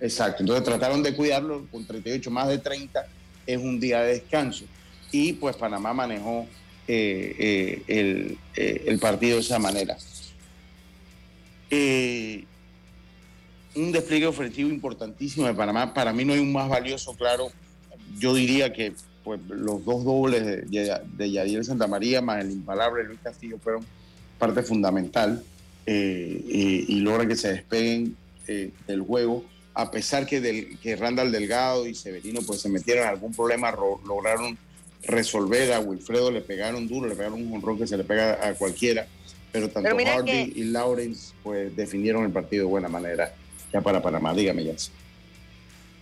Exacto. 0.00 0.42
Entonces 0.42 0.64
trataron 0.64 1.04
de 1.04 1.14
cuidarlo 1.14 1.66
con 1.70 1.86
38 1.86 2.30
más 2.32 2.48
de 2.48 2.58
30 2.58 3.06
es 3.46 3.58
un 3.58 3.78
día 3.78 4.00
de 4.02 4.14
descanso. 4.14 4.64
Y 5.12 5.34
pues 5.34 5.54
Panamá 5.54 5.92
manejó 5.92 6.46
eh, 6.88 7.36
eh, 7.38 7.82
el, 7.86 8.38
eh, 8.56 8.82
el 8.86 8.98
partido 8.98 9.36
de 9.36 9.42
esa 9.42 9.58
manera. 9.60 9.96
Eh, 11.70 12.44
un 13.76 13.92
despliegue 13.92 14.26
ofensivo 14.26 14.68
importantísimo 14.70 15.46
de 15.46 15.54
Panamá. 15.54 15.92
Para 15.94 16.12
mí 16.12 16.24
no 16.24 16.32
hay 16.32 16.40
un 16.40 16.52
más 16.52 16.68
valioso, 16.68 17.14
claro. 17.14 17.48
Yo 18.18 18.34
diría 18.34 18.72
que 18.72 18.92
pues, 19.22 19.40
los 19.48 19.84
dos 19.84 20.04
dobles 20.04 20.44
de, 20.44 20.62
de, 21.16 21.64
Santamaría 21.64 22.20
más 22.22 22.44
el 22.44 22.50
impalable 22.50 23.04
Luis 23.04 23.20
Castillo 23.22 23.58
fueron 23.62 23.84
parte 24.38 24.62
fundamental 24.62 25.42
eh, 25.86 26.42
y, 26.48 26.96
y 26.96 27.00
logran 27.00 27.28
que 27.28 27.36
se 27.36 27.52
despeguen 27.52 28.16
eh, 28.46 28.70
del 28.86 29.02
juego. 29.02 29.44
A 29.74 29.90
pesar 29.90 30.26
que, 30.26 30.40
del, 30.40 30.78
que 30.80 30.96
Randall 30.96 31.30
Delgado 31.30 31.86
y 31.86 31.94
Severino 31.94 32.40
pues, 32.42 32.60
se 32.60 32.68
metieron 32.68 33.04
en 33.04 33.10
algún 33.10 33.32
problema, 33.32 33.70
ro- 33.70 34.00
lograron 34.06 34.58
resolver. 35.04 35.72
A 35.72 35.80
Wilfredo 35.80 36.32
le 36.32 36.40
pegaron 36.40 36.88
duro, 36.88 37.06
le 37.08 37.14
pegaron 37.14 37.46
un 37.46 37.52
honrón 37.54 37.78
que 37.78 37.86
se 37.86 37.96
le 37.96 38.02
pega 38.02 38.48
a 38.48 38.54
cualquiera. 38.54 39.06
Pero 39.52 39.68
tanto 39.68 39.88
Pero 39.96 40.10
Hardy 40.10 40.52
que- 40.52 40.60
y 40.60 40.64
Lawrence 40.64 41.32
pues, 41.42 41.74
definieron 41.74 42.24
el 42.24 42.30
partido 42.32 42.64
de 42.64 42.70
buena 42.70 42.88
manera 42.88 43.32
ya 43.72 43.80
para 43.80 44.02
Panamá. 44.02 44.34
Dígame, 44.34 44.62
Jens. 44.62 44.90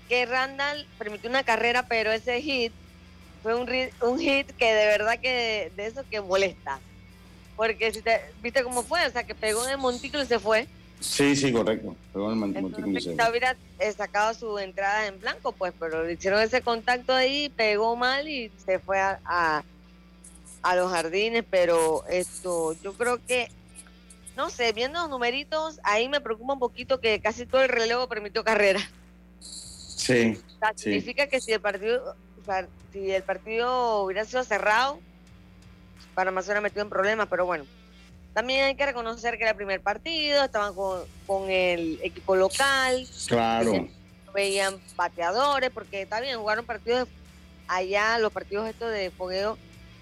Que 0.08 0.24
Randall 0.26 0.86
permitió 0.98 1.28
una 1.30 1.42
carrera, 1.44 1.86
pero 1.88 2.12
ese 2.12 2.40
hit 2.40 2.72
fue 3.42 3.54
un, 3.54 3.66
hit 4.18 4.46
que 4.56 4.72
de 4.74 4.86
verdad 4.86 5.18
que 5.20 5.70
de 5.76 5.86
eso 5.86 6.04
que 6.10 6.20
molesta. 6.20 6.80
Porque 7.56 7.92
si 7.92 8.02
te, 8.02 8.20
viste 8.42 8.62
cómo 8.62 8.82
fue, 8.82 9.06
o 9.06 9.10
sea, 9.10 9.24
que 9.24 9.34
pegó 9.34 9.64
en 9.64 9.70
el 9.72 9.78
montículo 9.78 10.22
y 10.22 10.26
se 10.26 10.38
fue. 10.38 10.66
Sí, 11.00 11.34
sí, 11.36 11.52
correcto. 11.52 11.94
Pegó 12.12 12.26
en 12.26 12.32
el 12.32 12.62
montículo 12.62 12.98
y 12.98 13.00
se- 13.02 13.10
quizá 13.10 13.30
hubiera 13.30 13.56
eh, 13.78 13.92
sacado 13.92 14.34
su 14.34 14.58
entrada 14.58 15.06
en 15.06 15.18
blanco, 15.20 15.52
pues, 15.52 15.72
pero 15.78 16.04
le 16.04 16.12
hicieron 16.14 16.40
ese 16.40 16.62
contacto 16.62 17.12
ahí, 17.14 17.48
pegó 17.56 17.96
mal 17.96 18.28
y 18.28 18.50
se 18.64 18.78
fue 18.78 18.98
a, 19.00 19.20
a, 19.24 19.64
a 20.66 20.74
los 20.74 20.90
jardines, 20.90 21.44
pero 21.48 22.04
esto, 22.08 22.72
yo 22.82 22.92
creo 22.94 23.24
que, 23.24 23.48
no 24.36 24.50
sé, 24.50 24.72
viendo 24.72 24.98
los 25.00 25.08
numeritos, 25.08 25.78
ahí 25.84 26.08
me 26.08 26.20
preocupa 26.20 26.54
un 26.54 26.58
poquito 26.58 27.00
que 27.00 27.20
casi 27.20 27.46
todo 27.46 27.62
el 27.62 27.68
relevo 27.68 28.08
permitió 28.08 28.42
carrera. 28.42 28.80
Sí, 29.40 30.38
O 30.56 30.58
sea, 30.58 30.72
sí. 30.74 30.84
significa 30.84 31.28
que 31.28 31.40
si 31.40 31.52
el 31.52 31.60
partido, 31.60 32.16
o 32.40 32.44
sea, 32.44 32.66
si 32.92 33.10
el 33.12 33.22
partido 33.22 34.02
hubiera 34.02 34.24
sido 34.24 34.42
cerrado, 34.42 34.98
Panamá 36.14 36.42
se 36.42 36.46
hubiera 36.48 36.60
metido 36.60 36.82
en 36.82 36.88
problemas, 36.90 37.28
pero 37.30 37.46
bueno. 37.46 37.64
También 38.34 38.64
hay 38.64 38.74
que 38.74 38.84
reconocer 38.86 39.36
que 39.36 39.42
era 39.44 39.50
el 39.52 39.56
primer 39.56 39.80
partido, 39.80 40.44
estaban 40.44 40.74
con, 40.74 41.00
con 41.26 41.48
el 41.48 41.98
equipo 42.02 42.34
local, 42.36 43.06
Claro. 43.28 43.88
veían 44.34 44.74
bateadores, 44.96 45.70
porque 45.70 46.02
está 46.02 46.20
bien, 46.20 46.38
jugaron 46.38 46.66
partidos 46.66 47.08
allá, 47.68 48.18
los 48.18 48.32
partidos 48.32 48.68
estos 48.68 48.90
de 48.92 49.10
fogueo 49.10 49.56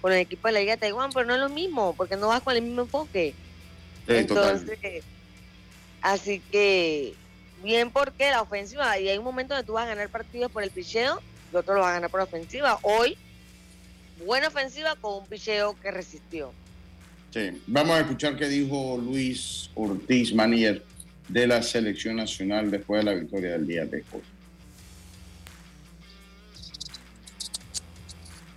con 0.05 0.13
el 0.13 0.19
equipo 0.19 0.47
de 0.47 0.53
la 0.53 0.59
Liga 0.59 0.73
de 0.73 0.81
Taiwán, 0.81 1.09
pero 1.11 1.25
no 1.25 1.33
es 1.33 1.39
lo 1.39 1.49
mismo, 1.49 1.95
porque 1.97 2.15
no 2.15 2.27
vas 2.27 2.43
con 2.43 2.55
el 2.55 2.61
mismo 2.61 2.81
enfoque. 2.83 3.33
Sí, 4.07 4.23
total. 4.27 4.59
Entonces, 4.59 5.03
así 5.99 6.43
que 6.51 7.15
bien 7.63 7.89
porque 7.89 8.29
la 8.29 8.43
ofensiva, 8.43 8.99
y 8.99 9.09
hay 9.09 9.17
un 9.17 9.23
momento 9.23 9.55
donde 9.55 9.65
tú 9.65 9.73
vas 9.73 9.85
a 9.85 9.87
ganar 9.87 10.07
partidos 10.09 10.51
por 10.51 10.61
el 10.61 10.69
picheo, 10.69 11.19
y 11.51 11.55
otro 11.55 11.73
lo 11.73 11.79
vas 11.79 11.89
a 11.89 11.93
ganar 11.93 12.11
por 12.11 12.19
la 12.19 12.25
ofensiva. 12.25 12.77
Hoy, 12.83 13.17
buena 14.23 14.49
ofensiva 14.49 14.95
con 14.95 15.23
un 15.23 15.25
picheo 15.25 15.75
que 15.81 15.89
resistió. 15.89 16.53
Sí. 17.33 17.59
Vamos 17.65 17.97
a 17.97 18.01
escuchar 18.01 18.37
qué 18.37 18.47
dijo 18.47 18.99
Luis 19.03 19.71
Ortiz, 19.73 20.35
manager 20.35 20.85
de 21.29 21.47
la 21.47 21.63
selección 21.63 22.17
nacional 22.17 22.69
después 22.69 23.03
de 23.03 23.11
la 23.11 23.19
victoria 23.19 23.53
del 23.53 23.65
día 23.65 23.85
de 23.87 24.03
hoy. 24.11 24.21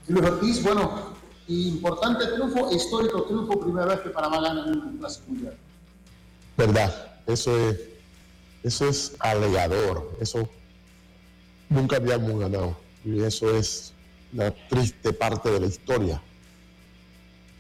Luis 0.09 0.27
Ortiz, 0.27 0.63
bueno, 0.63 1.17
importante 1.49 2.27
triunfo, 2.27 2.71
histórico 2.73 3.23
triunfo, 3.25 3.59
primera 3.59 3.87
vez 3.87 4.01
que 4.01 4.11
Panamá 4.11 4.41
gana 4.41 4.67
en 4.67 4.79
un 4.79 4.99
clásico 4.99 5.25
mundial. 5.29 5.57
¿Verdad? 6.57 7.21
Eso 7.27 7.57
es, 7.69 7.79
eso 8.63 8.89
es 8.89 9.17
alegador. 9.21 10.11
Eso 10.21 10.49
nunca 11.69 11.97
habíamos 11.97 12.39
ganado. 12.39 12.77
Y 13.05 13.23
eso 13.23 13.51
es 13.57 13.93
la 14.33 14.51
triste 14.69 15.13
parte 15.13 15.51
de 15.51 15.61
la 15.61 15.67
historia. 15.67 16.21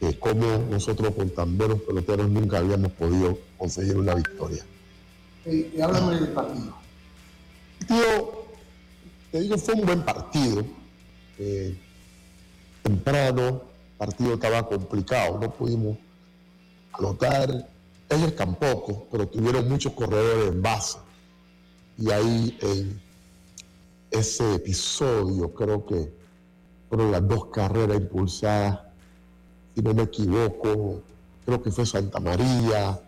Que 0.00 0.18
como 0.18 0.58
nosotros 0.70 1.14
con 1.14 1.30
tan 1.30 1.56
buenos 1.56 1.80
peloteros 1.82 2.28
nunca 2.28 2.58
habíamos 2.58 2.92
podido 2.92 3.38
conseguir 3.56 3.96
una 3.96 4.14
victoria. 4.14 4.64
Eh, 5.44 5.72
eh, 5.74 5.82
háblame 5.82 6.16
del 6.16 6.28
partido. 6.28 6.74
Tío, 7.86 8.44
te 9.32 9.40
digo, 9.40 9.56
fue 9.58 9.74
un 9.74 9.86
buen 9.86 10.02
partido. 10.02 10.64
Eh, 11.38 11.76
temprano, 12.82 13.62
partido 13.98 14.34
estaba 14.34 14.66
complicado, 14.66 15.38
no 15.38 15.50
pudimos 15.50 15.98
anotar. 16.92 17.68
Ellos 18.08 18.34
tampoco, 18.36 19.06
pero 19.10 19.28
tuvieron 19.28 19.68
muchos 19.68 19.92
corredores 19.92 20.52
en 20.52 20.62
base. 20.62 20.98
Y 21.98 22.10
ahí 22.10 22.56
en 22.62 23.02
ese 24.10 24.54
episodio 24.54 25.52
creo 25.52 25.84
que 25.84 26.10
fueron 26.88 27.12
las 27.12 27.26
dos 27.28 27.46
carreras 27.46 27.98
impulsadas, 27.98 28.80
si 29.74 29.82
no 29.82 29.92
me 29.92 30.04
equivoco, 30.04 31.02
creo 31.44 31.62
que 31.62 31.70
fue 31.70 31.84
Santa 31.84 32.18
María, 32.18 32.98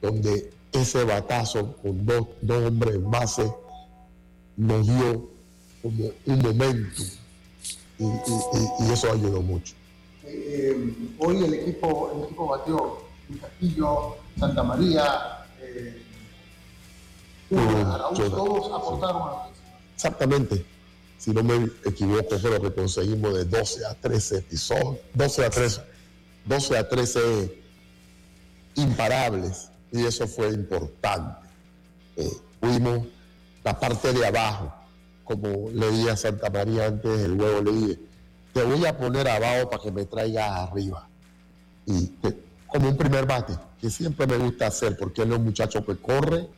donde 0.00 0.52
ese 0.72 1.04
batazo 1.04 1.76
con 1.76 2.06
dos, 2.06 2.28
dos 2.40 2.68
hombres 2.68 2.94
en 2.94 3.10
base 3.10 3.52
nos 4.56 4.86
dio 4.86 5.30
como 5.82 6.10
un 6.26 6.38
momento 6.38 7.02
y, 7.98 8.92
eso 8.92 9.10
ayudó 9.12 9.42
mucho. 9.42 9.74
Eh, 10.30 10.94
hoy 11.18 11.44
el 11.44 11.54
equipo, 11.54 12.12
el 12.14 12.24
equipo 12.24 12.48
batió 12.48 12.98
Luis 13.28 13.40
Castillo, 13.40 14.16
Santa 14.38 14.62
María, 14.62 15.46
eh, 15.60 16.02
Araújo, 17.50 18.16
sí. 18.16 18.30
todos 18.30 18.72
aportaron 18.72 19.22
a 19.22 19.26
la 19.26 19.50
Exactamente. 19.94 20.64
Si 21.16 21.32
no 21.32 21.42
me 21.42 21.68
equivoco, 21.84 22.38
fue 22.38 22.50
lo 22.50 22.60
que 22.60 22.72
conseguimos 22.72 23.34
de 23.34 23.44
12 23.44 23.86
a 23.86 23.94
13 23.94 24.38
episodios, 24.38 24.98
12 25.14 25.44
a 25.44 25.50
13, 25.50 25.80
12 26.44 26.78
a 26.78 26.88
13 26.88 27.62
imparables, 28.76 29.70
y 29.90 30.04
eso 30.04 30.28
fue 30.28 30.50
importante. 30.50 31.48
Eh, 32.16 32.30
fuimos 32.60 33.06
la 33.64 33.80
parte 33.80 34.12
de 34.12 34.26
abajo, 34.26 34.72
como 35.24 35.70
le 35.70 35.90
dije 35.90 36.10
a 36.10 36.16
Santa 36.16 36.50
María 36.50 36.86
antes 36.86 37.18
del 37.20 37.36
juego, 37.36 37.62
le 37.62 37.72
dije, 37.72 37.98
te 38.52 38.62
voy 38.64 38.84
a 38.86 38.96
poner 38.96 39.28
abajo 39.28 39.70
para 39.70 39.82
que 39.82 39.90
me 39.92 40.04
traigas 40.04 40.50
arriba. 40.50 41.06
Y 41.86 42.06
te- 42.06 42.36
como 42.66 42.88
un 42.88 42.96
primer 42.96 43.26
bate, 43.26 43.54
que 43.80 43.88
siempre 43.90 44.26
me 44.26 44.36
gusta 44.36 44.66
hacer, 44.66 44.96
porque 44.96 45.22
él 45.22 45.32
es 45.32 45.38
un 45.38 45.44
muchacho 45.44 45.84
que 45.84 45.96
corre 45.96 46.48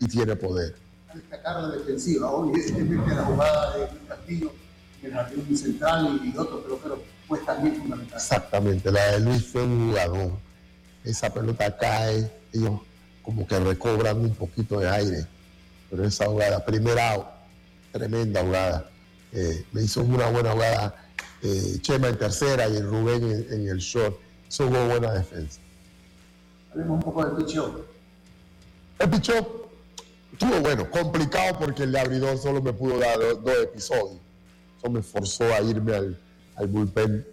y 0.00 0.06
tiene 0.06 0.34
poder. 0.36 0.76
Destacar 1.12 1.62
la 1.62 1.68
defensiva, 1.68 2.30
hoy 2.30 2.58
es 2.58 2.70
la 2.72 3.24
jugada 3.24 3.76
de 3.76 3.88
Castillo 4.08 4.52
en 5.02 5.06
el 5.10 5.12
jardín 5.14 5.56
central 5.56 6.20
y 6.24 6.36
otro 6.36 6.62
pero 6.82 7.02
pues 7.26 7.44
también 7.44 7.76
fundamental. 7.76 8.16
Exactamente, 8.16 8.90
la 8.90 9.12
de 9.12 9.20
Luis 9.20 9.46
fue 9.46 9.62
un 9.62 9.88
jugador. 9.90 10.32
Esa 11.04 11.32
pelota 11.32 11.76
cae, 11.76 12.30
ellos 12.52 12.80
como 13.22 13.46
que 13.46 13.58
recobran 13.60 14.18
un 14.20 14.34
poquito 14.34 14.80
de 14.80 14.88
aire, 14.88 15.26
pero 15.90 16.04
esa 16.04 16.26
jugada, 16.26 16.64
primera 16.64 17.30
tremenda 17.92 18.42
jugada. 18.42 18.90
Eh, 19.32 19.66
me 19.72 19.82
hizo 19.82 20.00
una 20.00 20.26
buena 20.30 20.52
jugada 20.52 20.94
eh, 21.42 21.78
Chema 21.80 22.08
en 22.08 22.18
tercera 22.18 22.68
y 22.68 22.80
Rubén 22.80 23.46
en, 23.50 23.68
el 23.68 23.78
short. 23.78 24.16
Eso 24.48 24.66
hubo 24.66 24.86
buena 24.86 25.12
defensa. 25.12 25.60
Hablemos 26.72 26.96
un 26.96 27.02
poco 27.02 27.24
del 27.24 27.36
pichón. 27.36 27.82
El 28.98 29.10
pichón 29.10 29.46
estuvo 30.32 30.60
bueno, 30.60 30.90
complicado 30.90 31.58
porque 31.58 31.84
el 31.84 31.96
abridor 31.96 32.38
solo 32.38 32.62
me 32.62 32.72
pudo 32.72 32.98
dar 32.98 33.18
dos, 33.18 33.58
episodios. 33.62 34.20
Eso 34.78 34.90
me 34.90 35.02
forzó 35.02 35.44
a 35.52 35.60
irme 35.60 35.94
al, 35.94 36.18
al 36.56 36.66
bullpen 36.66 37.26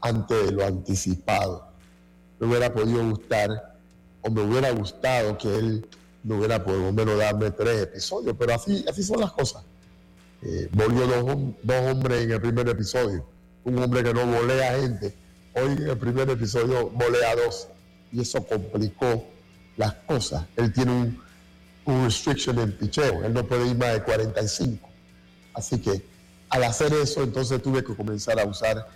antes 0.00 0.46
de 0.46 0.52
lo 0.52 0.64
anticipado. 0.64 1.66
Me 2.38 2.46
hubiera 2.48 2.72
podido 2.72 3.08
gustar 3.08 3.78
o 4.22 4.30
me 4.30 4.42
hubiera 4.42 4.70
gustado 4.70 5.36
que 5.38 5.48
él 5.56 5.86
no 6.24 6.36
hubiera 6.36 6.64
podido 6.64 6.92
menos 6.92 7.18
darme 7.18 7.50
tres 7.50 7.82
episodios, 7.82 8.36
pero 8.38 8.54
así, 8.54 8.84
así 8.88 9.02
son 9.02 9.20
las 9.20 9.32
cosas. 9.32 9.64
Eh, 10.42 10.68
volvió 10.72 11.06
dos, 11.06 11.36
dos, 11.62 11.90
hombres 11.90 12.24
en 12.24 12.32
el 12.32 12.40
primer 12.40 12.68
episodio. 12.68 13.24
Un 13.64 13.78
hombre 13.78 14.02
que 14.02 14.12
no 14.12 14.26
volea 14.26 14.80
gente. 14.80 15.14
Hoy 15.54 15.72
en 15.72 15.88
el 15.88 15.98
primer 15.98 16.28
episodio 16.30 16.90
volea 16.90 17.36
dos. 17.36 17.68
Y 18.12 18.20
eso 18.20 18.44
complicó 18.46 19.24
las 19.76 19.94
cosas. 19.94 20.44
Él 20.56 20.72
tiene 20.72 20.92
un, 20.92 21.22
un 21.84 22.04
restriction 22.04 22.58
en 22.58 22.72
picheo. 22.72 23.24
Él 23.24 23.32
no 23.32 23.46
puede 23.46 23.68
ir 23.68 23.76
más 23.76 23.92
de 23.92 24.02
45. 24.02 24.88
Así 25.54 25.78
que 25.78 26.02
al 26.48 26.64
hacer 26.64 26.92
eso, 26.92 27.22
entonces 27.22 27.62
tuve 27.62 27.82
que 27.82 27.94
comenzar 27.94 28.38
a 28.38 28.44
usar 28.44 28.86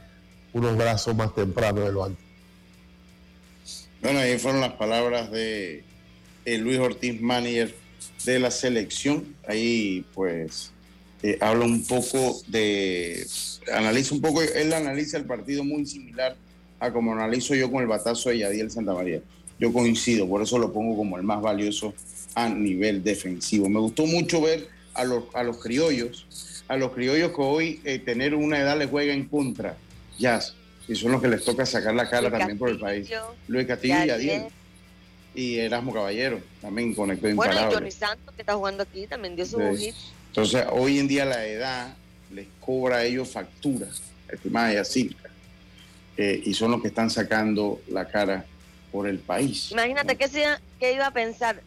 unos 0.52 0.76
brazos 0.76 1.14
más 1.14 1.34
temprano 1.34 1.80
de 1.80 1.92
lo 1.92 2.04
antes. 2.04 2.24
Bueno, 4.02 4.20
ahí 4.20 4.38
fueron 4.38 4.60
las 4.60 4.72
palabras 4.72 5.30
de 5.30 5.82
Luis 6.44 6.78
Ortiz, 6.78 7.20
manager 7.20 7.74
de 8.24 8.38
la 8.38 8.50
selección. 8.50 9.34
Ahí 9.48 10.04
pues 10.14 10.72
eh, 11.22 11.38
habla 11.40 11.64
un 11.64 11.84
poco 11.84 12.40
de, 12.46 13.26
analiza 13.72 14.14
un 14.14 14.20
poco, 14.20 14.42
él 14.42 14.72
analiza 14.72 15.16
el 15.16 15.24
partido 15.24 15.64
muy 15.64 15.86
similar 15.86 16.36
a 16.78 16.92
como 16.92 17.12
analizo 17.12 17.54
yo 17.54 17.70
con 17.70 17.82
el 17.82 17.88
batazo 17.88 18.30
de 18.30 18.38
Yadiel 18.38 18.70
Santa 18.70 18.92
María. 18.92 19.20
Yo 19.58 19.72
coincido, 19.72 20.28
por 20.28 20.42
eso 20.42 20.58
lo 20.58 20.72
pongo 20.72 20.96
como 20.96 21.16
el 21.16 21.22
más 21.22 21.40
valioso 21.40 21.94
a 22.34 22.48
nivel 22.48 23.02
defensivo. 23.02 23.68
Me 23.68 23.80
gustó 23.80 24.06
mucho 24.06 24.42
ver 24.42 24.68
a 24.92 25.04
los, 25.04 25.24
a 25.34 25.42
los 25.42 25.58
criollos, 25.58 26.26
a 26.68 26.76
los 26.76 26.92
criollos 26.92 27.30
que 27.30 27.40
hoy 27.40 27.80
eh, 27.84 27.98
tener 27.98 28.34
una 28.34 28.60
edad 28.60 28.78
les 28.78 28.90
juega 28.90 29.14
en 29.14 29.26
contra. 29.26 29.76
Jazz, 30.18 30.54
y 30.88 30.94
son 30.94 31.12
los 31.12 31.22
que 31.22 31.28
les 31.28 31.44
toca 31.44 31.66
sacar 31.66 31.94
la 31.94 32.08
cara 32.08 32.30
también 32.30 32.58
por 32.58 32.68
el 32.68 32.78
país. 32.78 33.10
Luis 33.48 33.66
Castillo 33.66 34.04
y 34.04 34.06
Yadiel. 34.06 34.42
Y 35.34 35.58
Erasmo 35.58 35.92
Caballero, 35.92 36.40
también 36.62 36.94
conectó 36.94 37.28
imparable. 37.28 37.60
Bueno, 37.60 37.72
y 37.72 37.74
Johnny 37.74 37.90
Santos, 37.90 38.34
que 38.34 38.40
está 38.40 38.54
jugando 38.54 38.84
aquí, 38.84 39.06
también 39.06 39.36
dio 39.36 39.44
su 39.44 39.58
sí. 39.76 39.92
Entonces, 40.36 40.66
hoy 40.70 40.98
en 40.98 41.08
día 41.08 41.24
la 41.24 41.46
edad 41.46 41.94
les 42.30 42.46
cobra 42.60 42.96
a 42.96 43.04
ellos 43.04 43.30
facturas, 43.30 44.02
estimada 44.28 44.70
Yacirca, 44.70 45.30
eh, 46.18 46.42
y 46.44 46.52
son 46.52 46.72
los 46.72 46.82
que 46.82 46.88
están 46.88 47.08
sacando 47.08 47.80
la 47.88 48.06
cara 48.06 48.44
por 48.92 49.08
el 49.08 49.18
país. 49.18 49.72
Imagínate 49.72 50.14
qué, 50.16 50.28
qué 50.78 50.92
iba 50.92 51.06
a 51.06 51.10
pensar 51.10 51.62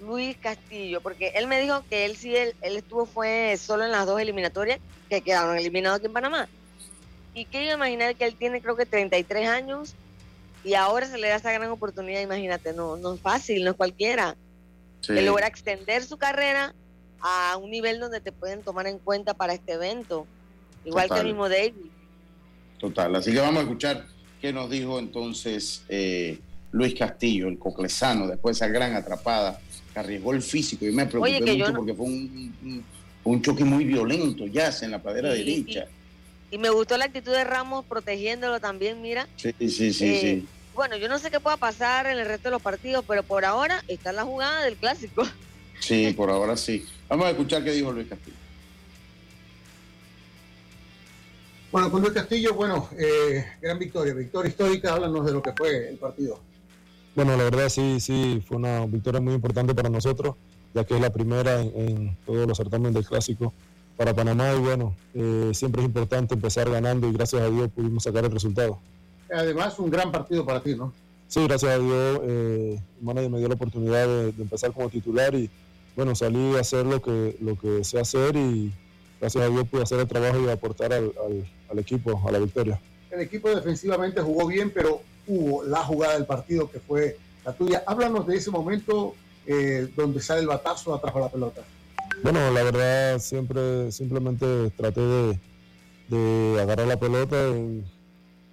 Luis 0.00 0.36
Castillo, 0.36 1.00
porque 1.00 1.28
él 1.36 1.46
me 1.46 1.60
dijo 1.60 1.84
que 1.88 2.06
él 2.06 2.16
sí, 2.16 2.34
él, 2.34 2.56
estuvo 2.60 3.06
fue 3.06 3.56
solo 3.56 3.84
en 3.84 3.92
las 3.92 4.04
dos 4.04 4.20
eliminatorias 4.20 4.80
que 5.08 5.20
quedaron 5.20 5.56
eliminados 5.56 5.98
aquí 5.98 6.06
en 6.06 6.12
Panamá. 6.12 6.48
¿Y 7.34 7.44
qué 7.44 7.62
iba 7.62 7.74
a 7.74 7.76
imaginar 7.76 8.16
que 8.16 8.24
él 8.24 8.34
tiene 8.34 8.60
creo 8.60 8.74
que 8.74 8.84
33 8.84 9.48
años 9.48 9.94
y 10.64 10.74
ahora 10.74 11.06
se 11.06 11.18
le 11.18 11.28
da 11.28 11.36
esa 11.36 11.52
gran 11.52 11.70
oportunidad? 11.70 12.20
Imagínate, 12.20 12.72
no, 12.72 12.96
no 12.96 13.14
es 13.14 13.20
fácil, 13.20 13.62
no 13.62 13.70
es 13.70 13.76
cualquiera. 13.76 14.34
Él 15.06 15.24
logra 15.24 15.46
extender 15.46 16.02
su 16.02 16.18
carrera 16.18 16.74
a 17.20 17.56
un 17.56 17.70
nivel 17.70 17.98
donde 18.00 18.20
te 18.20 18.32
pueden 18.32 18.62
tomar 18.62 18.86
en 18.86 18.98
cuenta 18.98 19.34
para 19.34 19.52
este 19.52 19.72
evento, 19.72 20.26
igual 20.84 21.08
que 21.08 21.18
el 21.18 21.26
mismo 21.26 21.48
David. 21.48 21.74
Total, 22.78 23.14
así 23.16 23.32
que 23.32 23.40
vamos 23.40 23.58
a 23.58 23.62
escuchar 23.62 24.06
qué 24.40 24.52
nos 24.52 24.70
dijo 24.70 24.98
entonces 24.98 25.82
eh, 25.88 26.38
Luis 26.72 26.94
Castillo, 26.94 27.48
el 27.48 27.58
coclesano, 27.58 28.26
después 28.26 28.58
de 28.58 28.64
esa 28.64 28.72
gran 28.72 28.94
atrapada 28.94 29.60
que 29.92 29.98
arriesgó 29.98 30.32
el 30.32 30.42
físico. 30.42 30.84
Y 30.84 30.92
me 30.92 31.06
preocupé 31.06 31.40
mucho 31.40 31.74
porque 31.74 31.94
fue 31.94 32.06
un, 32.06 32.84
un, 33.24 33.42
choque 33.42 33.64
muy 33.64 33.84
violento, 33.84 34.46
ya 34.46 34.70
en 34.82 34.92
la 34.92 35.02
padera 35.02 35.30
derecha. 35.30 35.86
Y, 36.50 36.58
me 36.58 36.70
gustó 36.70 36.96
la 36.96 37.06
actitud 37.06 37.32
de 37.32 37.44
Ramos 37.44 37.84
protegiéndolo 37.84 38.60
también, 38.60 39.02
mira. 39.02 39.28
Sí, 39.36 39.52
sí, 39.58 39.92
sí, 39.92 40.06
eh, 40.06 40.20
sí. 40.20 40.48
Bueno, 40.74 40.96
yo 40.96 41.08
no 41.08 41.18
sé 41.18 41.30
qué 41.30 41.40
pueda 41.40 41.56
pasar 41.56 42.06
en 42.06 42.18
el 42.18 42.26
resto 42.26 42.48
de 42.48 42.52
los 42.52 42.62
partidos, 42.62 43.04
pero 43.06 43.22
por 43.24 43.44
ahora 43.44 43.82
está 43.88 44.12
la 44.12 44.24
jugada 44.24 44.62
del 44.62 44.76
clásico. 44.76 45.24
Sí, 45.80 46.12
por 46.12 46.30
ahora 46.30 46.56
sí. 46.56 46.84
Vamos 47.08 47.26
a 47.26 47.30
escuchar 47.30 47.64
qué 47.64 47.72
dijo 47.72 47.92
Luis 47.92 48.08
Castillo. 48.08 48.36
Bueno, 51.70 51.90
con 51.90 52.00
Luis 52.00 52.14
Castillo, 52.14 52.54
bueno, 52.54 52.88
eh, 52.98 53.44
gran 53.60 53.78
victoria, 53.78 54.14
victoria 54.14 54.48
histórica, 54.48 54.94
háblanos 54.94 55.26
de 55.26 55.32
lo 55.32 55.42
que 55.42 55.52
fue 55.52 55.90
el 55.90 55.96
partido. 55.96 56.40
Bueno, 57.14 57.36
la 57.36 57.44
verdad 57.44 57.68
sí, 57.68 58.00
sí, 58.00 58.42
fue 58.46 58.56
una 58.56 58.86
victoria 58.86 59.20
muy 59.20 59.34
importante 59.34 59.74
para 59.74 59.90
nosotros, 59.90 60.36
ya 60.72 60.84
que 60.84 60.94
es 60.94 61.00
la 61.00 61.10
primera 61.10 61.60
en, 61.60 62.16
todos 62.24 62.46
los 62.46 62.56
certámenes 62.56 62.94
del 62.94 63.04
clásico 63.04 63.52
para 63.98 64.14
Panamá 64.14 64.54
y 64.54 64.60
bueno, 64.60 64.94
eh, 65.14 65.50
siempre 65.52 65.82
es 65.82 65.88
importante 65.88 66.34
empezar 66.34 66.70
ganando 66.70 67.08
y 67.08 67.12
gracias 67.12 67.42
a 67.42 67.50
Dios 67.50 67.68
pudimos 67.74 68.04
sacar 68.04 68.24
el 68.24 68.30
resultado. 68.30 68.78
Además, 69.30 69.78
un 69.78 69.90
gran 69.90 70.10
partido 70.10 70.46
para 70.46 70.62
ti, 70.62 70.74
¿no? 70.74 70.92
Sí, 71.26 71.44
gracias 71.46 71.72
a 71.72 71.78
Dios, 71.78 72.20
eh, 72.22 72.80
manager 73.02 73.30
me 73.30 73.38
dio 73.38 73.48
la 73.48 73.54
oportunidad 73.54 74.06
de 74.06 74.42
empezar 74.42 74.72
como 74.72 74.88
titular 74.88 75.34
y 75.34 75.50
bueno, 75.98 76.14
salí 76.14 76.54
a 76.54 76.60
hacer 76.60 76.86
lo 76.86 77.02
que, 77.02 77.36
lo 77.40 77.58
que 77.58 77.82
sé 77.82 77.98
hacer 77.98 78.36
y 78.36 78.72
gracias 79.20 79.42
a 79.42 79.48
Dios 79.48 79.66
pude 79.66 79.82
hacer 79.82 79.98
el 79.98 80.06
trabajo 80.06 80.40
y 80.40 80.48
aportar 80.48 80.92
al, 80.92 81.12
equipo, 81.76 82.22
a 82.24 82.30
la 82.30 82.38
victoria. 82.38 82.80
El 83.10 83.22
equipo 83.22 83.52
defensivamente 83.52 84.20
jugó 84.20 84.46
bien, 84.46 84.70
pero 84.70 85.00
hubo 85.26 85.64
la 85.64 85.82
jugada 85.82 86.14
del 86.14 86.24
partido 86.24 86.70
que 86.70 86.78
fue 86.78 87.16
la 87.44 87.52
tuya. 87.52 87.82
Háblanos 87.84 88.28
de 88.28 88.36
ese 88.36 88.52
momento 88.52 89.16
eh, 89.44 89.88
donde 89.96 90.22
sale 90.22 90.42
el 90.42 90.46
batazo 90.46 90.94
atrás 90.94 91.12
de 91.16 91.20
la 91.20 91.28
pelota. 91.30 91.62
Bueno, 92.22 92.48
la 92.52 92.62
verdad 92.62 93.18
siempre 93.18 93.90
simplemente 93.90 94.70
traté 94.76 95.00
de, 95.00 96.60
agarrar 96.60 96.86
la 96.86 97.00
pelota, 97.00 97.36
y 97.48 97.82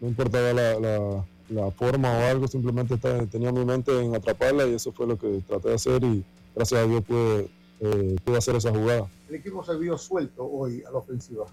no 0.01 0.07
importaba 0.07 0.51
la, 0.51 1.71
forma 1.77 2.11
o 2.11 2.21
algo, 2.23 2.47
simplemente 2.47 2.97
tenía 3.27 3.51
mi 3.51 3.63
mente 3.63 4.01
en 4.01 4.15
atraparla 4.15 4.65
y 4.65 4.73
eso 4.73 4.91
fue 4.91 5.05
lo 5.05 5.15
que 5.15 5.43
traté 5.47 5.69
de 5.69 5.75
hacer 5.75 6.03
y 6.03 6.25
gracias 6.56 6.82
a 6.82 6.88
Dios 6.88 7.03
eh, 7.10 8.16
pude, 8.24 8.38
hacer 8.38 8.56
esa 8.56 8.72
jugada. 8.72 9.08
El 9.30 9.36
equipo 9.36 9.64
se 9.64 9.76
vio 9.78 9.97
suelto 9.97 10.45
hoy 10.45 10.84
a 10.88 10.91
la 10.91 10.99
ofensiva. 10.99 11.45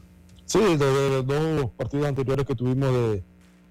Sí, 0.47 0.61
desde 0.61 1.11
los 1.11 1.27
dos 1.27 1.71
partidos 1.73 2.07
anteriores 2.07 2.47
que 2.47 2.55
tuvimos 2.55 2.91
de, 2.93 3.23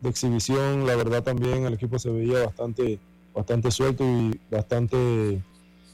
exhibición, 0.03 0.87
la 0.87 0.95
verdad 0.95 1.23
también 1.23 1.65
el 1.65 1.73
equipo 1.73 1.99
se 1.99 2.09
veía 2.09 2.43
bastante, 2.43 2.99
bastante 3.35 3.69
suelto 3.69 4.03
y 4.03 4.39
bastante 4.49 5.43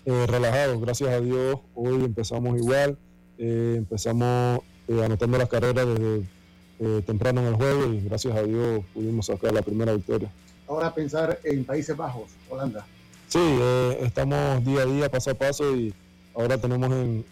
eh, 0.06 0.26
relajado. 0.28 0.80
Gracias 0.80 1.10
a 1.10 1.20
Dios 1.20 1.60
hoy 1.76 2.06
empezamos 2.06 2.58
igual, 2.58 2.98
eh, 3.38 3.76
empezamos 3.78 4.62
anotando 5.04 5.38
las 5.38 5.50
carreras 5.50 5.86
desde 5.88 7.02
temprano 7.02 7.42
en 7.42 7.48
el 7.48 7.56
juego 7.56 7.92
y 7.92 8.02
gracias 8.02 8.38
a 8.38 8.44
Dios 8.44 8.86
pudimos 8.94 9.26
sacar 9.26 9.54
la 9.54 9.62
primera 9.62 9.94
victoria. 9.94 10.32
Ahora 10.68 10.94
pensar 10.94 11.40
en 11.44 11.66
Países 11.66 11.98
Bajos, 11.98 12.32
Holanda. 12.50 12.86
Sí, 13.28 13.40
eh, 13.42 14.00
estamos 14.04 14.64
día 14.64 14.84
a 14.84 14.86
día, 14.86 15.12
paso 15.12 15.32
a 15.32 15.34
paso 15.34 15.76
y 15.76 15.94
ahora 16.34 16.58
tenemos, 16.58 16.90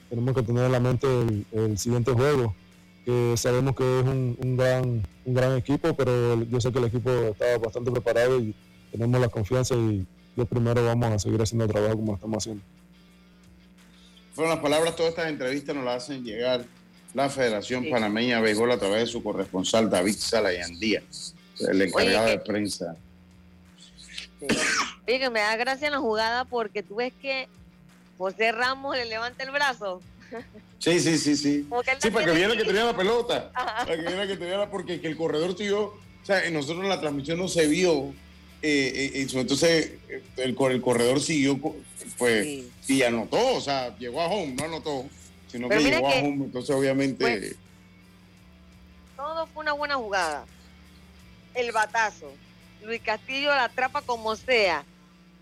tenemos 0.10 0.36
que 0.36 0.44
tener 0.44 0.66
en 0.66 0.72
la 0.74 0.80
mente 0.82 1.08
el, 1.54 1.78
siguiente 1.78 2.12
juego, 2.12 2.54
que 3.06 3.36
sabemos 3.38 3.78
que 3.78 4.00
es 4.02 4.06
un, 4.06 4.58
gran, 4.58 5.08
un 5.24 5.34
gran 5.34 5.56
equipo, 5.56 5.96
pero 5.96 6.44
yo 6.44 6.60
sé 6.60 6.74
que 6.74 6.80
el 6.80 6.86
equipo 6.86 7.10
está 7.10 7.58
bastante 7.60 7.92
preparado 7.92 8.38
y 8.42 8.54
tenemos 8.92 9.22
la 9.22 9.30
confianza 9.30 9.76
y 9.76 10.06
yo 10.36 10.46
primero 10.46 10.84
vamos 10.84 11.14
a 11.14 11.20
seguir 11.20 11.42
haciendo 11.42 11.64
el 11.64 11.72
trabajo 11.72 11.96
como 11.96 12.16
estamos 12.16 12.44
haciendo. 12.44 12.64
Fueron 14.34 14.54
las 14.54 14.62
palabras, 14.62 14.98
todas 14.98 15.12
estas 15.12 15.30
entrevistas 15.30 15.78
nos 15.78 15.86
las 15.86 16.04
hacen 16.04 16.26
llegar 16.26 16.66
la 17.14 17.30
Federación 17.30 17.86
Panameña 17.90 18.36
de 18.36 18.42
Béisbol 18.42 18.72
a 18.74 18.78
través 18.78 19.00
de 19.00 19.08
su 19.08 19.24
corresponsal 19.24 19.90
David 19.90 20.16
Salayandía, 20.18 21.04
el 21.70 21.82
encargado 21.82 22.28
de 22.28 22.40
prensa 22.40 22.98
que 25.06 25.30
me 25.30 25.40
da 25.40 25.56
gracia 25.56 25.88
en 25.88 25.94
la 25.94 26.00
jugada 26.00 26.46
porque 26.46 26.84
tú 26.84 26.96
ves 26.96 27.14
que 27.22 27.48
José 28.18 28.52
Ramos 28.52 28.96
le 28.96 29.06
levanta 29.06 29.44
el 29.44 29.52
brazo. 29.52 30.02
Sí, 30.80 31.00
sí, 31.00 31.18
sí, 31.18 31.36
sí. 31.36 31.68
Sí, 32.00 32.10
para 32.12 32.26
que 32.26 32.32
viera 32.32 32.56
que 32.56 32.66
tenía 32.66 32.86
la 32.86 32.96
pelota. 32.96 33.52
Para 33.54 33.96
que 33.96 34.02
viera 34.02 34.28
que 34.28 34.38
tenía 34.38 34.58
la, 34.58 34.70
porque 34.70 35.00
el 35.02 35.18
corredor 35.18 35.58
siguió, 35.58 35.84
o 35.86 36.00
sea, 36.24 36.50
nosotros 36.52 36.84
en 36.84 36.90
la 36.90 37.00
transmisión 37.00 37.40
no 37.40 37.48
se 37.48 37.68
vio 37.68 38.14
eh, 38.68 39.12
eh, 39.14 39.28
entonces 39.38 39.92
el, 40.38 40.58
el 40.58 40.82
corredor 40.82 41.22
siguió, 41.22 41.60
pues, 42.18 42.64
y 42.88 43.04
anotó, 43.04 43.58
o 43.58 43.62
sea, 43.62 43.96
llegó 43.98 44.22
a 44.22 44.26
home, 44.26 44.54
no 44.54 44.66
anotó, 44.66 45.06
sino 45.48 45.70
que 45.70 45.80
llegó 45.80 46.08
a 46.08 46.16
home, 46.16 46.46
entonces 46.46 46.76
obviamente... 46.76 47.24
Pues, 47.24 47.56
todo 49.16 49.46
fue 49.48 49.62
una 49.62 49.74
buena 49.74 49.96
jugada. 49.98 50.46
El 51.54 51.72
batazo. 51.74 52.34
Luis 52.86 53.02
Castillo 53.02 53.50
la 53.50 53.66
atrapa 53.66 54.02
como 54.02 54.36
sea. 54.36 54.84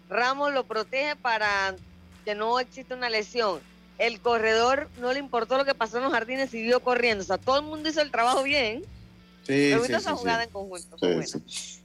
Ramos 0.10 0.54
lo 0.54 0.66
protege 0.66 1.16
para 1.16 1.76
que 2.26 2.36
no 2.36 2.60
exista 2.60 2.96
una 2.96 3.10
lesión. 3.10 3.60
El 3.98 4.20
corredor 4.20 4.90
no 5.00 5.14
le 5.14 5.20
importó 5.20 5.58
lo 5.58 5.66
que 5.66 5.76
pasó 5.76 5.98
en 5.98 6.04
los 6.04 6.14
jardines, 6.14 6.50
siguió 6.50 6.82
corriendo. 6.82 7.24
O 7.24 7.28
sea, 7.28 7.38
todo 7.38 7.60
el 7.60 7.66
mundo 7.66 7.90
hizo 7.90 8.02
el 8.02 8.12
trabajo 8.12 8.44
bien. 8.44 8.84
Sí, 9.46 9.74
sí, 9.86 9.94
esa 9.94 10.16
jugada 10.16 10.44
en 10.44 10.50
conjunto. 10.50 10.98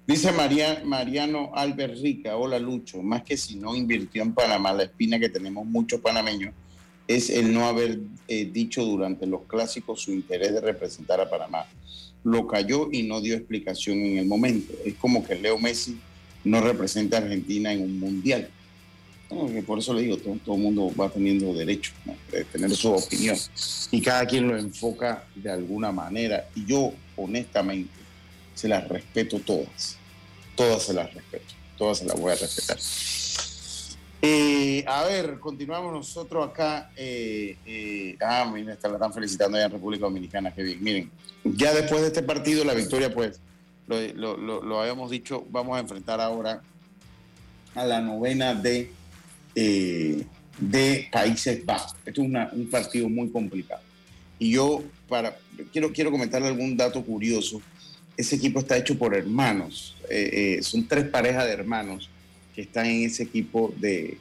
Dice 0.06 0.32
María, 0.32 0.80
Mariano 0.84 1.50
Albert 1.54 1.98
Rica, 2.00 2.36
hola 2.36 2.58
Lucho, 2.58 3.02
más 3.02 3.24
que 3.24 3.36
si 3.36 3.56
no 3.56 3.74
invirtió 3.74 4.22
en 4.22 4.32
Panamá, 4.32 4.72
la 4.72 4.84
espina 4.84 5.18
que 5.18 5.28
tenemos 5.28 5.66
muchos 5.66 6.00
panameños 6.00 6.54
es 7.08 7.30
el 7.30 7.52
no 7.52 7.66
haber 7.66 7.98
eh, 8.28 8.44
dicho 8.44 8.84
durante 8.84 9.26
los 9.26 9.42
clásicos 9.46 10.02
su 10.02 10.12
interés 10.12 10.52
de 10.52 10.60
representar 10.60 11.20
a 11.20 11.28
Panamá. 11.28 11.66
Lo 12.24 12.46
cayó 12.46 12.88
y 12.90 13.04
no 13.04 13.20
dio 13.20 13.36
explicación 13.36 13.98
en 13.98 14.18
el 14.18 14.26
momento. 14.26 14.72
Es 14.84 14.94
como 14.94 15.24
que 15.24 15.34
Leo 15.36 15.58
Messi 15.58 15.98
no 16.44 16.60
representa 16.60 17.18
a 17.18 17.20
Argentina 17.20 17.72
en 17.72 17.82
un 17.82 17.98
mundial. 17.98 18.48
por 19.66 19.78
eso 19.78 19.94
le 19.94 20.02
digo, 20.02 20.16
todo, 20.16 20.54
el 20.54 20.62
mundo 20.62 20.92
va 20.98 21.10
teniendo 21.10 21.52
derecho 21.54 21.92
de 22.32 22.44
tener 22.44 22.74
su 22.74 22.92
opinión 22.92 23.36
y 23.90 24.00
cada 24.00 24.26
quien 24.26 24.48
lo 24.48 24.56
enfoca 24.56 25.24
de 25.34 25.50
alguna 25.50 25.92
manera. 25.92 26.48
Y 26.54 26.64
yo, 26.66 26.92
honestamente, 27.16 27.92
se 28.54 28.68
las 28.68 28.88
respeto 28.88 29.38
todas. 29.40 29.96
Todas 30.56 30.82
se 30.82 30.94
las 30.94 31.12
respeto. 31.14 31.54
Todas 31.76 31.98
se 31.98 32.06
las 32.06 32.18
voy 32.18 32.32
a 32.32 32.36
respetar. 32.36 32.78
Eh, 34.20 34.84
a 34.86 35.04
ver, 35.04 35.38
continuamos 35.38 35.92
nosotros 35.92 36.48
acá. 36.48 36.90
Eh, 36.96 37.56
eh, 37.64 38.16
ah, 38.20 38.50
mira, 38.52 38.76
la 38.82 38.92
están 38.92 39.12
felicitando 39.12 39.56
allá 39.56 39.66
en 39.66 39.72
República 39.72 40.06
Dominicana, 40.06 40.52
qué 40.52 40.62
bien. 40.62 40.82
Miren, 40.82 41.10
ya 41.44 41.72
después 41.72 42.00
de 42.00 42.08
este 42.08 42.22
partido, 42.22 42.64
la 42.64 42.74
victoria, 42.74 43.14
pues, 43.14 43.40
lo, 43.86 44.80
habíamos 44.80 45.10
dicho, 45.10 45.46
vamos 45.50 45.76
a 45.76 45.80
enfrentar 45.80 46.20
ahora 46.20 46.62
a 47.74 47.84
la 47.84 48.00
novena 48.00 48.54
de, 48.54 48.90
de 49.54 51.08
Países 51.12 51.64
Bajos. 51.64 51.94
Esto 52.04 52.22
es 52.22 52.28
un 52.52 52.68
partido 52.70 53.08
muy 53.08 53.30
complicado. 53.30 53.82
Y 54.40 54.50
yo, 54.52 54.82
para, 55.08 55.36
quiero, 55.72 55.92
quiero 55.92 56.10
comentarle 56.10 56.48
algún 56.48 56.76
dato 56.76 57.04
curioso. 57.04 57.62
Ese 58.16 58.34
equipo 58.34 58.58
está 58.58 58.76
hecho 58.76 58.98
por 58.98 59.14
hermanos, 59.14 59.94
son 60.62 60.88
tres 60.88 61.04
parejas 61.04 61.44
de 61.44 61.52
hermanos 61.52 62.10
que 62.58 62.62
están 62.62 62.86
en 62.86 63.04
ese 63.04 63.22
equipo 63.22 63.72
de, 63.76 64.18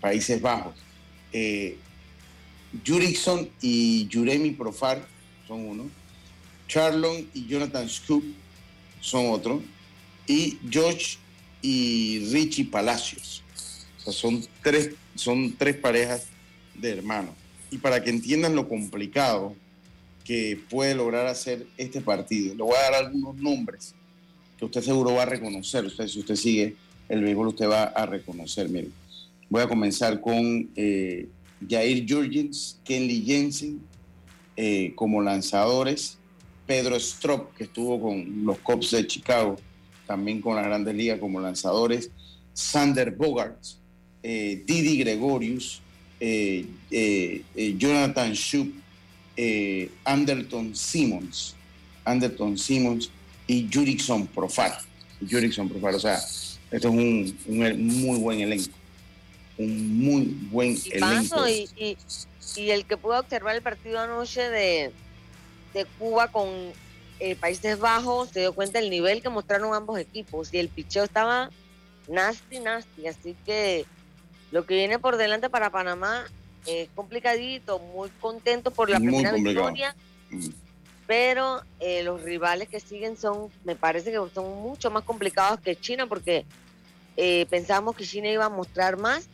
Países 0.00 0.42
Bajos. 0.42 0.74
Eh, 1.32 1.76
y 3.62 4.08
Juremi 4.12 4.50
Profar 4.50 5.06
son 5.46 5.60
uno. 5.60 5.88
Charlon 6.66 7.30
y 7.32 7.46
Jonathan 7.46 7.88
Scoop 7.88 8.24
son 9.00 9.30
otro. 9.30 9.62
Y 10.26 10.58
Josh 10.74 11.18
y 11.62 12.28
Richie 12.32 12.64
Palacios. 12.64 13.44
son, 13.96 14.44
tres, 14.60 14.90
son 15.14 15.54
tres 15.56 15.76
parejas 15.76 16.26
de 16.74 16.90
hermanos. 16.90 17.36
Y 17.70 17.78
para 17.78 18.02
que 18.02 18.10
entiendan 18.10 18.56
lo 18.56 18.68
complicado 18.68 19.54
que 20.24 20.60
puede 20.68 20.96
lograr 20.96 21.28
hacer 21.28 21.64
este 21.76 22.00
partido, 22.00 22.56
le 22.56 22.62
voy 22.64 22.74
a 22.76 22.90
dar 22.90 22.94
algunos 23.04 23.36
nombres 23.36 23.94
que 24.58 24.64
usted 24.64 24.82
seguro 24.82 25.14
va 25.14 25.22
a 25.22 25.26
reconocer, 25.26 25.84
usted, 25.84 26.08
si 26.08 26.18
usted 26.18 26.34
sigue 26.34 26.76
el 27.10 27.22
béisbol 27.24 27.48
usted 27.48 27.68
va 27.68 27.84
a 27.84 28.06
reconocer. 28.06 28.68
Miren, 28.68 28.92
voy 29.50 29.62
a 29.62 29.68
comenzar 29.68 30.20
con 30.20 30.70
eh, 30.76 31.26
Jair 31.68 32.06
Jurgens, 32.08 32.78
Kenley 32.84 33.22
Jensen 33.22 33.80
eh, 34.56 34.92
como 34.94 35.20
lanzadores, 35.20 36.16
Pedro 36.66 36.96
Strop, 36.96 37.54
que 37.56 37.64
estuvo 37.64 38.00
con 38.00 38.44
los 38.44 38.58
Cubs 38.58 38.92
de 38.92 39.06
Chicago, 39.06 39.56
también 40.06 40.40
con 40.40 40.54
la 40.54 40.62
Grandes 40.62 40.94
Ligas 40.94 41.18
como 41.18 41.40
lanzadores, 41.40 42.10
Sander 42.52 43.10
Bogarts, 43.10 43.78
eh, 44.22 44.62
Didi 44.64 44.98
Gregorius, 44.98 45.82
Jonathan 47.76 48.32
Shoup, 48.34 48.72
Anderton 50.04 50.76
Simmons, 50.76 51.56
Anderton 52.04 52.56
Simmons 52.56 53.10
y 53.48 53.68
Jurickson 53.72 54.28
Profar. 54.28 54.78
Jurickson 55.28 55.68
Profar, 55.68 55.94
o 55.94 56.00
sea, 56.00 56.20
esto 56.70 56.88
es 56.88 56.94
un, 56.94 57.38
muy 57.46 58.18
buen 58.18 58.40
elenco. 58.40 58.70
Un 59.58 59.98
muy 59.98 60.24
buen 60.50 60.76
elenco. 60.90 61.48
Y, 61.48 61.96
y, 62.56 62.70
el 62.70 62.84
que 62.84 62.96
pudo 62.96 63.18
observar 63.18 63.56
el 63.56 63.62
partido 63.62 64.00
anoche 64.00 64.48
de, 64.48 64.92
Cuba 65.98 66.28
con 66.28 66.48
eh, 67.20 67.36
Países 67.36 67.78
Bajos 67.78 68.30
se 68.30 68.40
dio 68.40 68.52
cuenta 68.52 68.80
del 68.80 68.90
nivel 68.90 69.22
que 69.22 69.28
mostraron 69.28 69.74
ambos 69.74 69.98
equipos. 69.98 70.52
Y 70.52 70.58
el 70.58 70.68
picheo 70.68 71.04
estaba 71.04 71.50
nasty, 72.08 72.60
nasty. 72.60 73.06
Así 73.06 73.36
que 73.44 73.84
lo 74.50 74.66
que 74.66 74.74
viene 74.74 74.98
por 74.98 75.16
delante 75.16 75.50
para 75.50 75.70
Panamá 75.70 76.24
es 76.66 76.88
complicadito. 76.94 77.78
Muy 77.78 78.10
contento 78.20 78.70
por 78.70 78.90
la 78.90 78.98
primera 78.98 79.32
victoria. 79.32 79.94
Mm 80.30 80.69
pero 81.10 81.60
eh, 81.80 82.04
los 82.04 82.22
rivales 82.22 82.68
que 82.68 82.78
siguen 82.78 83.16
son, 83.16 83.50
me 83.64 83.74
parece 83.74 84.12
que 84.12 84.18
son 84.32 84.62
mucho 84.62 84.92
más 84.92 85.02
complicados 85.02 85.58
que 85.58 85.74
China, 85.74 86.06
porque 86.06 86.46
eh, 87.16 87.46
pensamos 87.50 87.96
que 87.96 88.04
China 88.04 88.30
iba 88.30 88.44
a 88.44 88.48
mostrar 88.48 88.96
más, 88.96 89.28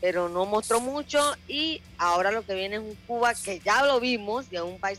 pero 0.00 0.28
no 0.28 0.44
mostró 0.44 0.80
mucho, 0.80 1.20
y 1.46 1.80
ahora 1.98 2.32
lo 2.32 2.44
que 2.44 2.54
viene 2.54 2.74
es 2.74 2.82
un 2.82 2.96
Cuba 3.06 3.32
que 3.32 3.60
ya 3.60 3.84
lo 3.86 4.00
vimos, 4.00 4.46
y 4.50 4.56
a 4.56 4.64
un 4.64 4.80
país 4.80 4.98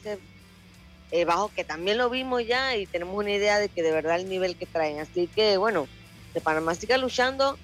eh, 1.12 1.26
bajo 1.26 1.52
que 1.54 1.66
también 1.66 1.98
lo 1.98 2.10
vimos 2.10 2.48
ya, 2.48 2.78
y 2.78 2.86
tenemos 2.86 3.14
una 3.14 3.32
idea 3.32 3.60
de 3.60 3.68
que 3.68 3.84
de 3.84 3.92
verdad 3.92 4.16
el 4.18 4.30
nivel 4.30 4.56
que 4.56 4.66
traen. 4.66 5.02
Así 5.02 5.28
que 5.28 5.58
bueno, 5.58 5.86
de 6.34 6.40
Panamá 6.40 6.76
sigue 6.76 6.98
luchando 6.98 7.58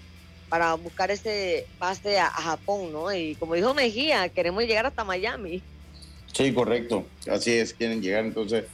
para 0.49 0.73
buscar 0.73 1.09
ese 1.09 1.67
pase 1.79 2.19
a 2.19 2.27
Japón, 2.29 2.91
¿no? 2.91 3.13
Y 3.13 3.35
como 3.35 3.53
dijo 3.53 3.73
Mejía, 3.73 4.27
queremos 4.27 4.65
llegar 4.65 4.85
hasta 4.85 5.05
Miami. 5.05 5.63
Sí, 6.33 6.51
correcto. 6.53 7.05
Así 7.29 7.51
es, 7.51 7.73
quieren 7.73 8.01
llegar 8.01 8.25
entonces 8.25 8.65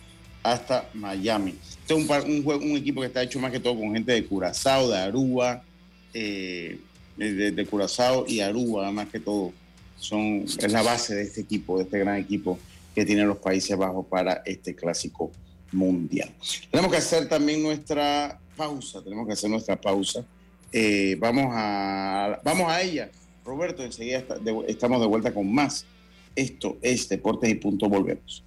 hasta 0.43 0.89
Miami. 0.93 1.55
Este 1.81 1.93
es 1.93 2.09
un, 2.25 2.45
un, 2.45 2.77
equipo 2.77 3.01
que 3.01 3.07
está 3.07 3.23
hecho 3.23 3.39
más 3.39 3.51
que 3.51 3.59
todo 3.59 3.77
con 3.77 3.93
gente 3.93 4.11
de 4.11 4.25
Curazao, 4.25 4.89
de 4.89 4.97
Aruba, 4.97 5.63
eh, 6.13 6.79
de, 7.17 7.67
Curazao 7.69 8.25
y 8.27 8.39
Aruba, 8.39 8.91
más 8.91 9.09
que 9.09 9.19
todo. 9.19 9.53
Son, 9.97 10.43
es 10.43 10.71
la 10.71 10.83
base 10.83 11.15
de 11.15 11.23
este 11.23 11.41
equipo, 11.41 11.77
de 11.77 11.85
este 11.85 11.99
gran 11.99 12.17
equipo 12.17 12.59
que 12.93 13.03
tienen 13.03 13.27
los 13.27 13.37
Países 13.37 13.75
Bajos 13.75 14.05
para 14.05 14.43
este 14.45 14.75
clásico 14.75 15.31
mundial. 15.71 16.29
Tenemos 16.71 16.91
que 16.91 16.97
hacer 16.97 17.27
también 17.27 17.63
nuestra 17.63 18.39
pausa, 18.55 19.03
tenemos 19.03 19.25
que 19.27 19.33
hacer 19.33 19.49
nuestra 19.49 19.79
pausa. 19.79 20.23
Eh, 20.71 21.15
vamos, 21.19 21.47
a, 21.49 22.39
vamos 22.43 22.71
a 22.71 22.81
ella. 22.81 23.09
Roberto, 23.43 23.83
enseguida 23.83 24.23
estamos 24.67 25.01
de 25.01 25.07
vuelta 25.07 25.33
con 25.33 25.51
más 25.51 25.85
esto 26.37 26.77
es 26.81 27.09
Deportes 27.09 27.49
y 27.49 27.55
Punto. 27.55 27.89
Volvemos. 27.89 28.46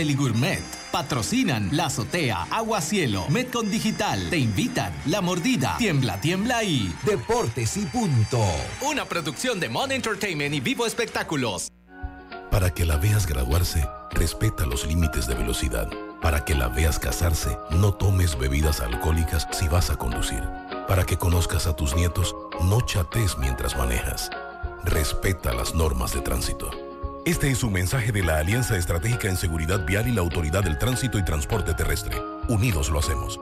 Deli 0.00 0.14
Gourmet. 0.14 0.62
Patrocinan 0.90 1.68
La 1.72 1.84
Azotea, 1.86 2.46
Agua 2.50 2.80
Cielo, 2.80 3.26
Metcon 3.28 3.70
Digital. 3.70 4.30
Te 4.30 4.38
invitan 4.38 4.94
La 5.04 5.20
Mordida, 5.20 5.76
Tiembla, 5.76 6.18
Tiembla 6.18 6.64
y 6.64 6.90
Deportes 7.04 7.76
y 7.76 7.84
Punto. 7.84 8.42
Una 8.80 9.04
producción 9.04 9.60
de 9.60 9.68
Mon 9.68 9.92
Entertainment 9.92 10.54
y 10.54 10.60
Vivo 10.60 10.86
Espectáculos. 10.86 11.68
Para 12.50 12.72
que 12.72 12.86
la 12.86 12.96
veas 12.96 13.26
graduarse, 13.26 13.86
respeta 14.12 14.64
los 14.64 14.86
límites 14.86 15.26
de 15.26 15.34
velocidad. 15.34 15.90
Para 16.22 16.46
que 16.46 16.54
la 16.54 16.68
veas 16.68 16.98
casarse, 16.98 17.58
no 17.68 17.92
tomes 17.92 18.38
bebidas 18.38 18.80
alcohólicas 18.80 19.48
si 19.52 19.68
vas 19.68 19.90
a 19.90 19.96
conducir. 19.96 20.42
Para 20.88 21.04
que 21.04 21.18
conozcas 21.18 21.66
a 21.66 21.76
tus 21.76 21.94
nietos, 21.94 22.34
no 22.62 22.80
chates 22.80 23.36
mientras 23.36 23.76
manejas. 23.76 24.30
Respeta 24.82 25.52
las 25.52 25.74
normas 25.74 26.14
de 26.14 26.22
tránsito. 26.22 26.89
Este 27.26 27.50
es 27.50 27.62
un 27.62 27.74
mensaje 27.74 28.12
de 28.12 28.22
la 28.22 28.38
Alianza 28.38 28.78
Estratégica 28.78 29.28
en 29.28 29.36
Seguridad 29.36 29.84
Vial 29.84 30.08
y 30.08 30.12
la 30.12 30.22
Autoridad 30.22 30.64
del 30.64 30.78
Tránsito 30.78 31.18
y 31.18 31.24
Transporte 31.24 31.74
Terrestre. 31.74 32.16
Unidos 32.48 32.88
lo 32.88 32.98
hacemos. 32.98 33.38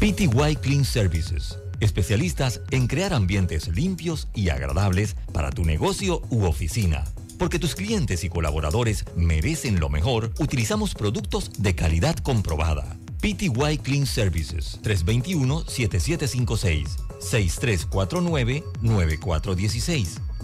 PTY 0.00 0.56
Clean 0.62 0.86
Services. 0.86 1.58
Especialistas 1.80 2.62
en 2.70 2.86
crear 2.86 3.12
ambientes 3.12 3.68
limpios 3.68 4.28
y 4.34 4.48
agradables 4.48 5.16
para 5.34 5.50
tu 5.50 5.66
negocio 5.66 6.22
u 6.30 6.46
oficina. 6.46 7.04
Porque 7.38 7.58
tus 7.58 7.74
clientes 7.74 8.24
y 8.24 8.30
colaboradores 8.30 9.04
merecen 9.14 9.78
lo 9.78 9.90
mejor, 9.90 10.32
utilizamos 10.38 10.94
productos 10.94 11.50
de 11.58 11.74
calidad 11.74 12.16
comprobada. 12.16 12.96
PTY 13.20 13.80
Clean 13.82 14.06
Services 14.06 14.80
321-7756 14.82 17.06
6349-9416. 17.20 20.20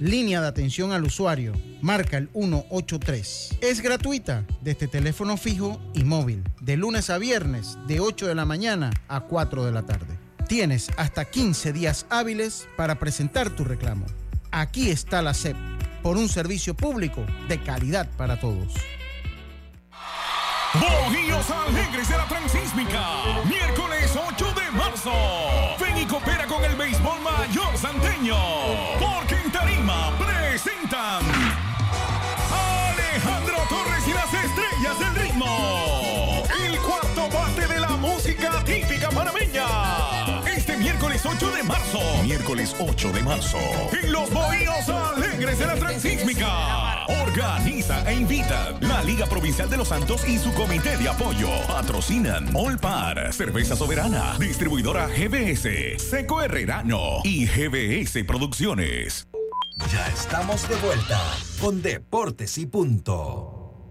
Línea 0.00 0.40
de 0.40 0.48
atención 0.48 0.92
al 0.92 1.04
usuario. 1.04 1.52
Marca 1.80 2.16
el 2.16 2.28
183. 2.32 3.58
Es 3.60 3.80
gratuita 3.80 4.44
desde 4.60 4.88
teléfono 4.88 5.36
fijo 5.36 5.80
y 5.94 6.02
móvil. 6.02 6.42
De 6.60 6.76
lunes 6.76 7.10
a 7.10 7.18
viernes, 7.18 7.78
de 7.86 8.00
8 8.00 8.26
de 8.26 8.34
la 8.34 8.44
mañana 8.44 8.90
a 9.06 9.20
4 9.20 9.64
de 9.64 9.72
la 9.72 9.82
tarde. 9.82 10.18
Tienes 10.48 10.90
hasta 10.96 11.24
15 11.24 11.72
días 11.72 12.06
hábiles 12.10 12.66
para 12.76 12.98
presentar 12.98 13.50
tu 13.50 13.64
reclamo. 13.64 14.06
Aquí 14.50 14.90
está 14.90 15.22
la 15.22 15.32
SEP, 15.32 15.56
por 16.02 16.16
un 16.16 16.28
servicio 16.28 16.74
público 16.74 17.24
de 17.48 17.62
calidad 17.62 18.08
para 18.16 18.38
todos. 18.40 18.74
Bohíos 20.74 21.46
Alegres 21.50 22.08
de 22.08 22.16
la 22.16 22.26
Transísmica, 22.26 23.06
miércoles 23.48 24.10
8 24.12 24.54
de 24.54 24.70
marzo. 24.76 25.12
Ven 25.80 25.98
y 25.98 26.04
coopera 26.04 26.46
con 26.46 26.64
el 26.64 26.74
béisbol 26.74 27.20
mayor 27.20 27.78
santeño. 27.78 28.34
Presentan 30.54 31.24
Alejandro 32.88 33.56
Torres 33.68 34.06
y 34.06 34.12
las 34.12 34.32
estrellas 34.32 35.00
del 35.00 35.14
ritmo. 35.16 36.44
El 36.64 36.78
cuarto 36.78 37.28
bate 37.36 37.66
de 37.66 37.80
la 37.80 37.96
música 37.96 38.62
típica 38.62 39.08
panameña. 39.08 39.66
Este 40.46 40.76
miércoles 40.76 41.26
8 41.26 41.50
de 41.50 41.62
marzo. 41.64 41.98
Miércoles 42.22 42.76
8 42.78 43.10
de 43.10 43.22
marzo. 43.24 43.58
En 44.00 44.12
los 44.12 44.30
Bohíos 44.30 44.88
Alegres 44.88 45.58
de 45.58 45.66
la 45.66 45.74
Transísmica. 45.74 47.04
Organiza 47.08 48.08
e 48.08 48.14
invita 48.14 48.76
la 48.80 49.02
Liga 49.02 49.26
Provincial 49.26 49.68
de 49.68 49.78
los 49.78 49.88
Santos 49.88 50.24
y 50.24 50.38
su 50.38 50.54
comité 50.54 50.96
de 50.96 51.08
apoyo. 51.08 51.48
Patrocinan 51.66 52.54
Olpar, 52.54 53.32
Cerveza 53.32 53.74
Soberana, 53.74 54.36
Distribuidora 54.38 55.08
GBS, 55.08 55.98
Seco 55.98 56.40
Herrerano 56.40 57.22
y 57.24 57.44
GBS 57.46 58.22
Producciones. 58.22 59.26
Ya 59.76 60.08
estamos 60.08 60.68
de 60.68 60.76
vuelta 60.76 61.20
con 61.60 61.82
Deportes 61.82 62.58
y 62.58 62.66
Punto. 62.66 63.90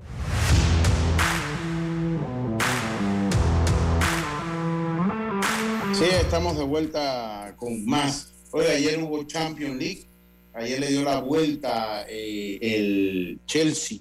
Sí, 5.93 6.05
estamos 6.21 6.57
de 6.57 6.63
vuelta 6.63 7.53
con 7.57 7.85
más. 7.85 8.33
Hoy 8.51 8.65
ayer 8.65 9.01
hubo 9.03 9.23
Champions 9.23 9.77
League. 9.77 10.07
Ayer 10.53 10.79
le 10.79 10.87
dio 10.87 11.03
la 11.03 11.19
vuelta 11.19 12.05
eh, 12.07 12.57
el 12.61 13.39
Chelsea. 13.45 13.99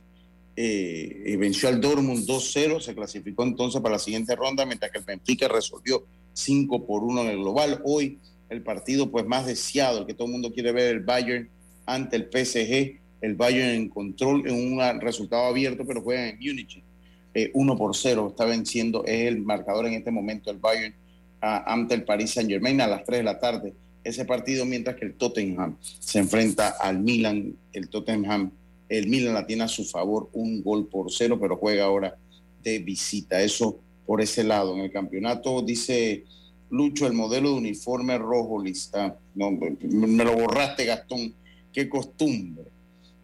eh, 0.54 1.22
y 1.26 1.36
venció 1.36 1.68
al 1.68 1.80
Dortmund 1.80 2.26
2-0. 2.26 2.80
Se 2.80 2.94
clasificó 2.94 3.42
entonces 3.42 3.80
para 3.80 3.94
la 3.94 3.98
siguiente 3.98 4.36
ronda, 4.36 4.64
mientras 4.64 4.90
que 4.92 4.98
el 4.98 5.04
Benfica 5.04 5.48
resolvió 5.48 6.04
5 6.34 6.86
por 6.86 7.02
1 7.02 7.22
en 7.22 7.26
el 7.28 7.38
global. 7.38 7.82
Hoy 7.84 8.18
el 8.48 8.62
partido 8.62 9.10
pues 9.10 9.26
más 9.26 9.46
deseado, 9.46 10.00
el 10.00 10.06
que 10.06 10.14
todo 10.14 10.26
el 10.26 10.32
mundo 10.32 10.52
quiere 10.52 10.72
ver, 10.72 10.94
el 10.96 11.00
Bayern 11.00 11.48
ante 11.86 12.16
el 12.16 12.24
PSG. 12.24 13.00
El 13.20 13.34
Bayern 13.34 13.70
en 13.70 13.88
control 13.88 14.48
en 14.48 14.54
un 14.54 15.00
resultado 15.00 15.44
abierto, 15.44 15.84
pero 15.86 16.02
juega 16.02 16.28
en 16.28 16.38
Múnich. 16.38 16.82
Eh, 17.34 17.50
1 17.54 17.78
por 17.78 17.96
0 17.96 18.28
está 18.30 18.44
venciendo, 18.44 19.04
es 19.04 19.28
el 19.28 19.40
marcador 19.40 19.86
en 19.86 19.94
este 19.94 20.10
momento 20.10 20.50
el 20.50 20.58
Bayern 20.58 20.94
ante 21.40 21.94
el 21.94 22.04
Paris 22.04 22.32
Saint 22.32 22.48
Germain 22.48 22.80
a 22.80 22.86
las 22.86 23.04
3 23.04 23.18
de 23.18 23.24
la 23.24 23.38
tarde. 23.38 23.74
Ese 24.04 24.24
partido, 24.24 24.64
mientras 24.64 24.96
que 24.96 25.06
el 25.06 25.14
Tottenham 25.14 25.76
se 25.80 26.18
enfrenta 26.18 26.68
al 26.80 27.00
Milan, 27.00 27.54
el 27.72 27.88
Tottenham, 27.88 28.50
el 28.88 29.08
Milan 29.08 29.34
la 29.34 29.46
tiene 29.46 29.64
a 29.64 29.68
su 29.68 29.84
favor 29.84 30.28
un 30.32 30.62
gol 30.62 30.86
por 30.86 31.10
cero, 31.10 31.38
pero 31.40 31.56
juega 31.56 31.84
ahora 31.84 32.16
de 32.62 32.78
visita. 32.78 33.40
Eso 33.42 33.78
por 34.06 34.20
ese 34.20 34.44
lado. 34.44 34.74
En 34.74 34.80
el 34.80 34.92
campeonato 34.92 35.62
dice 35.62 36.24
Lucho, 36.70 37.06
el 37.06 37.12
modelo 37.12 37.50
de 37.50 37.56
uniforme 37.56 38.18
rojo 38.18 38.62
lista. 38.62 39.16
No, 39.34 39.50
me 39.50 40.24
lo 40.24 40.34
borraste, 40.34 40.84
Gastón. 40.84 41.34
Qué 41.72 41.88
costumbre. 41.88 42.64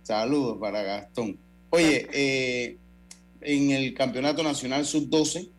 Saludos 0.02 0.58
para 0.58 0.82
Gastón. 0.82 1.38
Oye, 1.70 2.08
eh, 2.12 2.76
en 3.42 3.70
el 3.70 3.92
campeonato 3.92 4.42
nacional 4.42 4.86
sub-12, 4.86 5.50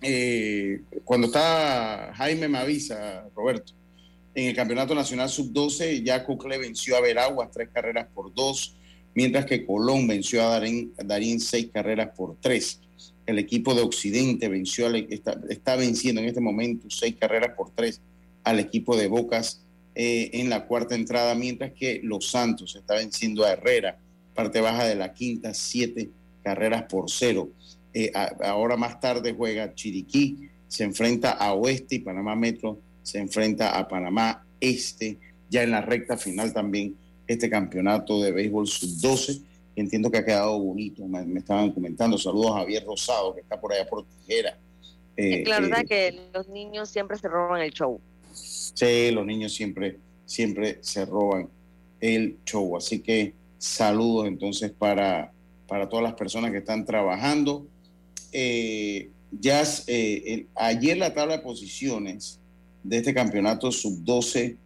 eh, 0.00 0.80
cuando 1.04 1.26
está 1.26 2.12
Jaime 2.14 2.48
me 2.48 2.58
avisa, 2.58 3.28
Roberto, 3.34 3.72
en 4.34 4.48
el 4.48 4.54
campeonato 4.54 4.94
nacional 4.94 5.28
sub-12 5.28 6.02
ya 6.02 6.24
Cocle 6.24 6.58
venció 6.58 6.96
a 6.96 7.00
Veraguas 7.00 7.50
tres 7.52 7.68
carreras 7.72 8.06
por 8.14 8.32
dos, 8.32 8.76
mientras 9.14 9.44
que 9.44 9.66
Colón 9.66 10.06
venció 10.06 10.42
a 10.42 10.50
Darín, 10.50 10.94
Darín 10.96 11.40
seis 11.40 11.68
carreras 11.72 12.10
por 12.16 12.36
tres. 12.40 12.80
El 13.26 13.38
equipo 13.38 13.74
de 13.74 13.82
Occidente 13.82 14.48
venció 14.48 14.88
está, 14.94 15.38
está 15.50 15.76
venciendo 15.76 16.22
en 16.22 16.28
este 16.28 16.40
momento 16.40 16.88
seis 16.88 17.16
carreras 17.18 17.54
por 17.56 17.70
tres 17.74 18.00
al 18.44 18.58
equipo 18.58 18.96
de 18.96 19.08
Bocas 19.08 19.60
eh, 20.00 20.30
en 20.34 20.48
la 20.48 20.64
cuarta 20.64 20.94
entrada, 20.94 21.34
mientras 21.34 21.72
que 21.72 22.00
Los 22.04 22.30
Santos 22.30 22.76
está 22.76 22.94
venciendo 22.94 23.44
a 23.44 23.52
Herrera, 23.52 23.98
parte 24.32 24.60
baja 24.60 24.84
de 24.86 24.94
la 24.94 25.12
quinta, 25.12 25.52
siete 25.52 26.08
carreras 26.44 26.84
por 26.84 27.10
cero. 27.10 27.48
Eh, 27.92 28.12
a- 28.14 28.32
ahora 28.44 28.76
más 28.76 29.00
tarde 29.00 29.34
juega 29.36 29.74
Chiriquí, 29.74 30.48
se 30.68 30.84
enfrenta 30.84 31.32
a 31.32 31.52
Oeste 31.54 31.96
y 31.96 31.98
Panamá 31.98 32.36
Metro 32.36 32.78
se 33.02 33.18
enfrenta 33.18 33.76
a 33.76 33.88
Panamá 33.88 34.44
Este, 34.60 35.18
ya 35.50 35.62
en 35.62 35.70
la 35.72 35.80
recta 35.80 36.16
final 36.16 36.52
también 36.52 36.94
este 37.26 37.48
campeonato 37.50 38.20
de 38.22 38.32
béisbol 38.32 38.66
sub-12, 38.68 39.40
que 39.74 39.80
entiendo 39.80 40.10
que 40.10 40.18
ha 40.18 40.24
quedado 40.24 40.58
bonito, 40.58 41.06
me, 41.06 41.24
me 41.24 41.40
estaban 41.40 41.72
comentando, 41.72 42.18
saludos 42.18 42.52
a 42.52 42.58
Javier 42.60 42.84
Rosado, 42.84 43.34
que 43.34 43.40
está 43.40 43.60
por 43.60 43.72
allá 43.72 43.86
por 43.88 44.04
Tijera. 44.04 44.56
Eh, 45.16 45.44
la 45.46 45.60
verdad 45.60 45.80
eh, 45.82 45.86
que 45.88 46.20
los 46.34 46.48
niños 46.48 46.88
siempre 46.88 47.16
se 47.18 47.28
roban 47.28 47.60
el 47.62 47.72
show. 47.72 48.00
Sí, 48.74 49.10
los 49.10 49.26
niños 49.26 49.52
siempre, 49.54 49.98
siempre 50.26 50.78
se 50.80 51.04
roban 51.04 51.48
el 52.00 52.36
show. 52.44 52.76
Así 52.76 53.00
que 53.00 53.34
saludos 53.58 54.26
entonces 54.26 54.70
para, 54.70 55.32
para 55.66 55.88
todas 55.88 56.04
las 56.04 56.14
personas 56.14 56.50
que 56.50 56.58
están 56.58 56.84
trabajando. 56.84 57.66
Eh, 58.32 59.10
eh, 59.42 60.46
ayer 60.54 60.96
la 60.96 61.14
tabla 61.14 61.38
de 61.38 61.42
posiciones 61.42 62.40
de 62.82 62.98
este 62.98 63.12
campeonato 63.12 63.70
sub-12 63.70 64.56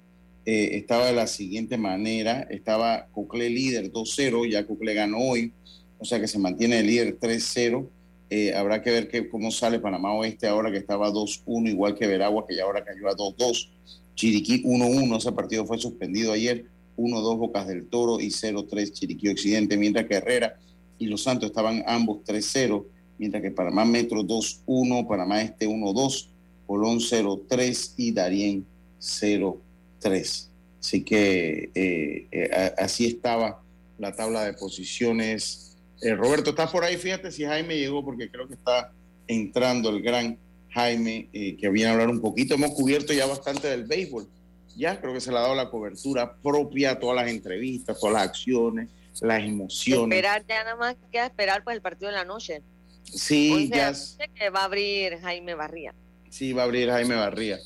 eh, 0.45 0.71
estaba 0.73 1.07
de 1.07 1.13
la 1.13 1.27
siguiente 1.27 1.77
manera. 1.77 2.47
Estaba 2.51 3.07
Cocle 3.13 3.49
líder 3.49 3.93
2-0, 3.93 4.51
ya 4.51 4.67
Cocle 4.67 4.95
ganó 4.95 5.19
hoy, 5.19 5.53
o 5.99 6.05
sea 6.05 6.21
que 6.21 6.29
se 6.29 6.39
mantiene 6.39 6.81
el 6.81 6.87
líder 6.87 7.19
3-0. 7.19 7.87
Eh, 8.35 8.55
habrá 8.55 8.81
que 8.81 8.91
ver 8.91 9.09
que, 9.09 9.29
cómo 9.29 9.51
sale 9.51 9.79
Panamá 9.79 10.15
Oeste 10.15 10.49
ahora 10.49 10.71
que 10.71 10.79
estaba 10.79 11.11
2-1, 11.11 11.69
igual 11.69 11.95
que 11.95 12.07
Veragua, 12.07 12.47
que 12.47 12.57
ya 12.57 12.63
ahora 12.63 12.83
cayó 12.83 13.07
a 13.09 13.15
2-2. 13.15 13.69
Chiriquí 14.15 14.63
1-1, 14.63 15.19
ese 15.19 15.33
partido 15.33 15.67
fue 15.67 15.77
suspendido 15.77 16.33
ayer. 16.33 16.65
1-2 16.97 17.37
Bocas 17.37 17.67
del 17.67 17.89
Toro 17.89 18.21
y 18.21 18.29
0-3 18.29 18.91
Chiriquí 18.91 19.29
Occidente, 19.29 19.77
mientras 19.77 20.07
que 20.07 20.15
Herrera 20.15 20.59
y 20.97 21.09
Los 21.09 21.25
Santos 21.25 21.51
estaban 21.51 21.85
ambos 21.87 22.25
3-0, 22.25 22.87
mientras 23.19 23.43
que 23.43 23.51
Panamá 23.51 23.85
Metro 23.85 24.23
2-1, 24.23 25.07
Panamá 25.07 25.43
Este 25.43 25.69
1-2, 25.69 26.29
Colón 26.67 27.01
0-3 27.01 27.93
y 27.99 28.13
Darién 28.13 28.65
0-3. 28.99 30.49
Así 30.81 31.05
que 31.05 31.71
eh, 31.75 32.29
eh, 32.33 32.73
así 32.79 33.05
estaba 33.05 33.63
la 33.99 34.13
tabla 34.13 34.47
de 34.47 34.55
posiciones. 34.55 35.72
Eh, 36.03 36.15
Roberto, 36.17 36.51
¿estás 36.51 36.71
por 36.71 36.83
ahí? 36.85 36.97
Fíjate 36.97 37.31
si 37.31 37.45
Jaime 37.45 37.79
llegó, 37.79 38.05
porque 38.05 38.29
creo 38.29 38.49
que 38.49 38.55
está 38.55 38.93
entrando 39.29 39.89
el 39.91 40.03
gran 40.03 40.37
Jaime, 40.71 41.29
eh, 41.33 41.57
que 41.57 41.69
viene 41.69 41.91
a 41.91 41.93
hablar 41.93 42.09
un 42.09 42.21
poquito. 42.21 42.55
Hemos 42.55 42.73
cubierto 42.73 43.13
ya 43.13 43.27
bastante 43.27 43.69
del 43.69 43.85
béisbol. 43.85 44.29
Ya 44.77 45.01
creo 45.01 45.13
que 45.13 45.21
se 45.21 45.31
le 45.31 45.39
ha 45.39 45.43
dado 45.43 45.55
la 45.55 45.71
cobertura 45.71 46.35
propia, 46.35 46.99
todas 46.99 47.17
las 47.17 47.29
entrevistas, 47.29 48.01
todas 48.01 48.15
las 48.15 48.23
acciones, 48.25 48.89
las 49.21 49.43
emociones. 49.45 50.17
Esperar, 50.17 50.45
ya 50.49 50.65
nada 50.65 50.77
más 50.77 50.97
queda 51.13 51.27
esperar 51.27 51.63
pues 51.63 51.77
el 51.77 51.83
partido 51.83 52.11
de 52.11 52.17
la 52.17 52.25
noche. 52.25 52.63
Sí, 53.05 53.53
11 53.53 53.63
de 53.63 53.69
la 53.69 53.77
ya 53.77 53.91
noche 53.91 54.31
que 54.35 54.51
va 54.51 54.61
a 54.61 54.65
abrir 54.65 55.19
Jaime 55.21 55.55
Barría. 55.55 55.95
sí 56.31 56.53
va 56.53 56.63
a 56.63 56.65
abrir 56.65 56.89
Jaime 56.89 57.15
Barría. 57.15 57.59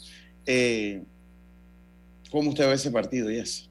Eh, 0.45 1.03
¿Cómo 2.30 2.51
usted 2.51 2.66
ve 2.66 2.74
ese 2.74 2.91
partido, 2.91 3.30
Yes? 3.30 3.70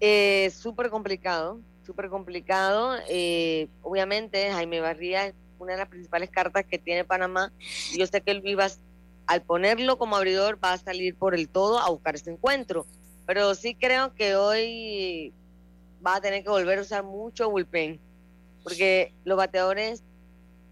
Eh, 0.00 0.52
súper 0.54 0.90
complicado, 0.90 1.58
súper 1.88 2.10
complicado. 2.10 2.98
Eh, 3.08 3.66
obviamente 3.80 4.50
Jaime 4.52 4.80
Barría 4.80 5.28
es 5.28 5.34
una 5.58 5.72
de 5.72 5.78
las 5.78 5.88
principales 5.88 6.28
cartas 6.28 6.66
que 6.66 6.78
tiene 6.78 7.02
Panamá. 7.02 7.50
Yo 7.96 8.06
sé 8.06 8.20
que 8.20 8.30
el 8.30 8.42
Vivas, 8.42 8.78
al 9.26 9.40
ponerlo 9.40 9.96
como 9.96 10.14
abridor, 10.14 10.62
va 10.62 10.74
a 10.74 10.78
salir 10.78 11.16
por 11.16 11.34
el 11.34 11.48
todo 11.48 11.78
a 11.78 11.88
buscar 11.88 12.14
ese 12.14 12.30
encuentro. 12.30 12.84
Pero 13.24 13.54
sí 13.54 13.74
creo 13.74 14.14
que 14.14 14.36
hoy 14.36 15.32
va 16.06 16.16
a 16.16 16.20
tener 16.20 16.42
que 16.42 16.50
volver 16.50 16.78
a 16.78 16.82
usar 16.82 17.04
mucho 17.04 17.48
bullpen, 17.48 17.98
porque 18.62 19.14
los 19.24 19.38
bateadores 19.38 20.02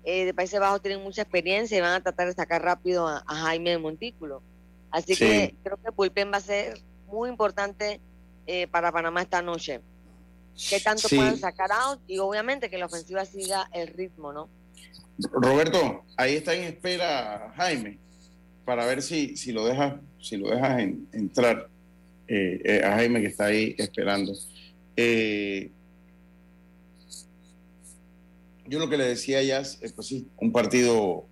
eh, 0.05 0.27
de 0.27 0.35
Países 0.35 0.61
Bajos 0.61 0.83
tienen 0.83 1.03
mucha 1.03 1.23
experiencia 1.23 1.79
y 1.79 1.81
van 1.81 1.95
a 1.95 2.03
tratar 2.03 2.27
de 2.27 2.35
sacar 2.35 2.63
rápido 2.63 3.09
a, 3.09 3.25
Jaime 3.27 3.71
de 3.71 3.79
Montículo. 3.79 4.43
Así 4.91 5.17
que 5.17 5.55
creo 5.65 5.79
que 5.79 5.89
el 5.89 5.95
bullpen 5.95 6.31
va 6.31 6.37
a 6.37 6.41
ser 6.43 6.79
muy 7.07 7.31
importante 7.31 8.03
eh, 8.47 8.67
para 8.67 8.93
Panamá 8.93 9.23
esta 9.23 9.41
noche. 9.41 9.81
¿Qué 10.71 10.81
tanto 10.81 11.09
pueden 11.09 11.39
sacar 11.39 11.71
out? 11.73 12.01
Y 12.07 12.19
obviamente 12.19 12.71
que 12.71 12.79
la 12.79 12.87
ofensiva 12.87 13.25
siga 13.25 13.69
el 13.73 13.89
ritmo, 13.89 14.33
¿no? 14.33 14.49
Roberto, 15.33 16.05
ahí 16.17 16.35
está 16.35 16.55
en 16.55 16.65
espera 16.65 17.53
Jaime 17.57 17.99
para 18.65 18.85
ver 18.87 19.03
si, 19.03 19.37
si 19.37 19.53
lo 19.53 19.65
dejas 19.65 19.95
si 20.21 20.37
lo 20.37 20.51
dejas 20.51 20.81
entrar 21.13 21.69
eh, 22.29 22.83
a 22.85 22.97
Jaime 22.97 23.21
que 23.21 23.29
está 23.29 23.47
ahí 23.47 23.75
esperando. 23.79 24.33
Eh, 24.97 25.71
yo 28.67 28.79
lo 28.79 28.89
que 28.89 28.97
le 28.97 29.05
decía 29.05 29.43
ya 29.43 29.61
es, 29.61 29.79
pues 29.95 30.09
sí, 30.09 30.27
un 30.39 30.51
partido, 30.51 31.27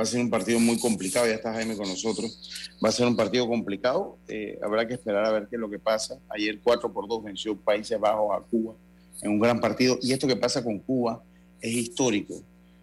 va 0.00 0.04
a 0.04 0.06
ser 0.06 0.22
un 0.22 0.30
partido 0.30 0.58
muy 0.58 0.78
complicado, 0.78 1.26
ya 1.26 1.34
está 1.34 1.52
Jaime 1.52 1.76
con 1.76 1.86
nosotros, 1.86 2.72
va 2.82 2.88
a 2.88 2.92
ser 2.92 3.06
un 3.06 3.14
partido 3.14 3.46
complicado, 3.46 4.16
eh, 4.28 4.58
habrá 4.62 4.88
que 4.88 4.94
esperar 4.94 5.26
a 5.26 5.30
ver 5.30 5.46
qué 5.46 5.56
es 5.56 5.60
lo 5.60 5.68
que 5.68 5.78
pasa. 5.78 6.18
Ayer 6.30 6.58
4 6.64 6.90
por 6.90 7.06
2 7.06 7.24
venció 7.24 7.54
Países 7.54 8.00
Bajos 8.00 8.34
a 8.34 8.40
Cuba 8.40 8.72
en 9.20 9.32
un 9.32 9.38
gran 9.38 9.60
partido, 9.60 9.98
y 10.00 10.12
esto 10.12 10.26
que 10.26 10.36
pasa 10.36 10.64
con 10.64 10.78
Cuba 10.78 11.22
es 11.60 11.74
histórico. 11.74 12.32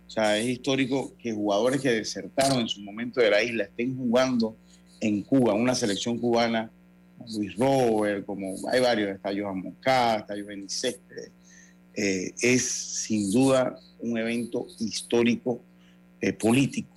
O 0.05 0.09
sea, 0.11 0.37
es 0.37 0.45
histórico 0.45 1.13
que 1.17 1.33
jugadores 1.33 1.81
que 1.81 1.89
desertaron 1.89 2.59
en 2.59 2.67
su 2.67 2.81
momento 2.81 3.19
de 3.19 3.31
la 3.31 3.41
isla 3.41 3.63
estén 3.63 3.97
jugando 3.97 4.55
en 4.99 5.23
Cuba, 5.23 5.55
una 5.55 5.73
selección 5.73 6.19
cubana 6.19 6.69
Luis 7.35 7.55
Robert, 7.55 8.27
como 8.27 8.55
hay 8.71 8.79
varios, 8.79 9.15
está 9.15 9.31
Johan 9.35 9.59
Moncada, 9.59 10.19
está 10.19 10.35
Johan 10.35 10.67
eh, 11.95 12.31
es 12.41 12.63
sin 12.63 13.31
duda 13.31 13.79
un 14.01 14.19
evento 14.19 14.67
histórico, 14.77 15.63
eh, 16.21 16.33
político, 16.33 16.95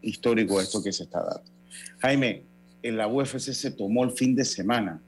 histórico 0.00 0.60
esto 0.60 0.82
que 0.82 0.92
se 0.92 1.04
está 1.04 1.22
dando. 1.22 1.50
Jaime, 1.98 2.42
en 2.82 2.96
la 2.96 3.08
UFC 3.08 3.38
se 3.38 3.70
tomó 3.70 4.04
el 4.04 4.12
fin 4.12 4.34
de 4.34 4.44
semana, 4.44 5.00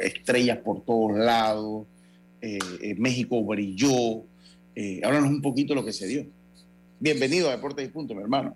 estrellas 0.00 0.58
por 0.58 0.84
todos 0.84 1.16
lados, 1.16 1.86
eh, 2.40 2.94
México 2.98 3.42
brilló, 3.44 4.24
háblanos 5.04 5.30
un 5.30 5.42
poquito 5.42 5.74
lo 5.74 5.84
que 5.84 5.92
se 5.92 6.06
dio. 6.06 6.26
Bienvenido 6.98 7.48
a 7.48 7.52
Deportes 7.52 7.88
y 7.88 7.92
Punto, 7.92 8.14
mi 8.14 8.22
hermano. 8.22 8.54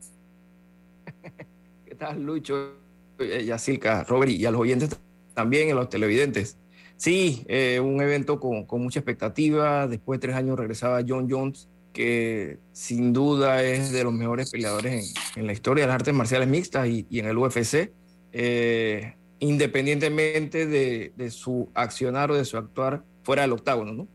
¿Qué 1.85 1.95
tal, 1.95 2.23
Lucho? 2.23 2.75
Yacilca, 3.19 4.05
Robert, 4.05 4.31
y 4.33 4.45
a 4.45 4.51
los 4.51 4.61
oyentes 4.61 4.91
también 5.35 5.69
en 5.69 5.77
los 5.77 5.89
televidentes. 5.89 6.57
Sí, 6.97 7.45
eh, 7.47 7.81
un 7.81 8.01
evento 8.01 8.41
con, 8.41 8.65
con, 8.65 8.83
mucha 8.83 9.01
expectativa. 9.01 9.87
Después 9.87 10.19
de 10.19 10.27
tres 10.27 10.37
años 10.37 10.59
regresaba 10.59 11.05
John 11.07 11.29
Jones, 11.31 11.69
que 11.97 12.59
sin 12.73 13.15
duda 13.15 13.63
es 13.63 13.91
de 13.91 14.05
los 14.05 14.13
mejores 14.13 14.51
peleadores 14.51 15.15
en, 15.35 15.47
la 15.47 15.53
historia 15.55 15.85
de 15.85 15.89
las 15.89 15.95
artes 15.95 16.13
marciales 16.13 16.47
mixtas 16.47 16.87
y, 16.87 17.07
en 17.11 17.27
el 17.27 17.39
UFC, 17.39 17.91
eh, 18.33 19.15
independientemente 19.39 20.67
de, 20.67 21.31
su 21.31 21.71
accionar 21.75 22.31
o 22.31 22.35
de 22.35 22.45
su 22.45 22.59
actuar 22.59 23.03
fuera 23.23 23.43
del 23.43 23.53
octágono. 23.53 23.95
¿no? 23.95 24.09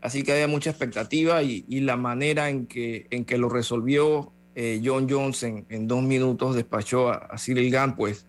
Así 0.00 0.22
que 0.22 0.32
había 0.32 0.46
mucha 0.46 0.70
expectativa 0.70 1.42
y, 1.42 1.64
la 1.80 1.96
manera 1.96 2.48
en 2.48 2.66
que, 2.66 3.08
en 3.10 3.24
que 3.24 3.36
lo 3.36 3.48
resolvió 3.48 4.32
eh, 4.54 4.80
John 4.84 5.08
Jones 5.10 5.42
en, 5.42 5.88
dos 5.88 6.04
minutos 6.04 6.54
despachó 6.54 7.08
a, 7.08 7.16
a 7.16 7.36
Cyril 7.36 7.70
Gant, 7.70 7.96
pues 7.96 8.26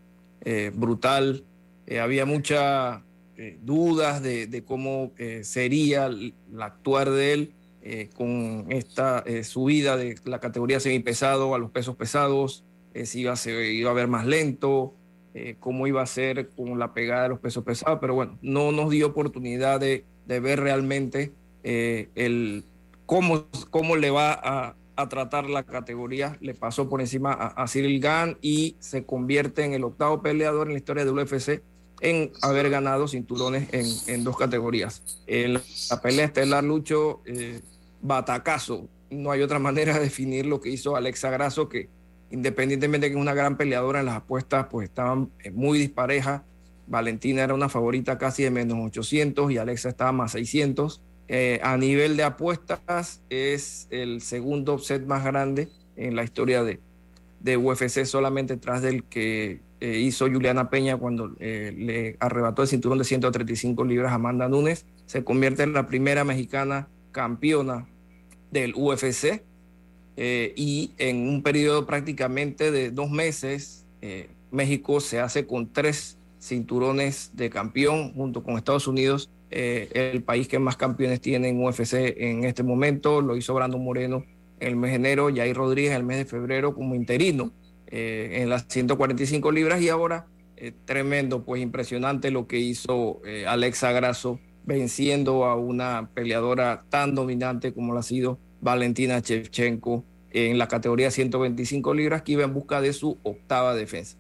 brutal 0.74 1.46
eh, 1.86 2.00
había 2.00 2.26
muchas 2.26 3.02
eh, 3.38 3.58
dudas 3.62 4.22
de, 4.22 4.64
cómo 4.66 5.12
eh, 5.18 5.44
sería 5.44 6.06
el, 6.06 6.34
actuar 6.60 7.10
de 7.10 7.34
él 7.34 7.54
con 8.16 8.68
esta 8.70 9.24
subida 9.44 9.98
de 9.98 10.16
la 10.24 10.40
categoría 10.40 10.80
semipesado 10.80 11.54
a 11.54 11.58
los 11.58 11.72
pesos 11.72 11.96
pesados, 11.96 12.64
si 13.04 13.22
iba 13.22 13.34
a, 13.34 13.36
ser, 13.36 13.66
iba 13.66 13.92
a 13.92 13.94
ver 13.94 14.08
más 14.08 14.26
lento, 14.26 14.94
cómo 15.60 15.86
iba 15.88 16.02
a 16.02 16.06
ser 16.06 16.50
con 16.50 16.80
la 16.80 16.94
pegada 16.94 17.24
de 17.24 17.30
los 17.30 17.40
pesos 17.40 17.64
pesados, 17.64 18.00
pero 18.00 18.14
bueno, 18.16 18.38
no 18.42 18.72
nos 18.72 18.90
dio 18.90 19.08
oportunidad 19.08 19.80
de, 19.80 20.06
ver 20.26 20.62
realmente 20.62 21.34
el, 21.64 22.64
cómo, 23.06 23.48
cómo 23.70 23.96
le 23.98 24.12
va 24.12 24.34
a, 24.34 24.76
a 24.96 25.10
tratar 25.10 25.50
la 25.50 25.64
categoría, 25.64 26.38
le 26.42 26.54
pasó 26.54 26.90
por 26.90 27.02
encima 27.02 27.34
a, 27.34 27.64
a 27.64 27.68
Cyril 27.68 28.00
Gann 28.00 28.38
y 28.42 28.76
se 28.80 29.06
convierte 29.06 29.64
en 29.64 29.74
el 29.74 29.84
octavo 29.84 30.22
peleador 30.22 30.68
en 30.68 30.74
la 30.74 30.80
historia 30.80 31.06
del 31.06 31.18
UFC 31.18 31.62
en 32.02 32.32
haber 32.42 32.70
ganado 32.70 33.08
cinturones 33.08 33.70
en, 33.72 34.14
en 34.14 34.24
dos 34.24 34.38
categorías. 34.38 35.02
En 35.26 35.54
la 35.54 36.02
pelea 36.02 36.26
estelar 36.26 36.64
Lucho, 36.64 37.22
eh, 37.26 37.62
batacazo. 38.04 38.88
No 39.10 39.32
hay 39.32 39.42
otra 39.42 39.58
manera 39.68 39.96
de 39.96 40.02
definir 40.02 40.46
lo 40.46 40.62
que 40.62 40.70
hizo 40.70 40.96
Alexa 40.96 41.32
Grasso, 41.32 41.68
que 41.70 41.90
independientemente 42.30 43.06
de 43.06 43.12
que 43.12 43.18
es 43.18 43.22
una 43.22 43.34
gran 43.34 43.58
peleadora 43.58 44.02
en 44.02 44.06
las 44.06 44.18
apuestas, 44.18 44.68
pues 44.70 44.90
estaban 44.90 45.32
eh, 45.44 45.50
muy 45.52 45.80
disparejas. 45.80 46.42
Valentina 46.86 47.44
era 47.44 47.54
una 47.54 47.70
favorita 47.70 48.18
casi 48.18 48.44
de 48.44 48.52
menos 48.52 48.78
800 48.80 49.52
y 49.52 49.58
Alexa 49.58 49.90
estaba 49.90 50.12
más 50.12 50.34
600. 50.34 51.02
Eh, 51.30 51.60
a 51.64 51.78
nivel 51.78 52.18
de 52.18 52.24
apuestas 52.24 53.22
es 53.30 53.88
el 53.90 54.22
segundo 54.22 54.78
set 54.78 55.06
más 55.06 55.24
grande 55.24 55.70
en 55.96 56.16
la 56.16 56.24
historia 56.24 56.64
de, 56.64 56.82
de 57.40 57.56
UFC, 57.56 58.04
solamente 58.04 58.58
tras 58.58 58.82
del 58.82 59.06
que 59.06 59.62
eh, 59.80 60.00
hizo 60.00 60.28
Juliana 60.28 60.70
Peña 60.70 60.98
cuando 60.98 61.30
le 61.40 62.18
arrebató 62.20 62.64
el 62.64 62.68
cinturón 62.68 62.98
de 62.98 63.06
135 63.06 63.86
libras 63.86 64.12
a 64.12 64.16
Amanda 64.16 64.50
Nunes. 64.50 64.86
Se 65.06 65.24
convierte 65.24 65.64
en 65.64 65.74
la 65.74 65.88
primera 65.88 66.26
mexicana 66.26 66.90
campeona 67.12 67.88
del 68.54 68.74
UFC 68.76 69.44
eh, 70.16 70.54
y 70.56 70.92
en 70.98 71.28
un 71.28 71.44
periodo 71.44 71.86
prácticamente 71.86 72.72
de 72.72 72.92
dos 72.92 73.10
meses, 73.10 73.86
México 74.52 75.00
se 75.00 75.22
hace 75.22 75.48
con 75.48 75.72
tres 75.72 76.18
cinturones 76.38 77.32
de 77.36 77.50
campeón 77.50 78.14
junto 78.14 78.44
con 78.44 78.58
Estados 78.58 78.86
Unidos, 78.86 79.30
el 79.50 80.22
país 80.24 80.50
que 80.50 80.60
más 80.60 80.76
campeones 80.76 81.22
tiene 81.22 81.48
en 81.48 81.64
UFC 81.64 81.94
en 82.18 82.44
este 82.44 82.64
momento. 82.64 83.22
Lo 83.22 83.38
hizo 83.38 83.54
Brandon 83.54 83.82
Moreno 83.82 84.26
en 84.60 84.68
el 84.68 84.76
mes 84.76 84.92
de 84.92 84.96
enero, 84.96 85.30
Jair 85.34 85.56
Rodríguez 85.56 85.94
el 85.94 86.04
mes 86.04 86.18
de 86.18 86.26
febrero 86.26 86.74
como 86.74 86.96
interino 86.96 87.52
eh, 87.88 88.42
en 88.42 88.50
las 88.50 88.66
145 88.70 89.52
libras 89.52 89.80
y 89.82 89.90
ahora 89.90 90.26
eh, 90.58 90.72
tremendo, 90.86 91.44
pues 91.44 91.62
impresionante 91.62 92.32
lo 92.32 92.48
que 92.48 92.58
hizo 92.58 93.22
eh, 93.26 93.46
Alexa 93.46 93.92
Grasso 93.92 94.40
venciendo 94.66 95.46
a 95.46 95.56
una 95.56 96.10
peleadora 96.14 96.86
tan 96.90 97.16
dominante 97.16 97.74
como 97.74 97.94
la 97.94 98.00
ha 98.00 98.04
sido 98.04 98.40
Valentina 98.62 99.20
Shevchenko 99.20 100.04
en 100.32 100.58
la 100.58 100.68
categoría 100.68 101.12
125 101.12 101.94
libras 101.94 102.24
que 102.24 102.34
iba 102.34 102.44
en 102.44 102.54
busca 102.54 102.82
de 102.82 102.94
su 102.94 103.18
octava 103.24 103.76
defensa. 103.76 104.18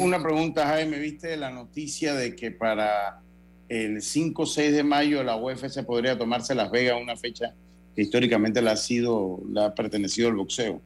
una 0.00 0.22
pregunta, 0.22 0.66
Jaime, 0.66 0.98
¿viste 0.98 1.36
la 1.36 1.50
noticia 1.50 2.14
de 2.14 2.34
que 2.34 2.50
para 2.50 3.20
el 3.68 4.02
5 4.02 4.42
o 4.42 4.46
6 4.46 4.72
de 4.72 4.82
mayo 4.82 5.22
la 5.22 5.36
UFC 5.36 5.84
podría 5.84 6.16
tomarse 6.16 6.54
Las 6.54 6.70
Vegas, 6.70 7.00
una 7.00 7.16
fecha 7.16 7.54
que 7.94 8.02
históricamente 8.02 8.60
la 8.60 8.72
ha 8.72 8.76
sido, 8.76 9.40
la 9.50 9.66
ha 9.66 9.74
pertenecido 9.74 10.28
al 10.28 10.34
boxeo? 10.34 10.80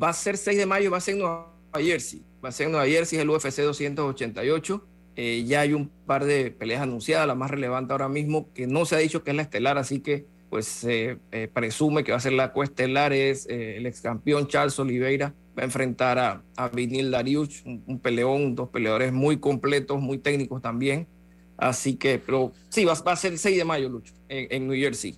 Va 0.00 0.10
a 0.10 0.12
ser 0.12 0.36
6 0.36 0.58
de 0.58 0.66
mayo, 0.66 0.90
va 0.90 0.98
a 0.98 1.00
ser 1.00 1.14
en 1.14 1.20
Nueva 1.20 1.48
Jersey. 1.74 2.22
Va 2.44 2.50
a 2.50 2.52
ser 2.52 2.66
en 2.66 2.72
Nueva 2.72 2.86
Jersey, 2.86 3.18
el 3.18 3.30
UFC 3.30 3.62
288. 3.62 4.86
Eh, 5.16 5.44
ya 5.46 5.62
hay 5.62 5.72
un 5.72 5.88
par 5.88 6.26
de 6.26 6.50
peleas 6.50 6.82
anunciadas, 6.82 7.26
la 7.26 7.34
más 7.34 7.50
relevante 7.50 7.92
ahora 7.92 8.08
mismo, 8.08 8.52
que 8.52 8.66
no 8.66 8.84
se 8.84 8.96
ha 8.96 8.98
dicho 8.98 9.24
que 9.24 9.30
es 9.30 9.36
la 9.36 9.42
estelar, 9.42 9.78
así 9.78 10.00
que 10.00 10.26
pues 10.50 10.66
se 10.66 11.18
eh, 11.32 11.48
presume 11.52 12.04
que 12.04 12.12
va 12.12 12.18
a 12.18 12.20
ser 12.20 12.34
la 12.34 12.52
coestelar, 12.52 13.14
es 13.14 13.46
eh, 13.48 13.78
el 13.78 13.86
ex 13.86 14.02
campeón 14.02 14.46
Charles 14.46 14.78
Oliveira, 14.78 15.34
va 15.58 15.62
a 15.62 15.64
enfrentar 15.64 16.18
a, 16.18 16.68
Vinil 16.68 17.10
Dariuch, 17.10 17.64
un, 17.64 17.98
peleón, 17.98 18.54
dos 18.54 18.68
peleadores 18.68 19.10
muy 19.12 19.38
completos, 19.38 20.00
muy 20.00 20.18
técnicos 20.18 20.60
también. 20.60 21.08
Así 21.56 21.96
que, 21.96 22.18
pero 22.18 22.52
sí, 22.68 22.84
va, 22.84 22.92
a 22.92 23.16
ser 23.16 23.32
el 23.32 23.38
6 23.38 23.56
de 23.56 23.64
mayo, 23.64 23.88
Lucho, 23.88 24.12
en, 24.28 24.46
en 24.50 24.68
New 24.68 24.76
Jersey, 24.76 25.16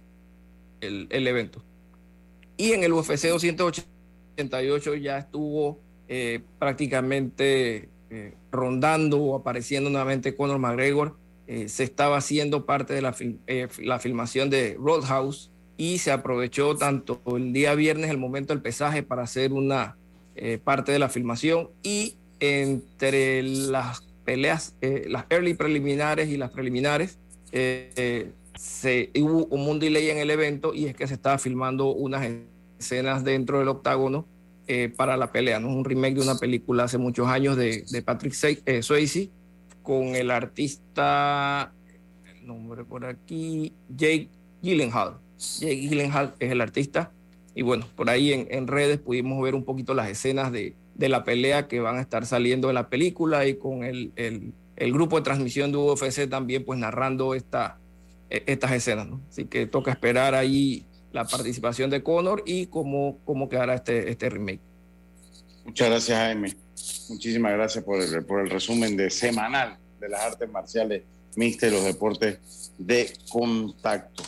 el, 0.81 1.09
el 1.11 1.27
evento. 1.27 1.65
Y 2.57 2.73
en 2.73 2.85
el 2.85 2.93
UFC 2.93 3.27
288 3.27 4.95
ya 4.95 5.19
estuvo 5.19 5.81
prácticamente 6.59 7.91
eh, 8.11 8.35
rondando 8.51 9.19
o 9.19 9.37
apareciendo 9.37 9.91
nuevamente 9.91 10.35
Conor 10.35 10.59
McGregor. 10.59 11.17
Eh, 11.47 11.69
se 11.69 11.85
estaba 11.85 12.19
haciendo 12.19 12.67
parte 12.67 12.93
de 12.93 13.03
la, 13.03 13.15
la 13.79 13.99
filmación 13.99 14.51
de 14.51 14.77
Roadhouse 14.79 15.51
y 15.77 15.99
se 15.99 16.11
aprovechó 16.11 16.77
tanto 16.77 17.21
el 17.37 17.53
día 17.53 17.75
viernes, 17.75 18.11
el 18.11 18.19
momento 18.19 18.53
del 18.53 18.63
pesaje, 18.63 19.03
para 19.03 19.23
hacer 19.23 19.53
una 19.53 19.97
parte 20.63 20.93
de 20.93 21.01
la 21.01 21.09
filmación 21.09 21.71
y 21.83 22.15
entre 22.39 23.43
las 23.43 24.03
peleas, 24.25 24.77
las 24.81 25.25
early 25.31 25.55
preliminares 25.55 26.29
y 26.29 26.37
las 26.37 26.51
preliminares, 26.51 27.19
eh, 27.53 28.33
se, 28.57 29.11
hubo 29.21 29.47
un 29.47 29.79
delay 29.79 30.11
en 30.11 30.19
el 30.19 30.31
evento 30.31 30.75
y 30.75 30.87
es 30.87 30.97
que 30.97 31.07
se 31.07 31.15
estaba 31.15 31.39
filmando 31.39 31.95
unas 31.95 32.29
escenas 32.79 33.25
dentro 33.25 33.61
del 33.61 33.69
octágono 33.69 34.27
eh, 34.69 34.93
para 34.95 35.17
la 35.17 35.33
pelea, 35.33 35.59
¿no? 35.59 35.69
Un 35.69 35.85
remake 35.85 36.17
de 36.17 36.21
una 36.21 36.37
película 36.37 36.85
hace 36.85 36.99
muchos 36.99 37.27
años 37.27 37.57
de, 37.57 37.85
de 37.91 38.03
Patrick 38.03 38.35
eh, 38.67 38.83
Swayze 38.83 39.31
con 39.83 40.15
el 40.15 40.31
artista, 40.31 41.73
el 42.31 42.47
nombre 42.47 42.85
por 42.85 43.07
aquí, 43.07 43.73
Jake 43.89 44.29
Gyllenhaal. 44.61 45.17
Jake 45.61 45.89
Gyllenhaal 45.89 46.35
es 46.39 46.53
el 46.53 46.61
artista. 46.61 47.11
Y 47.55 47.63
bueno, 47.63 47.87
por 47.97 48.11
ahí 48.11 48.35
en, 48.35 48.47
en 48.51 48.67
redes 48.67 48.99
pudimos 48.99 49.43
ver 49.43 49.55
un 49.55 49.65
poquito 49.65 49.95
las 49.95 50.11
escenas 50.11 50.53
de, 50.53 50.75
de, 50.95 51.09
la 51.09 51.25
pelea 51.25 51.67
que 51.67 51.81
van 51.81 51.97
a 51.97 52.03
estar 52.03 52.27
saliendo 52.27 52.69
en 52.69 52.75
la 52.75 52.91
película 52.91 53.47
y 53.47 53.55
con 53.55 53.85
el, 53.85 54.13
el, 54.17 54.53
el 54.77 54.93
grupo 54.93 55.17
de 55.17 55.23
transmisión 55.23 55.73
de 55.73 55.79
UFC 55.79 56.29
también 56.29 56.65
pues 56.67 56.79
narrando 56.79 57.35
esta, 57.35 57.79
e, 58.29 58.43
estas 58.47 58.73
escenas. 58.73 59.09
¿no? 59.09 59.23
Así 59.31 59.47
que 59.47 59.67
toca 59.67 59.91
esperar 59.91 60.35
ahí 60.35 60.85
la 61.13 61.25
participación 61.25 61.91
de 61.91 62.03
Conor 62.03 62.43
y 62.47 62.67
cómo, 62.67 63.19
cómo 63.25 63.49
quedará 63.49 63.75
este, 63.75 64.11
este 64.11 64.29
remake. 64.29 64.61
Muchas 65.65 65.89
gracias, 65.89 66.19
Jaime. 66.19 66.57
Muchísimas 67.09 67.53
gracias 67.53 67.85
por 67.85 68.01
el, 68.01 68.25
por 68.25 68.41
el 68.41 68.51
resumen 68.51 68.97
de 68.97 69.11
semanal 69.11 69.79
de 70.01 70.09
las 70.09 70.21
artes 70.23 70.51
marciales 70.51 71.03
mixtas 71.37 71.71
y 71.71 71.75
los 71.75 71.85
deportes 71.85 72.73
de 72.79 73.13
contacto. 73.29 74.23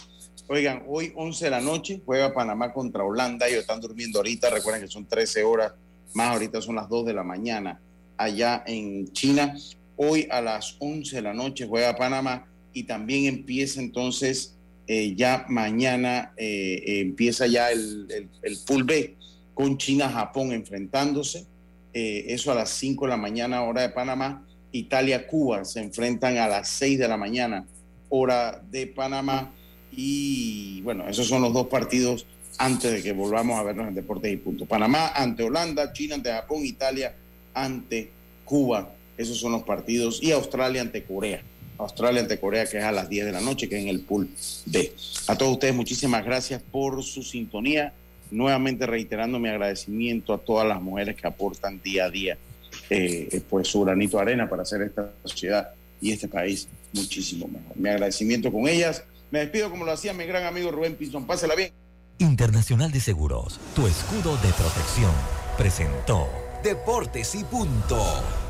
Oigan, 0.49 0.83
hoy 0.89 1.13
11 1.15 1.45
de 1.45 1.51
la 1.51 1.61
noche 1.61 2.03
juega 2.05 2.35
Panamá 2.35 2.73
contra 2.73 3.05
Holanda. 3.05 3.47
Ellos 3.47 3.61
están 3.61 3.81
durmiendo 3.81 4.19
ahorita. 4.19 4.51
Recuerden 4.51 4.83
que 4.83 4.89
son 4.89 5.07
13 5.07 5.45
horas 5.45 5.73
más. 6.13 6.33
Ahorita 6.33 6.61
son 6.61 6.75
las 6.75 6.89
2 6.89 7.07
de 7.07 7.15
la 7.15 7.23
mañana 7.23 7.81
allá 8.17 8.65
en 8.67 9.13
China. 9.13 9.57
Hoy 9.97 10.27
a 10.31 10.41
las 10.41 10.77
11 10.79 11.17
de 11.17 11.23
la 11.23 11.35
noche 11.35 11.67
juega 11.67 11.97
Panamá 11.97 12.47
y 12.73 12.85
también 12.85 13.27
empieza 13.27 13.81
entonces 13.81 14.57
eh, 14.93 15.15
ya 15.15 15.47
mañana 15.49 16.33
eh, 16.37 16.83
empieza 17.01 17.47
ya 17.47 17.71
el, 17.71 18.09
el, 18.11 18.29
el, 18.43 18.57
full 18.57 18.83
B 18.83 19.15
con 19.55 19.79
China-Japón 19.79 20.51
enfrentándose. 20.51 21.47
Eh, 21.95 22.25
eso 22.27 22.51
a 22.51 22.57
las 22.57 22.71
5 22.71 23.05
de 23.05 23.11
la 23.11 23.17
mañana, 23.17 23.63
hora 23.63 23.83
de 23.83 23.91
Panamá. 23.91 24.45
Italia-Cuba 24.73 25.65
se 25.65 25.79
enfrentan 25.79 26.39
a 26.39 26.49
las 26.49 26.69
6 26.71 26.99
de 26.99 27.07
la 27.07 27.17
mañana, 27.17 27.69
hora 28.09 28.61
de 28.69 28.89
Panamá. 28.89 29.53
Y 29.93 30.81
bueno, 30.83 31.07
esos 31.09 31.29
son 31.29 31.43
los 31.43 31.53
dos 31.53 31.69
partidos 31.69 32.27
antes 32.59 32.91
de 32.91 33.01
que 33.01 33.13
volvamos 33.13 33.61
a 33.61 33.63
vernos 33.63 33.87
en 33.87 33.95
Deportes 33.95 34.33
y 34.33 34.39
Punto. 34.39 34.67
Panamá 34.67 35.13
ante 35.15 35.45
Holanda, 35.45 35.93
China 35.93 36.17
ante 36.17 36.33
Japón, 36.33 36.67
Italia 36.67 37.15
ante 37.55 38.11
Cuba. 38.45 38.91
Esos 39.17 39.39
son 39.39 39.53
los 39.53 39.63
partidos. 39.63 40.21
Y 40.21 40.33
Australia 40.33 40.81
ante 40.81 41.05
Corea. 41.05 41.45
Australia 41.81 42.21
ante 42.21 42.39
Corea, 42.39 42.67
que 42.67 42.79
es 42.79 42.85
a 42.85 42.93
las 42.93 43.09
10 43.09 43.27
de 43.27 43.33
la 43.33 43.41
noche, 43.41 43.69
que 43.69 43.77
es 43.77 43.83
en 43.83 43.89
el 43.89 44.01
pool 44.01 44.29
D. 44.67 44.93
A 45.27 45.37
todos 45.37 45.53
ustedes, 45.53 45.75
muchísimas 45.75 46.25
gracias 46.25 46.63
por 46.63 47.03
su 47.03 47.23
sintonía. 47.23 47.93
Nuevamente 48.31 48.87
reiterando 48.87 49.39
mi 49.39 49.49
agradecimiento 49.49 50.33
a 50.33 50.39
todas 50.39 50.67
las 50.67 50.81
mujeres 50.81 51.17
que 51.17 51.27
aportan 51.27 51.81
día 51.83 52.05
a 52.05 52.11
día 52.11 52.39
eh, 52.89 53.41
pues 53.49 53.69
su 53.69 53.83
granito 53.83 54.17
de 54.17 54.23
arena 54.23 54.49
para 54.49 54.63
hacer 54.63 54.83
esta 54.83 55.11
sociedad 55.25 55.71
y 56.01 56.13
este 56.13 56.29
país 56.29 56.69
muchísimo 56.93 57.47
mejor. 57.47 57.77
Mi 57.77 57.89
agradecimiento 57.89 58.51
con 58.51 58.69
ellas. 58.69 59.05
Me 59.31 59.41
despido 59.41 59.71
como 59.71 59.85
lo 59.85 59.93
hacía 59.93 60.13
mi 60.13 60.25
gran 60.25 60.45
amigo 60.45 60.71
Rubén 60.71 60.97
Pinzón. 60.97 61.27
Pásela 61.27 61.55
bien. 61.55 61.73
Internacional 62.19 62.91
de 62.91 63.01
Seguros, 63.01 63.61
tu 63.75 63.87
escudo 63.87 64.37
de 64.39 64.53
protección, 64.53 65.13
presentó 65.57 66.29
Deportes 66.63 67.35
y 67.35 67.45
Punto. 67.45 68.50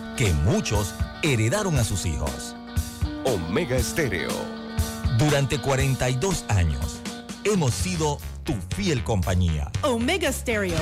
que 0.21 0.33
muchos 0.33 0.93
heredaron 1.23 1.79
a 1.79 1.83
sus 1.83 2.05
hijos. 2.05 2.55
Omega 3.25 3.75
Estéreo. 3.75 4.29
Durante 5.17 5.59
42 5.59 6.45
años 6.47 7.01
hemos 7.43 7.73
sido 7.73 8.19
tu 8.43 8.53
fiel 8.75 9.03
compañía. 9.03 9.71
Omega 9.81 10.31
Stereo. 10.31 10.77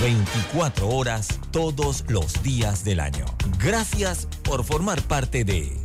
24 0.00 0.86
horas 0.86 1.40
todos 1.50 2.04
los 2.06 2.40
días 2.44 2.84
del 2.84 3.00
año. 3.00 3.24
Gracias 3.58 4.28
por 4.44 4.62
formar 4.62 5.02
parte 5.02 5.42
de 5.42 5.76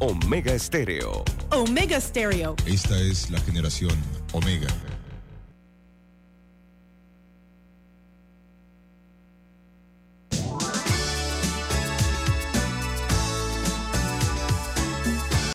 Omega 0.00 0.52
Estéreo. 0.52 1.24
Omega 1.52 1.98
Stereo. 1.98 2.54
Esta 2.66 2.98
es 2.98 3.30
la 3.30 3.40
generación 3.40 3.96
Omega. 4.34 4.68